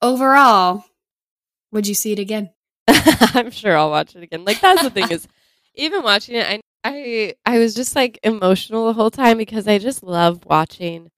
overall, 0.00 0.84
would 1.72 1.86
you 1.88 1.94
see 1.94 2.12
it 2.12 2.20
again? 2.20 2.50
I'm 2.88 3.50
sure 3.50 3.76
I'll 3.76 3.90
watch 3.90 4.14
it 4.14 4.22
again. 4.22 4.44
Like 4.44 4.60
that's 4.60 4.82
the 4.82 4.90
thing 4.90 5.08
is, 5.10 5.26
even 5.74 6.02
watching 6.04 6.36
it, 6.36 6.46
I 6.46 6.60
I 6.84 7.34
I 7.46 7.58
was 7.58 7.74
just 7.74 7.96
like 7.96 8.18
emotional 8.22 8.86
the 8.86 8.92
whole 8.92 9.10
time 9.10 9.36
because 9.38 9.66
I 9.66 9.78
just 9.78 10.02
love 10.04 10.44
watching. 10.46 11.10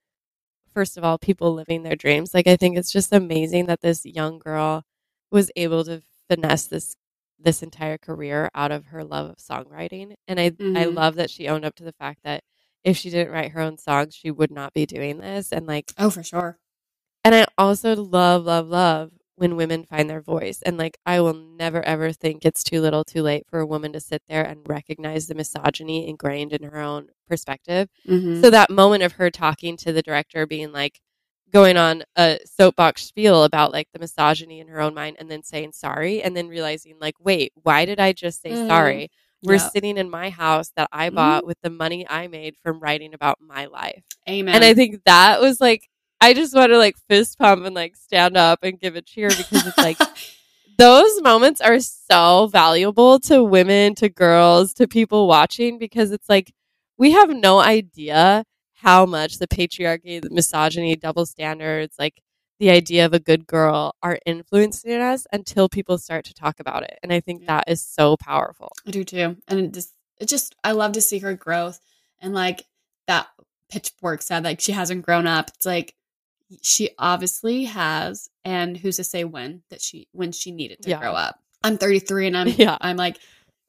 First 0.75 0.97
of 0.97 1.05
all, 1.05 1.17
people 1.17 1.53
living 1.53 1.83
their 1.83 1.95
dreams. 1.95 2.33
Like 2.35 2.47
I 2.47 2.57
think 2.57 2.77
it's 2.77 2.91
just 2.91 3.13
amazing 3.13 3.67
that 3.67 3.81
this 3.81 4.05
young 4.05 4.39
girl 4.39 4.83
was 5.31 5.51
able 5.55 5.85
to 5.85 6.03
finesse 6.29 6.67
this 6.67 6.97
this 7.39 7.63
entire 7.63 7.97
career 7.97 8.49
out 8.55 8.71
of 8.71 8.87
her 8.87 9.03
love 9.05 9.29
of 9.31 9.37
songwriting, 9.37 10.15
and 10.27 10.39
I 10.39 10.47
I 10.75 10.85
Mhm. 10.85 10.95
love 10.95 11.15
that 11.15 11.29
she 11.31 11.47
owned 11.49 11.65
up 11.65 11.75
to 11.77 11.85
the 11.85 11.93
fact 11.93 12.21
that 12.25 12.43
if 12.83 12.97
she 12.97 13.09
didn't 13.09 13.33
write 13.33 13.51
her 13.53 13.61
own 13.61 13.77
songs, 13.77 14.15
she 14.15 14.31
would 14.31 14.51
not 14.51 14.73
be 14.73 14.85
doing 14.85 15.19
this, 15.19 15.51
and 15.53 15.65
like 15.67 15.93
Oh, 15.97 16.09
for 16.11 16.23
sure. 16.23 16.59
and 17.25 17.35
I 17.35 17.45
also 17.57 17.95
love, 17.95 18.45
love, 18.45 18.67
love 18.69 19.11
when 19.35 19.55
women 19.55 19.83
find 19.83 20.09
their 20.09 20.21
voice. 20.21 20.61
And 20.61 20.77
like, 20.77 20.97
I 21.05 21.19
will 21.21 21.33
never 21.33 21.81
ever 21.83 22.11
think 22.11 22.45
it's 22.45 22.63
too 22.63 22.81
little, 22.81 23.03
too 23.03 23.21
late 23.21 23.45
for 23.49 23.59
a 23.59 23.65
woman 23.65 23.91
to 23.93 23.99
sit 23.99 24.21
there 24.27 24.43
and 24.43 24.61
recognize 24.67 25.27
the 25.27 25.35
misogyny 25.35 26.07
ingrained 26.07 26.53
in 26.53 26.63
her 26.63 26.79
own 26.79 27.09
perspective. 27.27 27.89
Mhm. 28.07 28.41
So 28.41 28.49
that 28.49 28.69
moment 28.69 29.03
of 29.03 29.13
her 29.13 29.29
talking 29.29 29.77
to 29.77 29.91
the 29.91 30.01
director, 30.01 30.45
being 30.45 30.71
like, 30.71 30.99
going 31.51 31.77
on 31.77 32.03
a 32.17 32.39
soapbox 32.45 33.03
spiel 33.05 33.43
about 33.43 33.71
like 33.71 33.87
the 33.93 33.99
misogyny 33.99 34.59
in 34.59 34.67
her 34.67 34.81
own 34.81 34.93
mind 34.93 35.15
and 35.19 35.29
then 35.31 35.43
saying 35.43 35.71
sorry 35.71 36.21
and 36.21 36.35
then 36.35 36.47
realizing 36.47 36.95
like 36.99 37.13
wait 37.19 37.53
why 37.63 37.85
did 37.85 37.99
i 37.99 38.11
just 38.11 38.41
say 38.41 38.49
Mhm. 38.51 38.67
sorry 38.67 39.09
we're 39.43 39.53
Yep. 39.53 39.71
sitting 39.71 39.97
in 39.97 40.09
my 40.09 40.29
house 40.31 40.71
that 40.75 40.89
i 40.91 41.09
bought 41.09 41.45
with 41.45 41.57
the 41.61 41.69
money 41.69 42.05
i 42.09 42.27
made 42.27 42.57
from 42.57 42.79
writing 42.79 43.13
about 43.13 43.37
my 43.39 43.65
life 43.67 44.03
Amen. 44.27 44.55
and 44.55 44.63
I 44.65 44.73
think 44.73 45.01
that 45.05 45.39
was 45.39 45.61
like, 45.61 45.87
I 46.21 46.33
just 46.33 46.55
want 46.55 46.71
to 46.71 46.77
like 46.77 46.97
fist 47.09 47.37
pump 47.37 47.65
and 47.65 47.75
like 47.75 47.95
stand 47.95 48.37
up 48.37 48.59
and 48.63 48.79
give 48.79 48.95
a 48.95 49.01
cheer 49.01 49.29
because 49.29 49.67
it's 49.67 49.77
like, 49.77 49.97
those 50.77 51.21
moments 51.21 51.61
are 51.61 51.79
so 51.79 52.47
valuable 52.47 53.19
to 53.21 53.43
women, 53.43 53.95
to 53.95 54.09
girls, 54.09 54.73
to 54.75 54.87
people 54.87 55.27
watching 55.27 55.77
because 55.77 56.11
it's 56.11 56.29
like, 56.29 56.53
we 56.97 57.11
have 57.11 57.29
no 57.29 57.59
idea 57.59 58.45
how 58.73 59.05
much 59.05 59.39
the 59.39 59.47
patriarchy, 59.47 60.21
the 60.21 60.29
misogyny, 60.29 60.95
double 60.95 61.25
standards, 61.25 61.95
like 61.97 62.21
the 62.59 62.69
idea 62.69 63.05
of 63.05 63.13
a 63.13 63.19
good 63.19 63.47
girl 63.47 63.95
are 64.01 64.19
influencing 64.25 65.01
us 65.01 65.27
until 65.33 65.67
people 65.67 65.97
start 65.97 66.25
to 66.25 66.33
talk 66.33 66.59
about 66.59 66.83
it. 66.83 66.97
And 67.03 67.11
I 67.11 67.19
think 67.19 67.45
that 67.45 67.65
is 67.67 67.85
so 67.85 68.15
powerful. 68.17 68.71
I 68.87 68.91
do 68.91 69.03
too. 69.03 69.37
And 69.47 69.59
it 69.59 69.73
just, 69.73 69.93
it 70.19 70.27
just, 70.27 70.55
I 70.63 70.71
love 70.71 70.93
to 70.93 71.01
see 71.01 71.19
her 71.19 71.33
growth. 71.33 71.79
And 72.21 72.33
like 72.33 72.65
that 73.07 73.27
pitchfork 73.69 74.21
said, 74.21 74.43
like 74.43 74.61
she 74.61 74.71
hasn't 74.71 75.05
grown 75.05 75.27
up. 75.27 75.49
It's 75.55 75.65
like 75.65 75.95
she 76.61 76.89
obviously 76.99 77.65
has. 77.65 78.29
And 78.43 78.77
who's 78.77 78.97
to 78.97 79.03
say 79.03 79.23
when 79.23 79.63
that 79.69 79.81
she, 79.81 80.07
when 80.11 80.31
she 80.31 80.51
needed 80.51 80.81
to 80.83 80.89
Yeah. 80.89 80.99
grow 80.99 81.13
up? 81.13 81.39
I'm 81.63 81.77
33 81.77 82.27
and 82.27 82.37
I'm, 82.37 82.47
Yeah. 82.49 82.77
I'm 82.81 82.97
like 82.97 83.17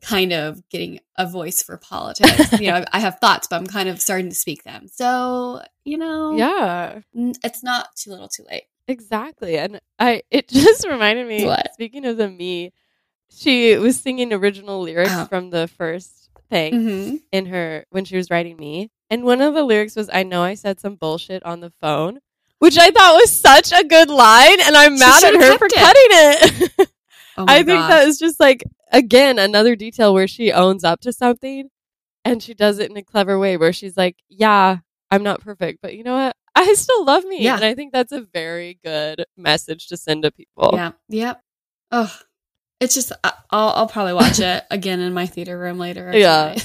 kind 0.03 0.33
of 0.33 0.63
getting 0.69 1.01
a 1.17 1.27
voice 1.27 1.63
for 1.63 1.77
politics. 1.79 2.61
you 2.61 2.71
know, 2.71 2.85
I 2.93 3.01
have 3.01 3.19
thoughts, 3.19 3.47
but 3.49 3.57
I'm 3.57 3.67
kind 3.67 3.89
of 3.89 4.01
starting 4.01 4.29
to 4.29 4.35
speak 4.35 4.63
them. 4.65 4.89
So, 4.89 5.63
you 5.85 5.97
know, 5.99 6.37
Yeah. 6.37 7.01
it's 7.15 7.63
not 7.63 7.89
too 7.97 8.11
little 8.11 8.29
too 8.29 8.45
late. 8.51 8.65
Exactly. 8.89 9.57
And 9.59 9.81
I 9.99 10.23
it 10.31 10.49
just 10.49 10.87
reminded 10.87 11.27
me 11.27 11.45
What? 11.47 11.73
speaking 11.75 12.05
of 12.05 12.17
the 12.19 12.29
me, 12.29 12.73
she 13.31 13.77
was 13.77 13.99
singing 13.99 14.33
original 14.33 14.81
lyrics 14.83 15.11
Oh. 15.13 15.25
from 15.27 15.51
the 15.51 15.67
first 15.67 16.29
thing 16.51 16.73
Mm-hmm. 16.75 17.17
in 17.33 17.47
her 17.47 17.87
when 17.91 18.05
she 18.05 18.17
was 18.17 18.31
writing 18.31 18.57
me. 18.57 18.91
And 19.11 19.25
one 19.25 19.41
of 19.41 19.55
the 19.55 19.65
lyrics 19.65 19.97
was 19.97 20.09
I 20.13 20.23
know 20.23 20.43
I 20.43 20.55
said 20.55 20.79
some 20.79 20.95
bullshit 20.97 21.43
on 21.45 21.61
the 21.61 21.71
phone, 21.81 22.21
which 22.59 22.79
I 22.79 22.91
thought 22.91 23.15
was 23.15 23.31
such 23.33 23.73
a 23.73 23.85
good 23.85 24.09
line 24.09 24.61
and 24.65 24.77
I'm 24.77 24.95
She 24.97 25.01
mad 25.01 25.25
at 25.25 25.35
her 25.35 25.59
for 25.59 25.67
it. 25.67 25.73
cutting 25.75 26.07
it. 26.09 26.89
Oh 27.37 27.45
I 27.49 27.57
think 27.59 27.81
gosh. 27.81 27.91
that 27.91 28.09
is 28.09 28.19
just 28.19 28.41
like 28.41 28.65
again 28.93 29.39
another 29.39 29.77
detail 29.77 30.15
where 30.15 30.29
she 30.29 30.53
owns 30.53 30.85
up 30.85 31.01
to 31.01 31.13
something 31.13 31.69
and 32.25 32.43
she 32.43 32.55
does 32.55 32.79
it 32.79 32.91
in 32.91 32.97
a 32.97 33.03
clever 33.03 33.39
way 33.39 33.57
where 33.57 33.73
she's 33.73 33.97
like, 33.97 34.17
"Yeah, 34.29 34.79
I'm 35.11 35.23
not 35.23 35.41
perfect, 35.41 35.81
but 35.83 35.95
you 35.95 36.03
know 36.03 36.17
what? 36.17 36.37
I 36.57 36.73
still 36.75 37.05
love 37.05 37.25
me." 37.25 37.43
Yeah. 37.45 37.57
And 37.57 37.65
I 37.65 37.75
think 37.75 37.93
that's 37.93 38.13
a 38.13 38.23
very 38.23 38.79
good 38.83 39.25
message 39.37 39.89
to 39.89 39.97
send 39.97 40.23
to 40.25 40.31
people. 40.33 40.71
Yeah. 40.73 40.93
Yep. 41.09 41.41
Oh, 41.93 42.17
it's 42.81 42.95
just 42.95 43.13
I- 43.23 43.33
I'll 43.51 43.69
I'll 43.69 43.87
probably 43.89 44.15
watch 44.15 44.41
it 44.41 44.65
again 44.71 45.01
in 45.01 45.13
my 45.15 45.27
theater 45.27 45.59
room 45.59 45.79
later. 45.79 46.11
Yeah. 46.15 46.57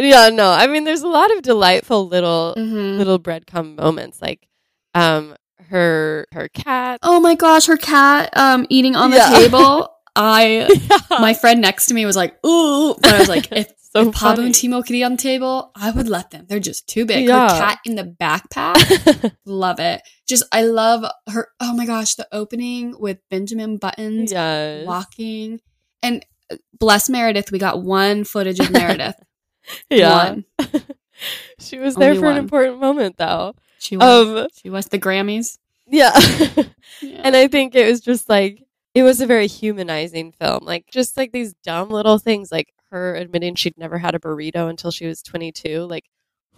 Yeah, 0.00 0.28
no. 0.28 0.48
I 0.52 0.68
mean, 0.68 0.84
there's 0.84 1.02
a 1.02 1.08
lot 1.08 1.32
of 1.36 1.42
delightful 1.42 2.06
little 2.06 2.54
hmm 2.54 2.96
little 2.98 3.18
breadcrumb 3.18 3.76
moments 3.76 4.22
like 4.22 4.46
um 4.94 5.36
her 5.68 6.26
her 6.32 6.48
cat. 6.48 6.98
Oh 7.02 7.20
my 7.20 7.34
gosh, 7.34 7.66
her 7.66 7.76
cat 7.76 8.36
um 8.36 8.66
eating 8.68 8.96
on 8.96 9.10
the 9.10 9.16
Yeah. 9.16 9.30
table. 9.38 9.90
I 10.16 10.68
Yeah. 10.90 11.20
my 11.20 11.34
friend 11.34 11.60
next 11.60 11.86
to 11.86 11.94
me 11.94 12.06
was 12.06 12.16
like, 12.16 12.34
ooh, 12.44 12.94
but 13.00 13.12
I 13.14 13.18
was 13.18 13.28
like, 13.28 13.52
if 13.52 13.72
so 13.92 14.08
if 14.08 14.14
Pablo 14.14 14.44
and. 14.44 14.54
Timo 14.54 14.84
could 14.84 14.94
eat 14.96 15.04
on 15.04 15.12
the 15.12 15.18
table, 15.18 15.70
I 15.74 15.90
would 15.90 16.08
let 16.08 16.30
them. 16.30 16.46
They're 16.48 16.60
just 16.60 16.88
too 16.88 17.06
big. 17.06 17.26
Yeah. 17.26 17.50
Her 17.50 17.58
cat 17.58 17.78
in 17.86 17.94
the 17.94 18.04
backpack, 18.04 19.34
love 19.46 19.80
it. 19.80 20.02
Just 20.26 20.44
I 20.52 20.62
love 20.62 21.04
her. 21.30 21.48
Oh 21.60 21.74
my 21.74 21.86
gosh, 21.86 22.14
the 22.14 22.28
opening 22.32 22.94
with 22.98 23.18
Benjamin 23.30 23.78
Buttons 23.78 24.32
yes. 24.32 24.86
walking, 24.86 25.60
and 26.02 26.24
uh, 26.50 26.56
bless 26.78 27.08
Meredith, 27.08 27.50
we 27.52 27.58
got 27.58 27.82
one 27.82 28.24
footage 28.24 28.60
of 28.60 28.70
Meredith. 28.70 29.16
Yeah. 29.90 30.36
She 31.60 31.78
was 31.78 31.94
there 31.96 32.14
for 32.14 32.30
an 32.30 32.36
important 32.36 32.80
moment 32.80 33.16
though. 33.18 33.54
She 33.78 33.96
was. 33.96 34.28
Um 34.28 34.46
she 34.54 34.70
was 34.70 34.86
the 34.86 34.98
Grammys. 34.98 35.58
yeah. 35.86 36.12
Yeah. 37.00 37.20
And 37.22 37.36
I 37.36 37.46
think 37.48 37.74
it 37.74 37.86
was 37.88 38.00
just 38.00 38.28
like 38.28 38.64
it 38.94 39.02
was 39.04 39.20
a 39.20 39.26
very 39.26 39.46
humanizing 39.46 40.32
film. 40.32 40.60
Like 40.64 40.86
just 40.90 41.16
like 41.16 41.30
these 41.32 41.54
dumb 41.62 41.90
little 41.90 42.18
things 42.18 42.50
like 42.50 42.72
her 42.90 43.14
admitting 43.14 43.54
she'd 43.54 43.76
never 43.78 43.98
had 43.98 44.14
a 44.14 44.18
burrito 44.18 44.68
until 44.68 44.90
she 44.90 45.06
was 45.06 45.22
22. 45.22 45.80
Like 45.84 46.06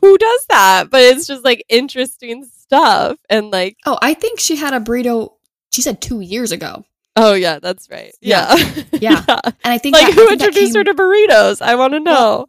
who 0.01 0.17
does 0.17 0.47
that? 0.49 0.85
But 0.91 1.03
it's 1.03 1.27
just 1.27 1.45
like 1.45 1.65
interesting 1.69 2.45
stuff 2.45 3.19
and 3.29 3.51
like 3.51 3.77
oh, 3.85 3.99
I 4.01 4.15
think 4.15 4.41
she 4.41 4.57
had 4.57 4.73
a 4.73 4.81
burrito. 4.81 5.35
She 5.73 5.83
said 5.83 6.01
two 6.01 6.21
years 6.21 6.53
ago, 6.53 6.85
oh 7.17 7.35
yeah, 7.35 7.59
that's 7.59 7.91
right. 7.91 8.15
Yeah. 8.21 8.55
Yeah. 8.57 8.85
Yeah. 9.01 9.25
and 9.45 9.55
I 9.65 9.79
think 9.79 9.95
Like 9.97 10.07
that- 10.07 10.15
who 10.15 10.23
I 10.25 10.27
think 10.29 10.41
that 10.41 10.47
introduced 10.49 10.77
her 10.77 10.85
to 10.85 10.95
burritos? 10.95 11.61
I 11.61 11.75
want 11.75 11.93
to 11.95 12.01
know. 12.01 12.13
Well, 12.13 12.49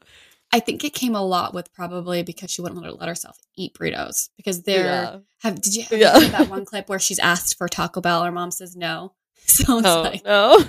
I 0.53 0.59
think 0.59 0.83
it 0.83 0.93
came 0.93 1.15
a 1.15 1.23
lot 1.25 1.53
with 1.53 1.73
probably 1.73 2.23
because 2.23 2.51
she 2.51 2.61
wouldn't 2.61 2.81
let, 2.81 2.87
her, 2.91 2.97
let 2.97 3.07
herself 3.09 3.37
eat 3.55 3.73
burritos 3.73 4.29
because 4.37 4.63
they're 4.63 4.85
yeah. 4.85 5.17
have 5.43 5.61
did 5.61 5.75
you 5.75 5.83
have 5.83 5.99
Yeah. 5.99 6.19
that 6.29 6.49
one 6.49 6.65
clip 6.65 6.89
where 6.89 6.99
she's 6.99 7.19
asked 7.19 7.57
for 7.57 7.67
Taco 7.69 8.01
Bell 8.01 8.23
her 8.23 8.31
mom 8.31 8.51
says 8.51 8.75
no 8.75 9.13
so 9.45 9.77
it's 9.79 9.87
Oh 9.87 10.01
like 10.01 10.25
no. 10.25 10.59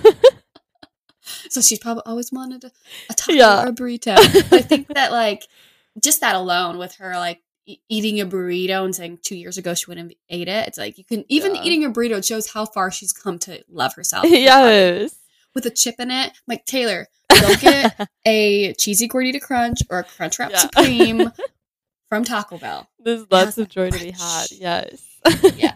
so 1.49 1.61
she's 1.61 1.79
probably 1.79 2.03
always 2.05 2.31
wanted 2.31 2.63
a, 2.63 2.71
a 3.09 3.13
taco 3.13 3.33
Yeah. 3.33 3.63
or 3.63 3.67
a 3.69 3.71
burrito 3.73 4.15
I 4.53 4.61
think 4.61 4.87
that 4.93 5.11
like 5.11 5.43
just 6.01 6.21
that 6.21 6.35
alone 6.35 6.77
with 6.77 6.95
her 6.95 7.13
like 7.17 7.41
e- 7.65 7.79
eating 7.89 8.19
a 8.19 8.25
burrito 8.25 8.83
and 8.85 8.95
saying 8.95 9.19
two 9.21 9.35
years 9.35 9.57
ago 9.57 9.73
she 9.73 9.85
wouldn't 9.87 10.09
have 10.11 10.17
ate 10.29 10.47
it 10.47 10.67
it's 10.67 10.77
like 10.77 10.97
you 10.97 11.03
can 11.03 11.23
even 11.29 11.55
eating 11.57 11.83
a 11.85 11.89
burrito 11.89 12.25
shows 12.25 12.51
how 12.51 12.65
far 12.65 12.89
she's 12.91 13.13
come 13.13 13.37
to 13.39 13.63
love 13.69 13.93
herself 13.95 14.25
yes. 14.29 15.15
With 15.55 15.65
a 15.65 15.69
chip 15.71 15.95
in 15.99 16.11
it 16.11 16.27
I'm 16.27 16.31
like 16.47 16.65
Taylor 16.65 17.07
don't 17.29 17.59
get 17.59 18.09
a 18.25 18.73
cheesy 18.73 19.07
gordita 19.07 19.41
crunch 19.41 19.79
or 19.89 19.99
a 19.99 20.03
crunch 20.03 20.39
wrap 20.39 20.51
Yeah. 20.51 20.57
supreme 20.59 21.31
from 22.09 22.23
Taco 22.23 22.57
Bell. 22.59 22.87
There's 22.99 23.25
lots 23.31 23.57
of 23.57 23.69
joy 23.69 23.89
to 23.89 23.99
be 23.99 24.11
had. 24.11 24.45
Yes. 24.51 25.01
Yeah. 25.55 25.75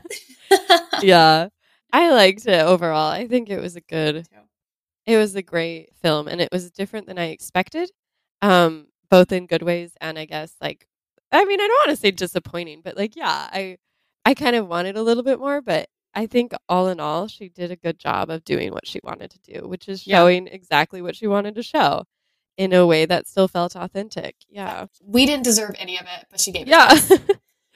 yeah. 1.01 1.47
I 1.91 2.11
liked 2.11 2.45
it 2.45 2.61
overall. 2.63 3.09
I 3.11 3.27
think 3.27 3.49
it 3.49 3.59
was 3.59 3.75
a 3.75 3.81
good 3.81 4.27
it 5.05 5.17
was 5.17 5.35
a 5.35 5.41
great 5.41 5.89
film 6.01 6.27
and 6.27 6.41
it 6.41 6.49
was 6.51 6.69
different 6.69 7.07
than 7.07 7.17
I 7.17 7.29
expected. 7.29 7.89
Um 8.41 8.87
both 9.09 9.31
in 9.31 9.47
good 9.47 9.63
ways 9.63 9.93
and 10.01 10.19
I 10.19 10.25
guess 10.25 10.53
like 10.61 10.87
I 11.31 11.43
mean, 11.43 11.59
I 11.59 11.67
don't 11.67 11.87
want 11.87 11.97
to 11.97 12.01
say 12.01 12.11
disappointing, 12.11 12.81
but 12.83 12.95
like 12.97 13.15
yeah, 13.15 13.49
I 13.51 13.77
I 14.25 14.33
kind 14.33 14.55
of 14.55 14.67
wanted 14.67 14.95
a 14.95 15.01
little 15.01 15.23
bit 15.23 15.39
more, 15.39 15.61
but 15.61 15.89
I 16.17 16.25
think 16.25 16.51
all 16.67 16.87
in 16.87 16.99
all 16.99 17.27
she 17.27 17.47
did 17.47 17.69
a 17.69 17.75
good 17.75 17.99
job 17.99 18.31
of 18.31 18.43
doing 18.43 18.71
what 18.73 18.87
she 18.87 18.99
wanted 19.03 19.29
to 19.31 19.39
do, 19.39 19.67
which 19.67 19.87
is 19.87 20.07
Yeah. 20.07 20.17
showing 20.17 20.47
exactly 20.47 20.99
what 20.99 21.15
she 21.15 21.27
wanted 21.27 21.53
to 21.55 21.61
show 21.63 22.05
in 22.57 22.73
a 22.73 22.87
way 22.87 23.05
that 23.05 23.27
still 23.27 23.47
felt 23.47 23.75
authentic. 23.75 24.35
Yeah. 24.49 24.87
we 25.03 25.27
didn't 25.27 25.43
deserve 25.43 25.75
any 25.77 25.95
of 25.99 26.07
it, 26.07 26.25
but 26.31 26.39
she 26.39 26.51
gave 26.51 26.63
it. 26.63 26.69
Yeah. 26.69 26.87
to 26.87 26.93
us. 26.95 27.11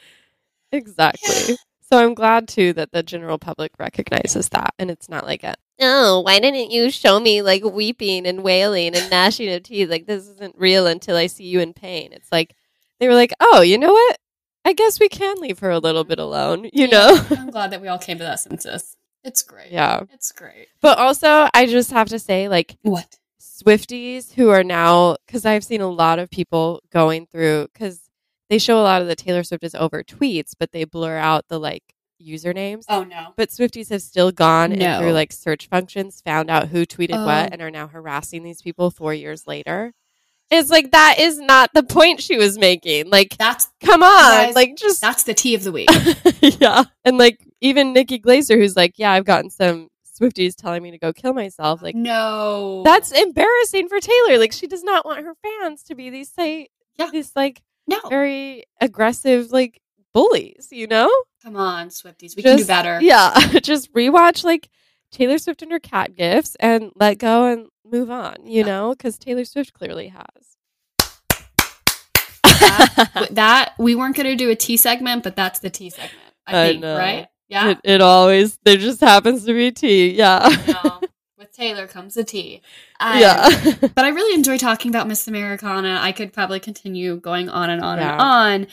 exactly. 0.72 1.56
So 1.82 1.98
I'm 2.04 2.16
glad 2.16 2.48
too 2.48 2.74
that 2.74 2.92
the 2.92 3.04
general 3.04 3.38
public 3.38 3.74
recognizes 3.78 4.50
that 4.50 4.74
and 4.80 4.89
it's 4.89 5.08
not 5.10 5.26
like 5.26 5.44
a 5.44 5.54
oh, 5.84 6.22
why 6.22 6.39
didn't 6.39 6.72
you 6.72 6.89
show 6.89 7.20
me 7.20 7.42
like 7.42 7.64
weeping 7.64 8.26
and 8.26 8.44
wailing 8.44 8.96
and 8.96 9.10
gnashing 9.12 9.52
of 9.54 9.64
teeth? 9.64 9.89
Like 9.89 10.06
this 10.08 10.28
isn't 10.28 10.56
real 10.58 10.88
until 10.88 11.16
I 11.16 11.28
see 11.28 11.44
you 11.44 11.60
in 11.60 11.74
pain. 11.74 12.12
It's 12.12 12.32
like 12.32 12.56
they 13.00 13.08
were 13.08 13.14
like, 13.16 13.34
Oh, 13.39 13.62
you 13.62 13.78
know 13.78 13.92
what? 13.94 14.18
I 14.64 14.74
guess 14.74 14.99
we 14.99 15.09
can 15.09 15.38
leave 15.39 15.59
her 15.59 15.70
a 15.72 15.80
little 15.80 16.03
bit 16.03 16.20
alone, 16.20 16.66
you 16.66 16.86
Yeah. 16.86 16.88
know? 16.88 17.26
I'm 17.32 17.49
glad 17.49 17.72
that 17.72 17.82
we 17.82 17.88
all 17.88 17.97
came 17.97 18.18
to 18.20 18.24
that 18.24 18.39
census. 18.39 18.95
It's 19.24 19.41
great. 19.43 19.72
Yeah. 19.72 20.01
It's 20.14 20.32
great. 20.32 20.68
But 20.82 20.97
also 20.97 21.47
I 21.53 21.66
just 21.68 21.91
have 21.91 22.09
to 22.09 22.20
say, 22.20 22.47
like, 22.47 22.78
What? 22.82 23.18
Swifties 23.39 24.34
who 24.34 24.49
are 24.49 24.64
now 24.64 25.18
because 25.26 25.45
I've 25.45 25.64
seen 25.64 25.82
a 25.82 25.88
lot 25.89 26.20
of 26.20 26.30
people 26.30 26.82
going 26.91 27.28
through 27.28 27.68
because 27.74 28.01
they 28.49 28.57
show 28.57 28.80
a 28.80 28.84
lot 28.84 29.01
of 29.01 29.07
the 29.07 29.16
Taylor 29.16 29.43
Swift 29.43 29.64
is 29.64 29.76
over 29.76 30.03
tweets, 30.03 30.53
but 30.57 30.72
they 30.72 30.84
blur 30.84 31.18
out 31.18 31.47
the 31.47 31.59
like 31.59 31.84
usernames. 32.22 32.84
Oh 32.89 33.03
no. 33.03 33.34
But 33.36 33.49
Swifties 33.49 33.89
have 33.89 34.01
still 34.01 34.32
gone 34.32 34.72
No. 34.72 34.86
and 34.86 35.01
through 35.03 35.12
like 35.14 35.32
search 35.32 35.68
functions, 35.68 36.22
found 36.22 36.49
out 36.49 36.70
who 36.70 36.86
tweeted 36.86 37.16
Oh. 37.18 37.26
what, 37.26 37.51
and 37.51 37.62
are 37.62 37.72
now 37.72 37.88
harassing 37.88 38.43
these 38.43 38.62
people 38.62 38.89
four 38.91 39.14
years 39.14 39.47
later. 39.47 39.93
It's 40.52 40.70
like 40.70 40.91
that 40.91 41.16
is 41.18 41.39
not 41.39 41.72
the 41.74 41.82
point 41.82 42.22
she 42.22 42.36
was 42.36 42.58
making. 42.58 43.10
Like, 43.10 43.38
That's 43.38 43.70
come 43.80 44.04
on, 44.04 44.32
Guys, 44.32 44.56
like 44.56 44.76
just 44.76 44.99
that's 44.99 45.24
the 45.24 45.34
tea 45.34 45.56
of 45.56 45.64
the 45.64 45.72
week. 45.72 45.89
yeah. 46.60 46.84
And 47.06 47.18
like 47.18 47.39
even 47.62 47.93
Nikki 47.93 48.20
Glazer, 48.20 48.58
who's 48.58 48.76
like, 48.76 48.95
yeah, 48.97 49.12
I've 49.12 49.26
gotten 49.26 49.49
some 49.49 49.88
Swifties 50.20 50.56
telling 50.56 50.84
me 50.84 50.91
to 50.91 50.97
go 50.97 51.14
kill 51.14 51.34
myself. 51.34 51.82
Like 51.82 51.95
no. 51.95 52.84
that's 52.84 53.12
embarrassing 53.12 53.88
for 53.88 53.99
Taylor. 53.99 54.38
Like 54.38 54.52
she 54.52 54.68
does 54.68 54.84
not 54.84 55.06
want 55.06 55.24
her 55.26 55.34
fans 55.41 55.84
to 55.84 55.95
be 55.95 56.10
these 56.10 56.30
say 56.30 56.68
Yeah. 56.97 57.10
these 57.12 57.32
like 57.36 57.62
no. 57.88 57.97
very 58.10 58.66
aggressive 58.82 59.52
like 59.52 59.82
bullies. 60.14 60.68
You 60.72 60.88
know? 60.88 61.10
Come 61.43 61.56
on, 61.56 61.88
Swifties. 61.89 62.36
We 62.36 62.43
can 62.43 62.58
do 62.58 62.66
better. 62.66 62.99
Yeah, 63.02 63.34
just 63.64 63.93
rewatch 63.93 64.43
like 64.43 64.70
Taylor 65.12 65.38
Swift 65.38 65.62
and 65.62 65.72
her 65.72 65.80
cat 65.80 66.16
gifts 66.16 66.55
and 66.59 66.91
let 66.95 67.18
go 67.18 67.45
and 67.45 67.68
move 67.86 68.09
on. 68.09 68.36
You 68.45 68.59
Yeah. 68.59 68.66
know, 68.66 68.89
because 68.95 69.18
Taylor 69.18 69.45
Swift 69.45 69.74
clearly 69.74 70.07
has. 70.09 70.26
That, 72.43 73.28
that 73.32 73.74
we 73.80 73.95
weren't 73.95 74.16
going 74.16 74.28
to 74.28 74.36
do 74.36 74.49
a 74.49 74.55
T 74.55 74.78
segment, 74.78 75.24
but 75.24 75.36
that's 75.36 75.59
the 75.59 75.70
T 75.70 75.89
segment. 75.89 76.14
I, 76.47 76.62
I 76.64 76.68
think, 76.68 76.82
know. 76.82 76.97
right? 76.97 77.28
Yeah. 77.49 77.72
It, 77.72 77.80
it 77.84 78.01
always 78.01 78.57
there 78.64 78.78
just 78.78 79.01
happens 79.01 79.45
to 79.45 79.53
be 79.53 79.72
tea. 79.72 80.12
Yeah. 80.12 80.47
With 81.38 81.51
Taylor 81.53 81.88
comes 81.88 82.14
the 82.14 82.24
tea. 82.24 82.62
Um, 82.99 83.20
yeah. 83.20 83.49
But 83.82 84.05
I 84.05 84.09
really 84.09 84.36
enjoy 84.36 84.57
talking 84.57 84.89
about 84.89 85.07
Miss 85.07 85.28
Americana. 85.28 85.97
I 86.01 86.12
could 86.12 86.34
probably 86.34 86.59
continue 86.59 87.18
going 87.18 87.49
on 87.49 87.70
and 87.70 87.82
on 87.82 87.97
Yeah. 87.97 88.12
and 88.14 88.22
on. 88.22 88.68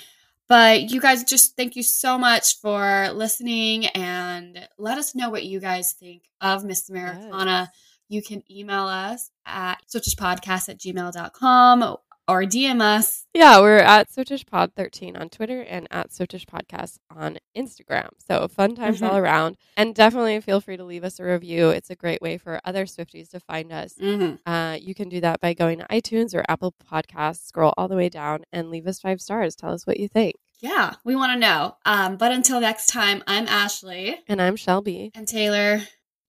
But 0.48 0.90
you 0.90 1.00
guys, 1.00 1.24
just 1.24 1.56
thank 1.56 1.76
you 1.76 1.82
so 1.82 2.16
much 2.16 2.58
for 2.60 3.10
listening 3.12 3.86
and 3.88 4.66
let 4.78 4.96
us 4.96 5.14
know 5.14 5.28
what 5.28 5.44
you 5.44 5.60
guys 5.60 5.92
think 5.92 6.22
of 6.40 6.64
Miss 6.64 6.88
Americana. 6.88 7.70
You 8.08 8.22
can 8.22 8.42
email 8.50 8.86
us 8.86 9.30
at 9.44 9.76
switchespodcast 9.94 10.70
at 10.70 10.78
gmail.com 10.78 11.96
or 12.28 12.42
DM 12.42 12.80
us. 12.82 13.26
Yeah, 13.34 13.60
we're 13.60 13.78
at 13.78 14.08
SwitchishPod13 14.10 15.18
on 15.18 15.28
Twitter 15.30 15.62
and 15.62 15.88
at 15.90 16.10
Switchish 16.10 16.44
Podcast 16.46 16.98
on 17.10 17.38
Instagram. 17.56 18.10
So 18.26 18.46
fun 18.48 18.74
times 18.74 19.00
Mhm. 19.00 19.08
all 19.10 19.16
around. 19.16 19.56
And 19.76 19.94
definitely 19.94 20.40
feel 20.40 20.60
free 20.60 20.76
to 20.76 20.84
leave 20.84 21.04
us 21.04 21.18
a 21.18 21.24
review. 21.24 21.70
It's 21.70 21.90
a 21.90 21.94
great 21.96 22.20
way 22.20 22.36
for 22.38 22.60
other 22.64 22.84
Swifties 22.84 23.30
to 23.30 23.40
find 23.40 23.72
us. 23.72 23.94
Mm-hmm. 24.00 24.48
Uh, 24.50 24.74
you 24.74 24.94
can 24.94 25.08
do 25.08 25.20
that 25.20 25.40
by 25.40 25.54
going 25.54 25.78
to 25.78 25.86
iTunes 25.86 26.34
or 26.34 26.44
Apple 26.48 26.74
Podcasts, 26.92 27.46
scroll 27.46 27.72
all 27.78 27.88
the 27.88 27.96
way 27.96 28.08
down, 28.08 28.44
and 28.52 28.70
leave 28.70 28.86
us 28.86 29.00
five 29.00 29.20
stars. 29.20 29.56
Tell 29.56 29.72
us 29.72 29.86
what 29.86 29.98
you 29.98 30.08
think. 30.08 30.34
Yeah, 30.60 30.94
we 31.04 31.14
want 31.16 31.32
to 31.32 31.38
know. 31.38 31.76
Um, 31.86 32.16
but 32.16 32.32
until 32.32 32.60
next 32.60 32.86
time, 32.88 33.22
I'm 33.26 33.46
Ashley 33.46 34.20
And 34.26 34.42
I'm 34.42 34.56
Shelby. 34.56 35.12
and 35.14 35.26
Taylor. 35.28 35.82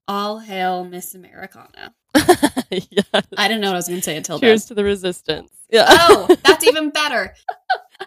All 0.07 0.39
hail 0.39 0.83
Miss 0.85 1.13
Americana. 1.15 1.93
yes. 2.71 3.25
I 3.37 3.47
didn't 3.47 3.61
know 3.61 3.67
what 3.69 3.75
I 3.75 3.77
was 3.77 3.87
going 3.87 3.99
to 3.99 4.03
say 4.03 4.17
until 4.17 4.39
Cheers 4.39 4.63
then. 4.63 4.67
to 4.69 4.73
the 4.75 4.83
resistance. 4.83 5.51
Oh, 5.53 5.65
yeah. 5.71 5.85
Oh, 5.89 6.35
that's 6.43 6.65
even 6.65 6.89
better. 6.89 7.33